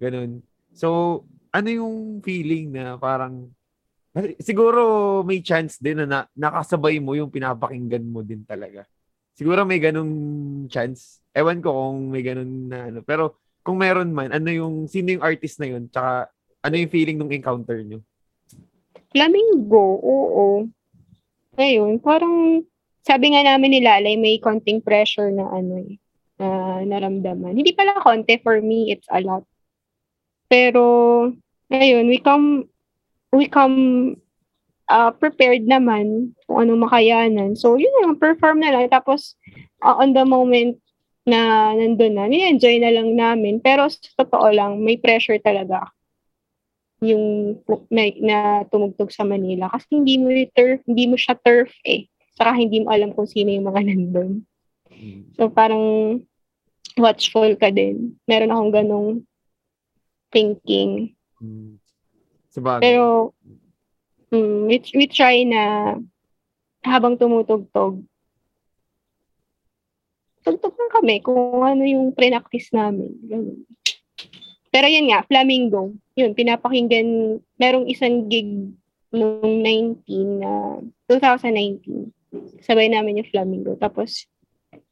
[0.00, 0.30] ganun.
[0.72, 1.20] So,
[1.52, 3.52] ano yung feeling na parang,
[4.40, 8.88] siguro may chance din na, na nakasabay mo yung pinapakinggan mo din talaga.
[9.36, 10.12] Siguro may ganung
[10.66, 11.22] chance.
[11.30, 13.00] Ewan ko kung may ganun na ano.
[13.06, 15.86] Pero kung meron man, ano yung, sino yung artist na yun?
[15.88, 16.28] Tsaka,
[16.60, 18.04] ano yung feeling nung encounter nyo?
[19.10, 20.70] Flamingo oo
[21.58, 22.62] ngayon parang
[23.04, 25.96] sabi nga namin ni Lalay may konting pressure na ano eh
[26.40, 27.52] na naramdaman.
[27.52, 29.44] Hindi pala konti for me it's a lot.
[30.48, 30.82] Pero
[31.68, 32.64] ngayon we come
[33.30, 34.16] we come
[34.88, 37.54] uh, prepared naman kung anong makayanan.
[37.54, 38.88] So yun lang perform na lang.
[38.88, 39.36] Tapos
[39.84, 40.80] uh, on the moment
[41.28, 43.60] na nandun na ni-enjoy na lang namin.
[43.60, 45.92] Pero sa totoo lang may pressure talaga
[47.00, 47.56] yung
[47.88, 49.68] na, na tumugtog sa Manila.
[49.72, 52.08] Kasi hindi mo turf, hindi mo siya turf eh.
[52.34, 54.44] Saka hindi mo alam kung sino yung mga nandun.
[54.90, 55.34] Mm.
[55.34, 55.84] So parang
[56.98, 58.18] watchful ka din.
[58.26, 59.10] Meron akong ganong
[60.30, 61.14] thinking.
[61.42, 61.78] Mm.
[62.50, 62.82] Sa bagay.
[62.82, 63.34] Pero
[64.34, 65.94] mm, we, we try na
[66.80, 68.00] habang tumutugtog,
[70.40, 73.12] tugtog lang kami kung ano yung pre-practice namin.
[73.28, 73.60] Ganun.
[74.70, 75.98] Pero yun nga, Flamingo.
[76.14, 78.70] Yun, pinapakinggan, merong isang gig
[79.10, 80.78] nung 19 na
[81.10, 82.14] 2019.
[82.62, 83.74] Sabay namin yung Flamingo.
[83.76, 84.26] Tapos,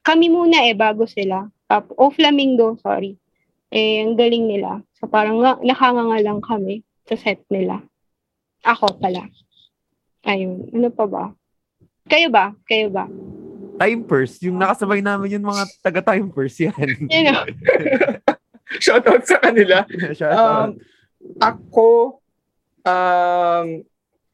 [0.03, 1.47] kami muna eh, bago sila.
[1.69, 3.15] Tap, o Flamingo, sorry.
[3.69, 4.81] Eh, ang galing nila.
[4.99, 7.85] So, parang nga, nakanganga lang kami sa set nila.
[8.65, 9.29] Ako pala.
[10.27, 10.73] Ayun.
[10.75, 11.25] Ano pa ba?
[12.09, 12.57] Kayo ba?
[12.65, 13.07] Kayo ba?
[13.79, 16.75] Time Purse, yung nakasabay namin yung mga taga Time Purse yan.
[17.13, 17.47] Yun know.
[18.85, 19.87] Shoutout sa kanila.
[20.13, 20.69] Shout Um,
[21.41, 22.19] ako,
[22.85, 23.67] um,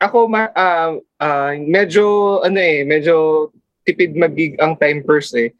[0.00, 3.48] ako ma, ah, ah, medyo, ano eh, medyo
[3.88, 5.56] tipid mag-gig ang time first eh.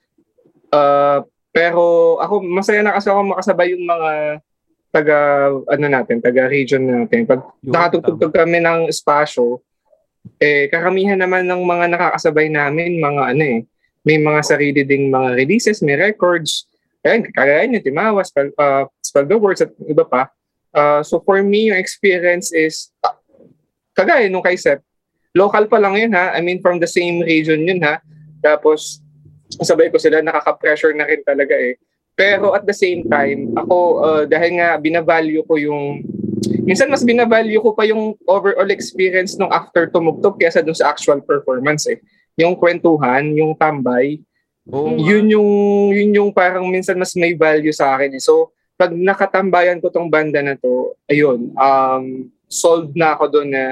[0.69, 4.11] Ah, pero ako, masaya na kasi ako makasabay yung mga
[4.93, 5.19] taga,
[5.73, 7.25] ano natin, taga region natin.
[7.25, 9.65] Pag nakatugtog kami ng espasyo,
[10.37, 13.61] eh, karamihan naman ng mga nakakasabay namin, mga ano eh,
[14.05, 16.69] may mga sarili ding mga releases, may records,
[17.05, 20.33] Ayan, kagaya niyo, Timawa, Spell, uh, Spell the Words, at iba pa.
[20.73, 23.13] Uh, so for me, yung experience is, uh,
[23.93, 24.81] kagaya nung kay Sep,
[25.35, 27.99] local pa lang yun ha, I mean from the same region yun ha,
[28.41, 29.05] tapos
[29.63, 31.79] sabay ko sila, nakaka-pressure na rin talaga eh.
[32.15, 36.03] Pero at the same time, ako, uh, dahil nga binavalue ko yung,
[36.63, 41.23] minsan mas binavalue ko pa yung overall experience nung after tumugtog kesa dun sa actual
[41.23, 41.99] performance eh.
[42.39, 44.23] Yung kwentuhan, yung tambay,
[44.67, 44.97] nga.
[44.97, 45.51] yun yung
[45.93, 48.15] yun yung parang minsan mas may value sa akin.
[48.15, 48.23] eh.
[48.23, 53.65] So, pag nakatambayan ko tong banda na to, ayun, um, sold na ako doon na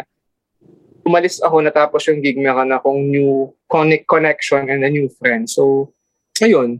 [1.02, 5.46] umalis ako natapos yung gig meron akong new connect connection and a new friend.
[5.46, 5.92] So,
[6.38, 6.78] ayun.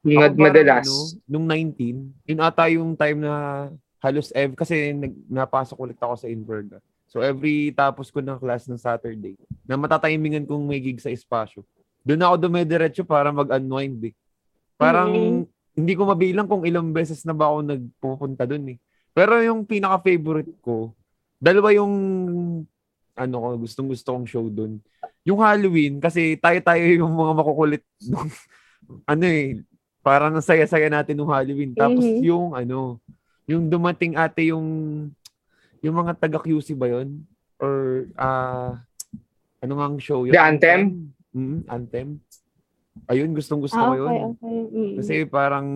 [0.00, 0.88] Parang, madalas.
[0.88, 0.96] ano,
[1.28, 3.68] nung 19, yun ata yung time na
[4.00, 6.80] halos ev kasi nag, napasok ulit ako sa Inverga.
[7.04, 9.36] So every tapos ko ng class ng Saturday,
[9.68, 11.60] na matatimingan kong may gig sa espasyo.
[12.00, 14.14] Doon ako dumediretso para mag-unwind eh.
[14.80, 15.44] Parang Mhm.
[15.76, 18.78] hindi ko mabilang kung ilang beses na ba ako nagpupunta doon eh.
[19.12, 20.96] Pero yung pinaka-favorite ko,
[21.36, 21.92] dalawa yung
[23.20, 24.80] ano ko, gustong gusto kong show doon.
[25.22, 28.32] Yung Halloween, kasi tayo-tayo yung mga makukulit nung,
[29.12, 29.60] ano eh,
[30.00, 31.76] parang ang saya-saya natin nung Halloween.
[31.76, 32.20] Tapos Mhm.
[32.24, 32.96] yung ano,
[33.44, 34.66] yung dumating ate yung
[35.80, 37.24] yung mga taga QC ba yun?
[37.60, 38.80] Or ah
[39.60, 40.32] ano nga ang show yun?
[40.32, 41.12] The Anthem?
[41.36, 42.08] Mm, Anthem.
[43.06, 44.08] Ayun, gustong gusto Ah, ko yun.
[44.08, 44.56] okay, okay.
[44.72, 44.92] Mm.
[44.96, 45.66] Kasi parang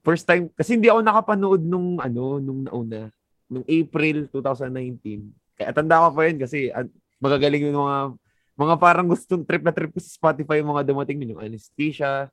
[0.00, 3.08] first time kasi hindi ako nakapanood nung ano nung nauna
[3.48, 5.32] nung April 2019.
[5.60, 6.88] Kaya tanda ko pa yun kasi an-
[7.20, 7.98] magagaling yung mga
[8.56, 12.32] mga parang gustong trip na trip ko sa Spotify yung mga dumating nun, yung Anesthesia.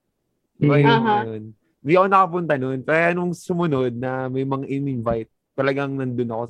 [0.55, 1.15] Diba yung Aha.
[1.27, 1.43] yun.
[1.83, 2.79] Hindi ako nakapunta nun.
[2.83, 6.43] Kaya nung sumunod na may mga in-invite, talagang nandun ako.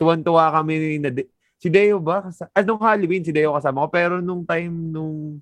[0.00, 2.24] Tuwan-tuwa kami na de- si Deo ba?
[2.24, 3.88] Kas- ah, nung Halloween, si Deo kasama ko.
[3.92, 5.40] Pero nung time nung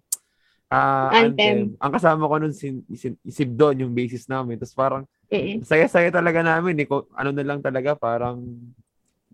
[0.70, 1.34] ah Anthem.
[1.34, 4.58] Anthem, ang kasama ko nun si, si, si Don, yung basis namin.
[4.58, 5.02] Tapos parang
[5.32, 5.64] Mm.
[5.64, 6.76] saya-saya talaga namin.
[6.76, 6.86] Eh.
[7.16, 8.44] Ano na lang talaga, parang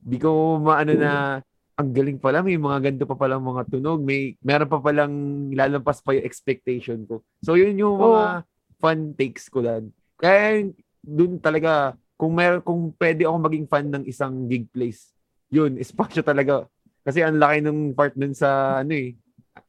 [0.08, 1.44] di ko maano na
[1.78, 5.14] ang galing pala, may mga ganito pa palang mga tunog, may meron pa palang
[5.54, 7.22] lalampas pa yung expectation ko.
[7.38, 8.42] So yun yung mga
[8.82, 9.94] fun takes ko lang.
[10.18, 10.66] Kaya
[10.98, 15.14] dun talaga, kung meron, kung pwede ako maging fan ng isang gig place,
[15.54, 16.66] yun, espasyo talaga.
[17.06, 19.14] Kasi ang laki ng part dun sa, ano eh,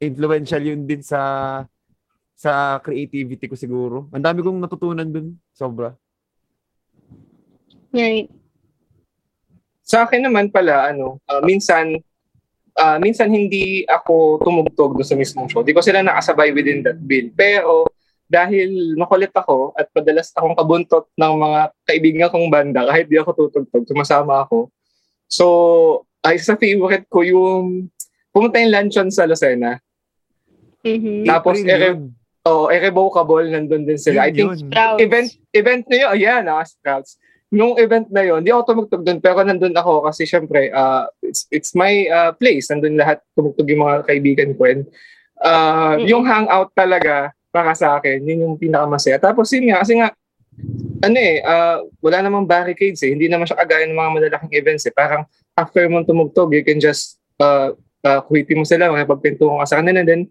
[0.02, 1.22] influential yun din sa
[2.40, 4.08] sa creativity ko siguro.
[4.16, 5.36] Ang dami kong natutunan dun.
[5.52, 5.92] Sobra.
[7.92, 8.32] Right.
[9.90, 11.98] Sa akin naman pala, ano, ah, minsan,
[12.78, 15.66] ah, minsan hindi ako tumugtog doon sa mismong show.
[15.66, 17.34] Di ko sila nakasabay within that bill.
[17.34, 17.90] Pero
[18.30, 21.60] dahil makulit ako at madalas akong kabuntot ng mga
[21.90, 24.70] kaibigan kong banda kahit di ako tutugtog, tumasama ako.
[25.26, 25.46] So,
[26.22, 27.90] ay sa favorite ko yung
[28.30, 29.82] pumunta yung luncheon sa Lucena.
[30.86, 31.26] Mhm.
[31.26, 32.14] Tapos, ere- yun.
[32.46, 34.26] Oh, irrevocable nandun din sila.
[34.26, 34.70] I think Yun, yun.
[34.72, 35.00] Sprouts.
[35.04, 37.18] event event na yun, ayan, ah, Scouts.
[37.50, 41.50] Nung event na yun, di ako tumugtog doon, pero nandun ako kasi syempre, uh, it's,
[41.50, 42.70] it's my uh, place.
[42.70, 44.70] Nandun lahat tumugtog yung mga kaibigan ko.
[44.70, 44.86] And
[45.42, 46.06] uh, Mm.
[46.06, 49.18] yung hangout talaga, para sa akin, yun yung pinakamasaya.
[49.18, 50.14] Tapos yun nga, kasi nga,
[51.02, 53.16] ano eh, uh, wala namang barricades eh.
[53.16, 54.94] Hindi naman siya kagaya ng mga malalaking events eh.
[54.94, 55.26] Parang
[55.58, 57.74] after mong tumugtog, you can just uh,
[58.06, 60.06] uh, kuhitin mo sila, makipagpintuhan ka sa kanila.
[60.06, 60.22] And then,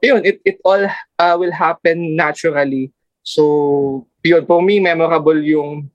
[0.00, 0.80] yun, it, it all
[1.18, 2.88] uh, will happen naturally.
[3.20, 5.92] So, yun, for me, memorable yung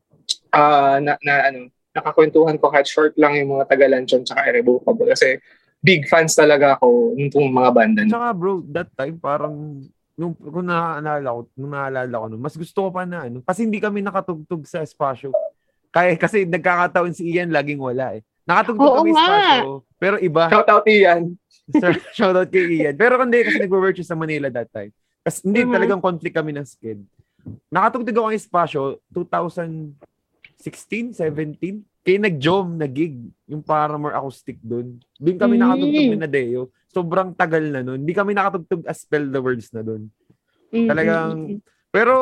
[0.52, 1.60] uh, na, na ano,
[1.98, 5.42] nakakwentuhan ko kahit short lang yung mga Tagalanchon tsaka Irrevocable kasi
[5.82, 8.02] big fans talaga ako nitong mga banda.
[8.06, 9.82] Tsaka bro, that time parang
[10.18, 13.78] nung kung naaalala ko, nung naaalala ko mas gusto ko pa na ano, kasi hindi
[13.82, 15.34] kami nakatugtog sa espasyo.
[15.94, 18.22] Kaya kasi nagkakataon si Ian laging wala eh.
[18.46, 20.44] Nakatugtog Oo, kami sa espasyo, pero iba.
[20.50, 21.24] Shout out Ian.
[21.82, 22.96] Sir, shout out kay Ian.
[22.96, 24.96] Pero hindi kasi nagwo-work sa Manila that time.
[25.20, 25.76] Kasi hindi mm-hmm.
[25.76, 27.04] talagang conflict kami ng skid.
[27.68, 30.07] Nakatugtog ako ng espasyo 2000
[30.58, 34.98] 16, 17, kaya nag-jom na gig, yung Paramore acoustic doon.
[35.20, 35.62] Doon kami mm.
[35.62, 36.62] nakatugtog ni Nadeo.
[36.88, 38.00] Sobrang tagal na noon.
[38.02, 40.08] Hindi kami nakatugtog as spell the words na doon.
[40.72, 40.88] Mm-hmm.
[40.88, 41.60] Talagang,
[41.92, 42.16] pero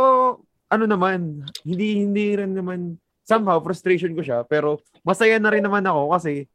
[0.68, 5.86] ano naman, hindi, hindi rin naman, somehow frustration ko siya, pero masaya na rin naman
[5.86, 6.49] ako kasi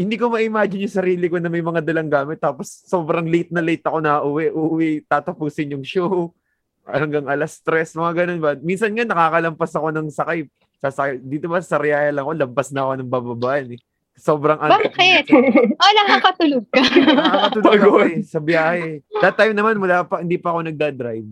[0.00, 3.60] hindi ko ma-imagine yung sarili ko na may mga dalang gamit tapos sobrang late na
[3.60, 6.30] late ako na uwi, uwi, tatapusin yung show
[6.86, 8.54] hanggang alas stress, mga ganun ba.
[8.62, 10.46] Minsan nga nakakalampas ako ng sakay
[10.80, 13.80] Sasakay, dito ba sa Riyaya lang ako, lampas na ako ng bababaan eh.
[14.16, 14.92] Sobrang antok.
[14.96, 15.24] Bakit?
[15.80, 16.80] Oh, nakakatulog ka.
[16.80, 19.00] Nakakatulog ako eh, sa biyahe.
[19.20, 21.28] That time naman, wala pa, hindi pa ako nagda-drive.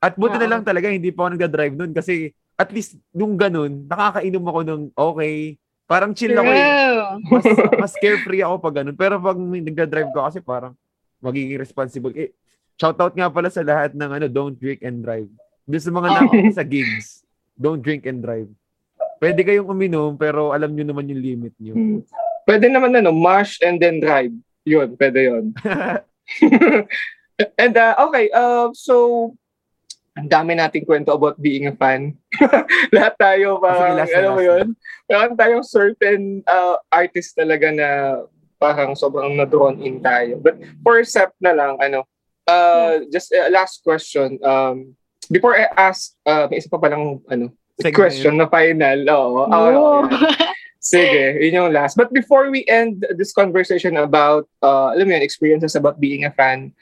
[0.00, 0.52] At buti na Oo.
[0.56, 4.82] lang talaga, hindi pa ako nagda-drive nun kasi at least nung ganun, nakakainom ako ng
[4.92, 5.56] okay.
[5.88, 6.64] Parang chill ako eh.
[6.64, 7.04] True.
[7.28, 7.44] Mas,
[7.76, 8.96] mas carefree ako pag ganun.
[8.96, 10.72] Pero pag nagda-drive ka kasi parang
[11.20, 12.12] magiging responsible.
[12.16, 12.32] Eh,
[12.80, 15.28] shoutout nga pala sa lahat ng ano, don't drink and drive.
[15.68, 16.14] Doon sa mga Oo.
[16.16, 17.06] nakakita sa gigs,
[17.54, 18.50] don't drink and drive.
[19.22, 21.78] Pwede kayong uminom, pero alam nyo naman yung limit nyo.
[21.78, 22.02] Hmm.
[22.42, 24.34] Pwede naman ano, mash and then drive.
[24.66, 25.54] Yun, pwede yun.
[27.62, 29.30] and uh, okay, uh, so
[30.18, 32.18] ang dami nating kwento about being a fan.
[32.96, 34.66] Lahat tayo parang, Sige, last ano mo yun?
[35.06, 37.88] Meron tayong certain uh, artist talaga na
[38.58, 40.42] parang sobrang na-drawn in tayo.
[40.42, 42.10] But for Sep na lang, ano,
[42.50, 44.36] uh, just a last question.
[44.42, 44.98] Um,
[45.30, 47.96] before I ask, uh, may isa pa palang ano, Segment.
[47.96, 48.98] question na final.
[49.08, 49.48] Oo.
[49.48, 50.00] Oo, Oh.
[50.82, 51.94] Sige, yun yung last.
[51.94, 56.34] But before we end this conversation about, uh, alam mo yun, experiences about being a
[56.34, 56.74] fan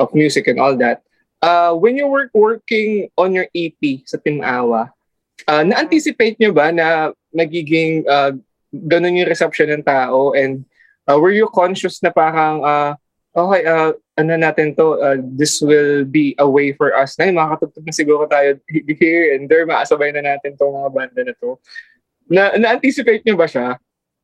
[0.00, 1.04] of music and all that,
[1.44, 4.88] uh, when you were working on your EP sa Team Awa,
[5.44, 8.32] uh, na-anticipate nyo ba na magiging uh,
[8.72, 10.64] ganun yung reception ng tao and
[11.04, 12.96] uh, were you conscious na parang, uh,
[13.36, 17.86] okay, uh, ano natin to, uh, this will be a way for us na makakatugtog
[17.86, 21.58] na siguro tayo here and there, maasabay na natin tong mga banda na to.
[22.30, 23.76] Na, na-anticipate nyo ba siya?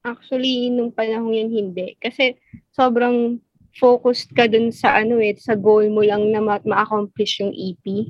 [0.06, 1.98] Actually, nung panahon yun, hindi.
[1.98, 2.38] Kasi
[2.72, 3.42] sobrang
[3.76, 8.08] focused ka dun sa ano eh, sa goal mo lang na ma- ma-accomplish yung EP.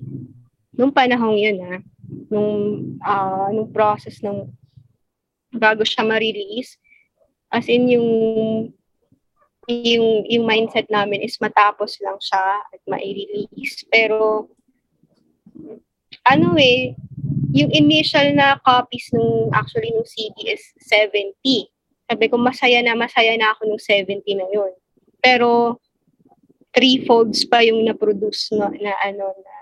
[0.76, 1.80] Nung panahon yun ah,
[2.28, 2.50] nung,
[3.02, 4.52] ah, nung process ng
[5.56, 6.76] bago siya ma-release,
[7.50, 8.08] as in yung
[9.70, 13.86] yung yung mindset namin is matapos lang siya at ma-release.
[13.88, 14.50] Pero
[16.26, 16.94] ano eh,
[17.50, 21.34] yung initial na copies nung actually nung CD is 70.
[22.10, 24.74] Sabi ko, masaya na, masaya na ako nung 70 na yun.
[25.22, 25.78] Pero,
[26.74, 29.54] three folds pa yung na-produce na, na ano, na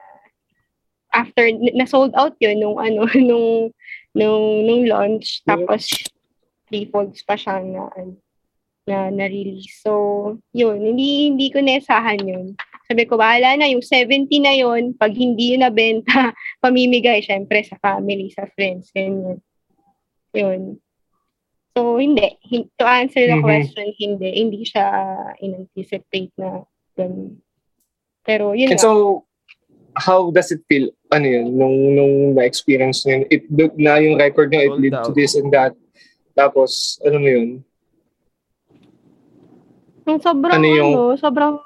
[1.13, 3.73] after, na sold out yun nung ano, nung,
[4.17, 5.45] nung, nung launch.
[5.45, 5.89] Tapos,
[6.69, 8.17] three folds pa siya na, ano,
[8.89, 9.85] na, na-release.
[9.85, 9.93] So,
[10.57, 12.57] yun, hindi, hindi ko nesahan yun.
[12.89, 16.33] Sabi ko, bahala na, yung 70 na yun, pag hindi yun nabenta,
[16.65, 19.45] pamimigay, syempre, sa family, sa friends, ganyan.
[20.33, 20.81] Yun.
[21.77, 22.35] So, hindi.
[22.43, 23.45] Hin- To answer the Mhm.
[23.45, 24.29] question, hindi.
[24.35, 24.85] Hindi siya
[25.39, 26.65] in-anticipate na
[26.97, 27.39] ganun.
[28.25, 28.89] Pero, yun And nga.
[28.89, 29.23] so,
[29.95, 30.89] how does it feel?
[31.13, 31.55] Ano yun?
[31.55, 33.45] Nung, nung na-experience nyo it,
[33.77, 35.77] na yung record nyo, it lead to this and that.
[36.33, 37.49] Tapos, ano mo yun?
[40.09, 41.61] Yung sobrang, Ano ano, yung- sobrang,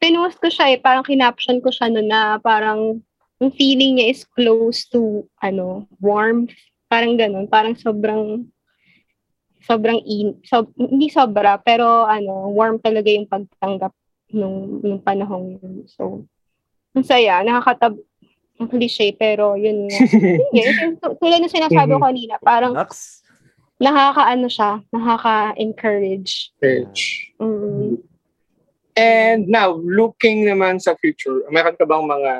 [0.00, 3.04] pinost ko siya eh, parang kinaption ko siya no na parang,
[3.36, 6.56] yung feeling niya is close to, ano, warmth.
[6.88, 8.48] Parang ganun, parang sobrang,
[9.60, 13.92] sobrang in, so, hindi sobra, pero ano, warm talaga yung pagtanggap
[14.32, 15.84] nung, nung panahong yun.
[15.86, 16.24] So,
[16.96, 17.94] ang saya, nakakatab,
[18.56, 19.96] ang cliche, pero yun nga.
[20.56, 22.06] Yun, yung- tulad ng sinasabi ko Mhm.
[22.08, 23.19] kanina, parang Lux?
[23.80, 26.52] Nakaka-ano siya, nakaka-encourage.
[26.60, 27.32] Church.
[27.40, 28.04] Mm.
[28.94, 32.32] And now, looking naman sa future, meron ka bang mga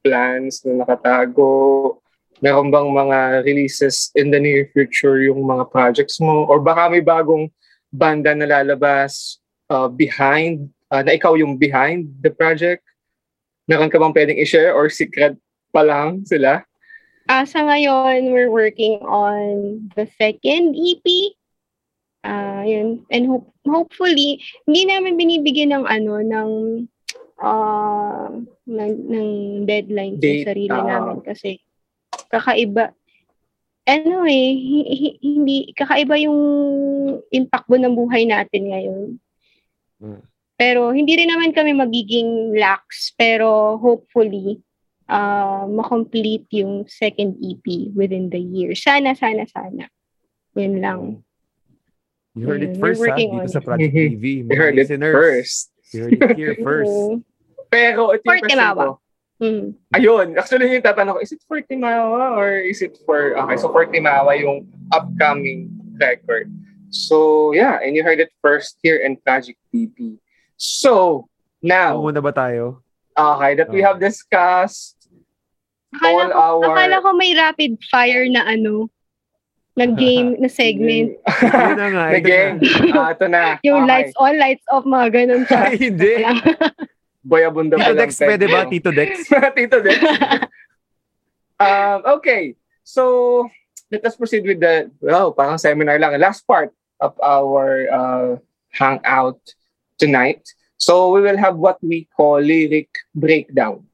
[0.00, 2.00] plans na nakatago?
[2.40, 6.48] Meron bang mga releases in the near future yung mga projects mo?
[6.48, 7.52] Or baka may bagong
[7.92, 12.80] banda na lalabas uh, behind, uh, na ikaw yung behind the project?
[13.68, 15.36] Meron ka bang pwedeng i-share or secret
[15.74, 16.62] pa lang sila?
[17.26, 21.06] Ah, sa ngayon, we're working on the second EP.
[22.22, 23.02] Ah, yun.
[23.10, 26.50] And hope, hopefully, hindi namin binibigyan ng ano, ng
[27.36, 28.32] ah
[28.64, 29.28] ng, ng
[29.68, 30.86] deadline Date, sa sarili ah.
[30.88, 31.60] namin kasi
[32.32, 32.96] kakaiba
[33.86, 36.40] ano eh, hi- hi- hindi, kakaiba yung
[37.30, 39.02] impactbo ng buhay natin ngayon.
[40.02, 40.22] Mm.
[40.58, 44.58] Pero hindi rin naman kami magiging lax, pero hopefully,
[45.08, 48.74] uh, makomplete yung second EP within the year.
[48.74, 49.90] Sana, sana, sana.
[50.54, 51.00] Yun lang.
[52.36, 53.16] You heard it first, ha?
[53.16, 53.64] Dito sa.
[53.64, 54.44] Project TV.
[54.44, 55.72] You heard it first.
[55.92, 57.24] You heard it here first.
[57.72, 59.00] Pero ito yung question ko.
[59.36, 59.76] Mm.
[59.92, 63.68] Ayun, actually yung tatanong ko, is it for Timawa or is it for, okay, so
[63.68, 64.64] for Timawa yung
[64.96, 65.68] upcoming
[66.00, 66.48] record.
[66.88, 70.16] So, yeah, and you heard it first here in Project TV.
[70.56, 71.28] So,
[71.60, 72.80] now, Muna ba tayo?
[73.12, 73.92] okay, that we Oh.
[73.92, 74.95] have discussed
[75.96, 76.64] Akala all ko, our...
[76.72, 78.88] akala ko may rapid fire na ano,
[79.76, 81.16] na game, na segment.
[81.20, 82.04] Yun na nga.
[82.12, 82.56] Ito game.
[82.60, 82.96] na.
[82.96, 83.42] Ah, ito na.
[83.60, 83.90] Yung Okay.
[83.92, 85.60] lights on, lights off, mga ganun siya.
[85.68, 86.12] Ay, hindi.
[87.26, 88.60] Boyabunda Tito pa lang, Dex, pwede ba?
[88.70, 89.10] Tito Dex?
[89.58, 89.98] Tito Dex.
[91.58, 92.54] um, okay.
[92.86, 93.50] So,
[93.90, 96.14] let us proceed with the, well, parang seminar lang.
[96.22, 96.70] Last part
[97.02, 98.30] of our uh,
[98.70, 99.42] hangout
[99.98, 100.46] tonight.
[100.78, 103.84] So, we will have what we call lyric breakdown.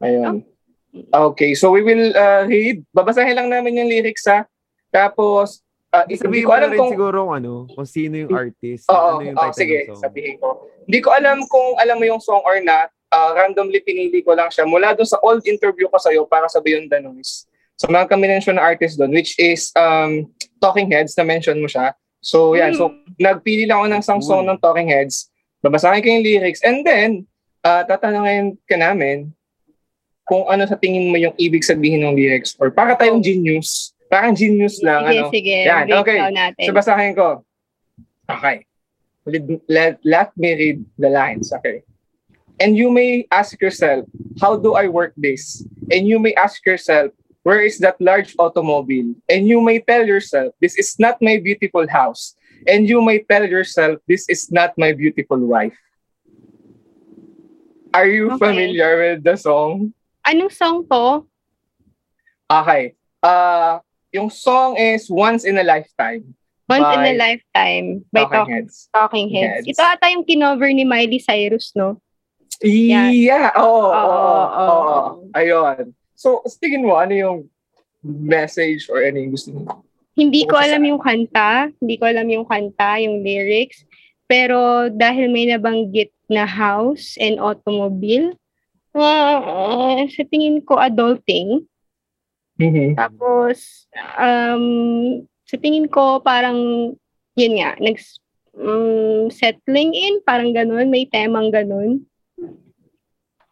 [0.00, 0.46] Ayun.
[0.90, 2.82] Okay, so we will uh, read.
[2.90, 4.42] Babasahin lang namin yung lyrics ha.
[4.90, 5.62] Tapos,
[5.94, 6.90] uh, Sabihin ko alam kung...
[6.90, 8.90] siguro kung ano, kung sino yung artist.
[8.90, 10.02] Oo, ano yung title sige, ng song.
[10.02, 10.48] sabihin ko.
[10.86, 12.90] Hindi ko alam kung alam mo yung song or not.
[13.10, 16.62] Uh, randomly pinili ko lang siya mula doon sa old interview ko sa'yo para sa
[16.62, 17.46] Beyond the Noise.
[17.74, 20.30] So, mga kami-mention na artist doon, which is um,
[20.62, 21.96] Talking Heads, na-mention mo siya.
[22.20, 22.76] So, yan.
[22.76, 25.32] So, nagpili lang ako ng isang song ng Talking Heads.
[25.64, 26.60] Babasahin ko yung lyrics.
[26.62, 27.24] And then,
[27.64, 29.32] uh, tatanungin ka namin
[30.30, 32.54] kung ano sa tingin mo yung ibig sabihin ng lyrics.
[32.62, 33.90] Or para tayong genius.
[34.06, 35.02] Parang genius lang.
[35.02, 35.30] sige, ano.
[35.34, 35.56] sige.
[35.66, 36.18] Yan, okay.
[36.30, 36.66] natin.
[36.70, 37.42] So basahin ko.
[38.30, 38.62] Okay.
[39.26, 41.50] Let, let, let me read the lines.
[41.50, 41.82] Okay.
[42.62, 44.06] And you may ask yourself,
[44.38, 45.66] how do I work this?
[45.90, 47.10] And you may ask yourself,
[47.42, 49.18] where is that large automobile?
[49.26, 52.36] And you may tell yourself, this is not my beautiful house.
[52.70, 55.74] And you may tell yourself, this is not my beautiful wife.
[57.90, 58.46] Are you Okay.
[58.46, 59.90] familiar with the song?
[60.26, 61.26] Anong song to?
[62.50, 62.94] Okay.
[63.22, 63.78] Uh,
[64.10, 66.34] yung song is Once in a Lifetime.
[66.70, 68.74] Once in a Lifetime by Talking Talk- Heads.
[68.94, 69.66] Talking Heads.
[69.66, 69.68] Heads.
[69.74, 71.98] Ito ata yung kinover ni Miley Cyrus, no?
[72.62, 73.10] Yeah.
[73.10, 73.50] Yeah.
[73.58, 73.90] Oo.
[73.90, 73.90] Oo.
[73.90, 74.70] Oo, Oo.
[74.70, 75.00] oo.
[75.34, 75.94] Ayun.
[76.14, 77.38] So, tingin mo, ano yung
[78.04, 79.60] message or ano yung gusto mo?
[80.14, 81.72] Hindi ko alam yung kanta.
[81.80, 83.82] Hindi ko alam yung kanta, yung lyrics.
[84.30, 88.36] Pero dahil may nabanggit na house and automobile,
[88.96, 91.66] ah, sa tingin ko adulting.
[92.60, 92.98] Mm-hmm.
[92.98, 93.88] Tapos,
[94.20, 94.64] um,
[95.48, 96.92] sa tingin ko parang,
[97.34, 97.96] yun nga, nag,
[98.58, 102.04] um, settling in, parang ganun, may temang ganun.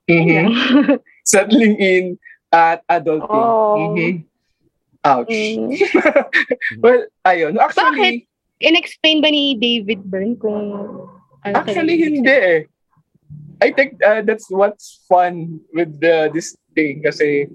[0.09, 0.47] Mm-hmm.
[1.29, 2.05] Settling in
[2.49, 3.29] at adulting.
[3.29, 3.93] Oo.
[3.93, 4.13] Mhm.
[5.05, 5.29] Ouch.
[5.29, 5.77] Mm.
[6.83, 7.61] Well, ayun.
[7.61, 8.25] Actually,
[8.59, 10.59] In-explain ba ni David Byrne kung
[11.47, 12.67] ano actually hindi eh.
[13.59, 17.51] I think uh, that's what's fun with the, this thing kasi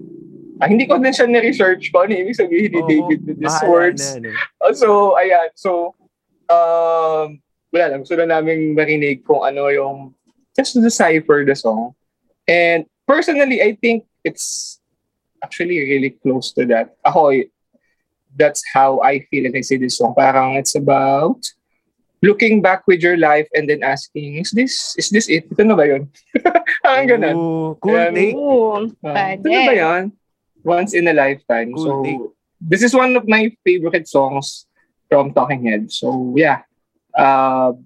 [0.60, 3.60] ah, hindi ko din siya ni-research ko ano ibig sabihin ni Oo, David with these
[3.64, 4.04] words.
[4.16, 4.28] na, ano.
[4.60, 5.48] Uh, So, ayan.
[5.56, 5.96] So,
[6.52, 7.40] um,
[7.72, 8.04] wala lang.
[8.04, 10.14] Gusto na namin marinig kung ano yung
[10.54, 11.96] just to decipher the song.
[12.46, 14.78] And personally, I think it's
[15.42, 16.94] actually really close to that.
[17.02, 17.34] Ako,
[18.36, 20.14] that's how I feel when I say this song.
[20.14, 21.42] Parang it's about
[22.24, 25.44] looking back with your life and then asking, is this is this it?
[25.52, 26.08] Ito na ba yun?
[26.84, 27.34] Parang ganun.
[27.36, 28.12] Ooh, cool Ayan.
[28.16, 28.32] take.
[28.32, 29.44] Oo, Ah, pwede.
[29.44, 30.02] ito na ba yun?
[30.64, 31.68] Once in a lifetime.
[31.76, 32.24] Cool so, take.
[32.64, 34.64] this is one of my favorite songs
[35.12, 36.00] from Talking Heads.
[36.00, 36.64] So, yeah.
[37.12, 37.76] Uh,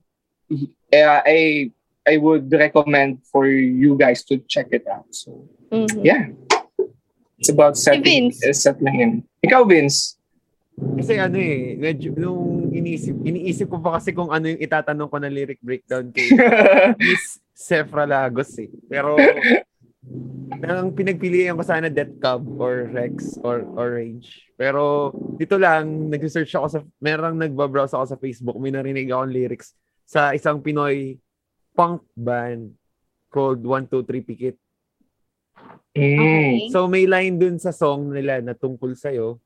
[0.88, 1.68] yeah, I
[2.06, 5.10] I would recommend for you guys to check it out.
[5.10, 6.00] So, Mhm.
[6.00, 6.32] yeah.
[7.36, 8.42] It's about settling, Vince.
[8.42, 9.10] uh, settling in.
[9.42, 10.16] Ikaw, Vince.
[10.78, 15.16] Kasi ano eh, medyo, nung iniisip, iniisip ko pa kasi kung ano yung itatanong ko
[15.18, 16.30] na lyric breakdown kay
[17.02, 18.70] Miss Sefra Lagos eh.
[18.86, 19.18] Pero,
[20.62, 24.48] nang pinagpilian ko sana Death Cub or Rex or Orange.
[24.54, 29.74] Pero, dito lang, nag-search ako sa, merang nagbabrowse ako sa Facebook, may narinig akong lyrics
[30.08, 31.20] sa isang Pinoy
[31.76, 32.72] punk band
[33.28, 34.56] called 123 Pikit.
[35.92, 36.18] Mm.
[36.18, 36.52] Okay.
[36.72, 39.38] So may line dun sa song nila na tungkol sa'yo.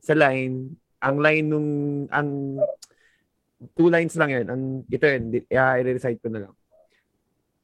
[0.00, 0.72] Sa line,
[1.06, 1.70] ang line nung,
[2.10, 2.58] ang,
[3.78, 4.46] two lines lang yan.
[4.50, 6.54] Ang, ito yun, yeah, i-recite ko na lang.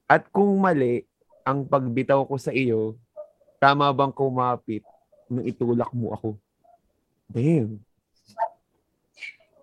[0.06, 1.02] At kung mali,
[1.42, 2.94] ang pagbitaw ko sa iyo,
[3.58, 4.86] tama bang kumapit
[5.26, 6.28] nung itulak mo ako?
[7.26, 7.82] Damn.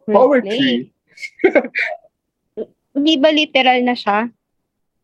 [0.04, 0.92] Poetry.
[2.96, 4.28] Hindi ba literal na siya?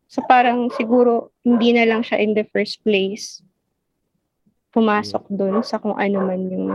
[0.06, 3.42] So parang siguro hindi na lang siya in the first place
[4.70, 6.68] pumasok doon sa kung ano man yung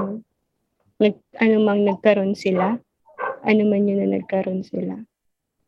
[1.02, 2.78] nag, ano mang nagkaroon sila.
[3.42, 5.02] Ano man yun na nagkaroon sila.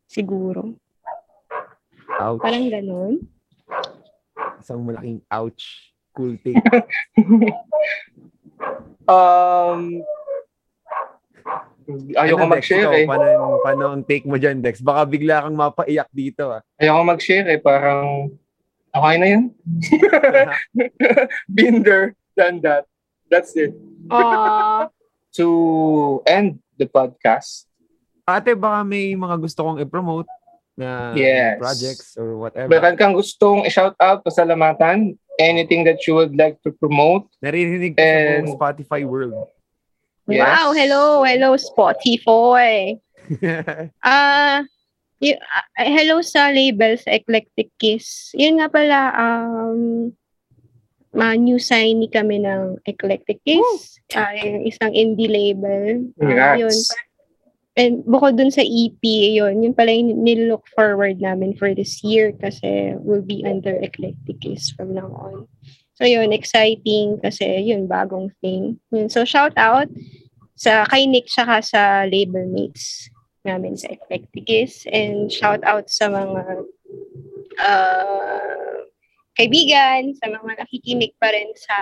[0.06, 0.78] Siguro.
[2.22, 2.44] Ouch.
[2.46, 3.26] Parang ganun.
[4.62, 5.90] Isang malaking ouch.
[6.14, 6.62] Cool take.
[9.10, 10.06] um,
[12.16, 13.08] Ayaw ko Ano, Dex, mag-share ikaw, eh.
[13.10, 14.80] Paano, paano ang take mo dyan, Dex?
[14.80, 16.62] Baka bigla kang mapaiyak dito, ah.
[16.80, 17.60] Ayaw ko mag-share eh.
[17.60, 18.32] Parang,
[18.94, 19.44] okay na yun.
[21.52, 22.88] Been there, done that.
[23.28, 23.76] That's it.
[24.14, 24.88] Aw.
[25.34, 25.48] To
[26.26, 27.66] end the podcast,
[28.24, 30.30] Ate, baka may mga gusto kong i-promote
[30.74, 31.58] na Yes.
[31.60, 32.70] projects or whatever.
[32.70, 38.02] meron kang gustong i-shout out, pasalamatan, anything that you would like to promote, Naririnig ko
[38.02, 39.36] sa And- buong Spotify world.
[40.24, 40.40] Yes.
[40.40, 42.96] Wow, hello, hello Spotify.
[44.00, 44.64] Ah,
[45.20, 48.32] y- ah, hello sa labels Eclectic Kiss.
[48.32, 50.14] Yun nga pala um
[51.14, 54.02] ma new signee kami ng Eclectic Kiss.
[54.18, 56.10] Ah, yung isang indie label.
[56.22, 56.69] Ah, yun.
[56.69, 56.90] Congrats.
[57.73, 62.30] And bukod dun sa EP, yun, yun pala yung nilook forward namin for this year
[62.38, 65.49] kasi we'll be under Eclectic Kiss from now on.
[65.98, 68.77] So yun, exciting kasi yun, bagong thing.
[68.94, 69.10] Yun.
[69.10, 69.90] So shout out
[70.53, 73.10] sa kay Nick tsaka sa label mates
[73.41, 76.69] namin sa Eclectic Kiss and shout out sa mga
[77.57, 78.83] uh,
[79.34, 81.78] kaibigan, sa mga nakikinig pa rin sa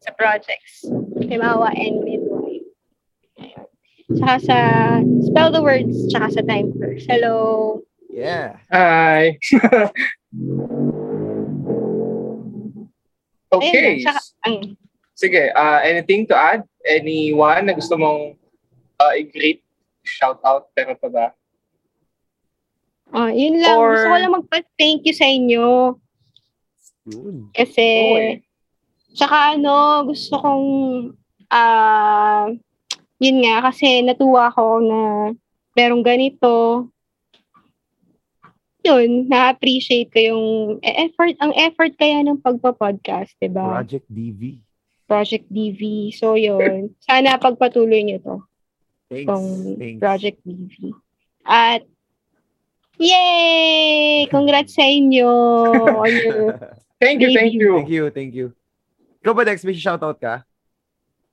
[0.00, 0.88] sa projects.
[1.20, 2.68] Kay Mawa and Midwife.
[3.36, 3.68] Ayun.
[4.16, 4.58] Tsaka sa
[5.28, 7.04] Spell the Words, tsaka sa Time First.
[7.04, 7.84] Hello!
[8.10, 8.58] yeah.
[8.72, 9.38] Hi.
[13.50, 13.82] Ayun okay.
[13.82, 13.98] lang.
[14.02, 14.56] Tsaka, ang,
[15.20, 16.64] Sige, uh, anything to add?
[16.80, 18.40] Anyone na gusto mong
[18.96, 19.60] uh, i-greet?
[20.00, 21.26] Shout out, pero pa ba?
[23.12, 23.76] oh, yun lang.
[23.76, 25.92] Or- Gusto ko lang magpa-thank you sa inyo.
[27.10, 27.50] Yun.
[27.50, 28.34] Kasi, Okay.
[29.12, 30.66] tsaka ano, gusto kong,
[31.50, 32.46] ah,
[33.18, 35.00] yun nga, kasi natuwa ko na
[35.74, 36.86] merong ganito.
[38.80, 40.44] Yun, na-appreciate ko yung
[40.80, 43.60] effort, ang effort kaya ng pagpa-podcast, diba?
[43.76, 44.56] Project DV.
[45.04, 46.14] Project DV.
[46.16, 46.96] So, yun.
[47.04, 48.36] Sana pagpatuloy nyo to.
[49.10, 49.26] Thanks.
[49.28, 49.46] Itong
[49.76, 50.00] Thanks.
[50.00, 50.96] Project DV.
[51.44, 51.82] At,
[52.96, 54.24] yay!
[54.32, 55.28] Congrats sa inyo
[56.06, 56.56] on your
[57.00, 57.80] Thank you, thank you.
[57.80, 58.46] Thank you, thank you.
[59.24, 60.44] Ikaw ba, Dex, may shoutout ka?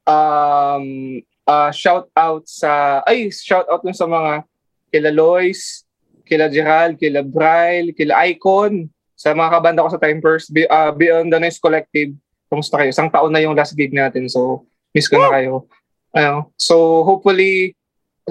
[0.08, 4.48] Um, uh, shout out sa, ay, shout out sa mga
[4.96, 5.84] kila Lois,
[6.24, 10.96] kila Gerald, kila Bryle, kila Icon, sa mga kabanda ko sa Time First, Be, uh,
[10.96, 12.16] Beyond the Noise Collective.
[12.48, 12.96] Kumusta kayo?
[12.96, 14.64] Isang taon na yung last gig natin, so
[14.96, 15.68] miss ko na kayo.
[16.16, 17.76] Ano, so hopefully,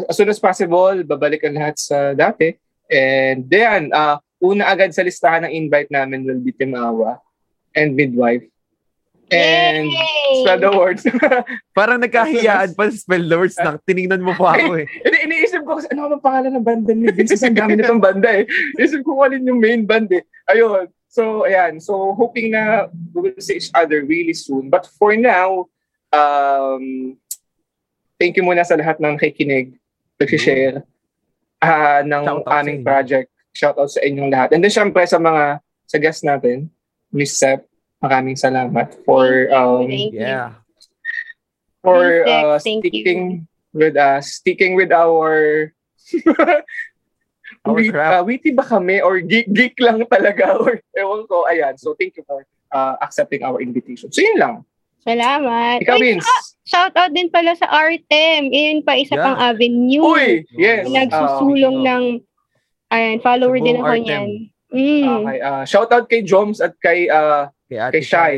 [0.08, 2.56] as soon as possible, babalik ang lahat sa dati.
[2.88, 7.20] And then, uh, una agad sa listahan ng invite namin will be Timawa
[7.76, 8.42] and Midwife.
[9.26, 10.42] And Yay!
[10.42, 11.02] spread the words.
[11.78, 14.86] Parang nagkahiyaan pa sa spell the words na tinignan mo pa ako eh.
[15.02, 17.42] Ini iniisip ko kasi ano ba pangalan ng banda ni Vince?
[17.42, 18.46] Ang dami nitong banda eh.
[18.78, 20.22] Isip ko kung alin yung main band eh.
[20.46, 20.86] Ayun.
[21.10, 21.82] So, ayan.
[21.82, 24.70] So, hoping na we will see each other really soon.
[24.70, 25.66] But for now,
[26.14, 27.18] um,
[28.22, 29.74] thank you muna sa lahat ng nakikinig,
[30.22, 30.86] nag-share
[31.58, 33.28] ah ng Shout aming project.
[33.56, 34.54] Shout out sa inyong lahat.
[34.54, 35.58] And then, syempre, sa mga
[35.88, 36.70] sa guest natin,
[37.16, 37.64] Miss Sep,
[37.98, 39.88] maraming salamat for um.
[39.88, 40.60] Yeah.
[41.80, 45.70] for uh, sticking with us, sticking with our
[47.66, 51.46] Our Wit- uh, witty ba kami or geek, geek lang talaga or ewan ko.
[51.46, 51.74] Ayan.
[51.74, 54.10] So thank you for uh, accepting our invitation.
[54.10, 54.54] So yun lang.
[55.02, 55.82] Salamat.
[55.82, 56.26] Ikaw, Vince.
[56.62, 58.50] shout out din pala sa Artem.
[58.50, 59.22] Yun pa isa Yeah.
[59.22, 60.02] pang avenue.
[60.02, 60.42] Uy!
[60.54, 60.86] Yes.
[60.86, 62.04] Nag- Nagsusulong Uh, ng
[62.90, 64.02] ayan, follower din ako Artem.
[64.02, 64.26] niyan.
[64.66, 65.04] Mm.
[65.22, 65.38] Okay.
[65.40, 68.34] Uh, shout out kay Joms at kay uh, Kay Ate Kay Shai.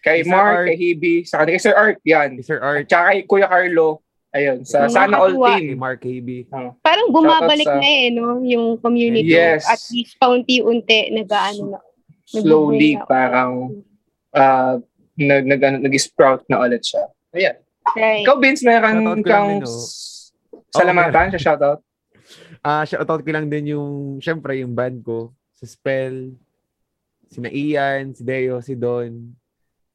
[0.00, 0.66] Kay Kay Sir Mark, Art.
[0.68, 1.96] kay Hebe, sa kay Sir Art.
[2.04, 2.36] Yan.
[2.36, 2.84] Kay Sir Art.
[2.84, 3.88] At saka kay Kuya Carlo.
[4.34, 4.58] Ayun.
[4.66, 5.48] Sa Mga Sana All katuwa.
[5.48, 5.78] Kay Team.
[5.78, 6.28] Mark KB.
[6.82, 8.42] Parang bumabalik sa- na eh, no?
[8.44, 9.32] Yung community.
[9.32, 9.64] Yes.
[9.64, 11.80] At least paunti-unti nag-ano na.
[12.24, 13.04] Slowly na.
[13.04, 13.52] parang
[14.32, 14.74] uh,
[15.14, 17.08] nag, nag, ano, nag-sprout na ulit siya.
[17.32, 17.56] Ayan.
[17.94, 18.24] Right.
[18.24, 19.68] Ikaw, Vince, meron kang din, oh.
[19.68, 20.32] s-
[20.72, 21.80] salamatan sa shoutout?
[22.64, 25.36] Ah, shoutout ko lang din yung, syempre, yung band ko.
[25.64, 26.36] Sa Spell,
[27.32, 29.32] sina Ian, si Deo, si Don.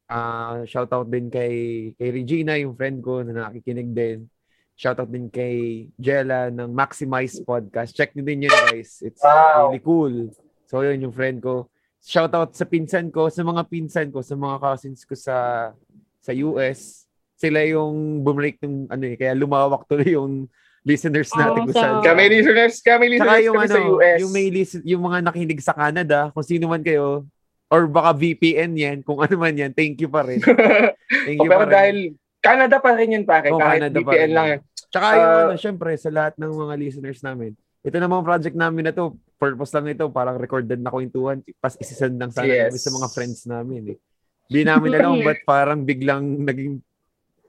[0.09, 1.53] Ah, shoutout din kay
[1.93, 4.25] kay Regina, yung friend ko na nakikinig din.
[4.73, 7.93] Shoutout din kay Jella ng Maximize Podcast.
[7.93, 9.05] Check niyo din yun, guys.
[9.05, 9.69] It's Wow.
[9.69, 10.33] really cool.
[10.65, 11.69] So, yun yung friend ko.
[12.01, 15.69] Shoutout sa pinsan ko, sa mga pinsan ko, sa mga cousins ko sa
[16.17, 17.05] sa US.
[17.37, 20.49] Sila yung bumalik ng ano eh, kaya lumawak tuloy yung
[20.81, 21.91] listeners natin kung saan.
[21.99, 22.05] Awesome.
[22.05, 24.17] Kami listeners, kami Saka listeners yung kami ano, sa US.
[24.19, 27.27] yung may listen, yung mga nakinig sa Canada, kung sino man kayo,
[27.67, 30.41] or baka VPN yan, kung ano man yan, thank you pa rin.
[31.25, 31.73] Thank O, you pero pa rin.
[31.73, 31.97] dahil
[32.39, 34.59] Canada pa rin yun pare, Oh, kahit Canada pa VPN rin lang yun.
[34.89, 38.83] Tsaka yung Ah, ano, syempre, sa lahat ng mga listeners namin, ito namang project namin
[38.83, 42.69] na to, purpose lang ito, parang recorded na kwentuhan, pas isisend lang sana Yes.
[42.69, 43.97] namin sa mga friends namin eh.
[44.45, 46.81] Di namin alam ba't parang biglang naging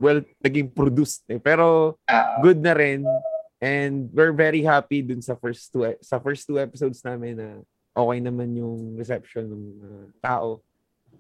[0.01, 1.37] well, naging produced eh.
[1.37, 3.05] Pero Ah, good na rin.
[3.61, 7.49] And we're very happy dun sa first two e- sa first two episodes namin na
[7.93, 10.65] okay naman yung reception ng uh, tao.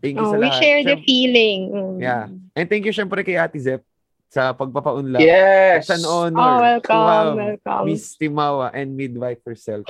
[0.01, 0.57] Thank you Oh, sa we lahat.
[0.57, 1.61] share the Syem- feeling.
[1.69, 1.97] Mm.
[2.01, 2.25] Yeah.
[2.57, 3.85] And thank you syempre kay Ate Zep
[4.33, 5.21] sa pagpapaunlak.
[5.21, 5.85] yes.
[5.85, 7.85] It's an Oh, honor to welcome, have welcome.
[7.85, 9.85] Miss Timawa and midwife herself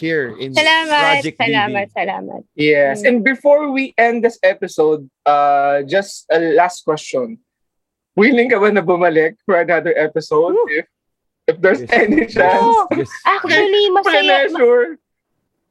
[0.00, 1.94] here in Salamat, Project salamat, DD.
[1.94, 2.42] salamat.
[2.58, 2.94] Yes.
[2.98, 3.06] Mm.
[3.06, 7.38] And before we end this episode, uh, just a last question.
[8.12, 10.52] Willing ka ba na bumalik for another episode?
[10.52, 10.68] Woo.
[10.68, 10.86] If
[11.44, 11.92] if there's Yes.
[11.92, 12.60] any chance?
[12.62, 13.10] Oh, Yes.
[13.24, 14.46] Actually, masaya.
[14.46, 14.84] Pleasure.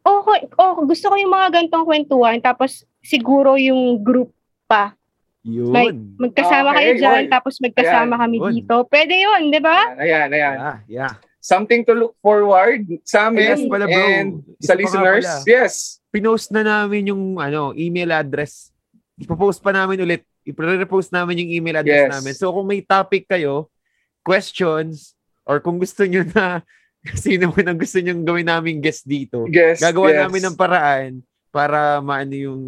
[0.01, 0.25] Oh,
[0.57, 2.41] oh, gusto ko yung mga gantong kwentuhan.
[2.41, 4.33] Tapos, siguro yung group
[4.65, 4.97] pa.
[5.41, 5.69] Yun.
[5.69, 7.31] Like, Magkasama kayo Okay, dyan, yun.
[7.31, 8.53] tapos magkasama Ayan, kami yun.
[8.57, 8.75] dito.
[8.85, 9.93] Pwede yun, di ba?
[9.95, 10.55] Ayan, ayan.
[10.57, 11.13] yeah, yeah.
[11.37, 13.97] Something to look forward sa amin Yes pala, bro.
[13.97, 15.25] and Isa sa listeners.
[15.25, 15.45] pala.
[15.47, 15.73] Yes.
[16.09, 18.69] Pinost na namin yung ano, email address.
[19.17, 20.21] Ipopost pa namin ulit.
[20.43, 22.13] I-repost namin yung email address Yes.
[22.13, 22.33] namin.
[22.33, 23.69] So kung may topic kayo,
[24.21, 25.13] questions,
[25.45, 26.61] or kung gusto nyo na
[27.17, 29.81] sino mo nang gusto nyo gawin namin guest dito, Yes.
[29.81, 30.19] gagawa yes.
[30.25, 31.11] namin ng paraan
[31.49, 32.61] para maano yung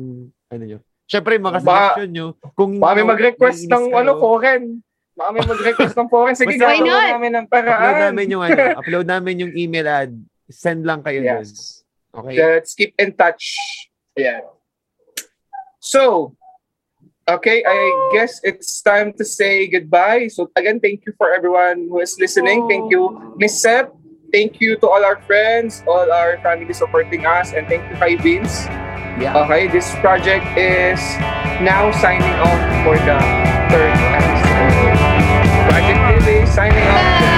[0.49, 0.79] ano nyo.
[1.05, 2.27] Siyempre, mga Baka- suggestion nyo.
[2.53, 4.63] Kung Baka may mag-request ng kayo, ano, foreign.
[5.13, 6.33] Baka may mag-request ng foreign.
[6.33, 8.01] Sige, gagawa namin ng Upload paraan.
[8.09, 10.11] namin yung ano, upload namin yung email ad.
[10.49, 11.21] Send lang kayo.
[11.21, 11.81] Yes.
[12.09, 12.33] Okay?
[12.37, 13.53] Let's keep in touch.
[14.13, 14.41] Yeah.
[15.77, 16.33] So,
[17.27, 20.27] okay, I guess it's time to say goodbye.
[20.27, 22.67] So again, thank you for everyone who is listening.
[22.67, 23.93] Thank you, Miss Sep.
[24.31, 28.15] Thank you to all our friends, all our family supporting us, and thank you, kay
[28.17, 28.65] Vince.
[29.21, 29.37] Yeah.
[29.45, 30.97] Okay, this project is
[31.61, 33.19] now signing off for the
[33.69, 34.97] third episode.
[35.69, 37.32] Project Lily signing off.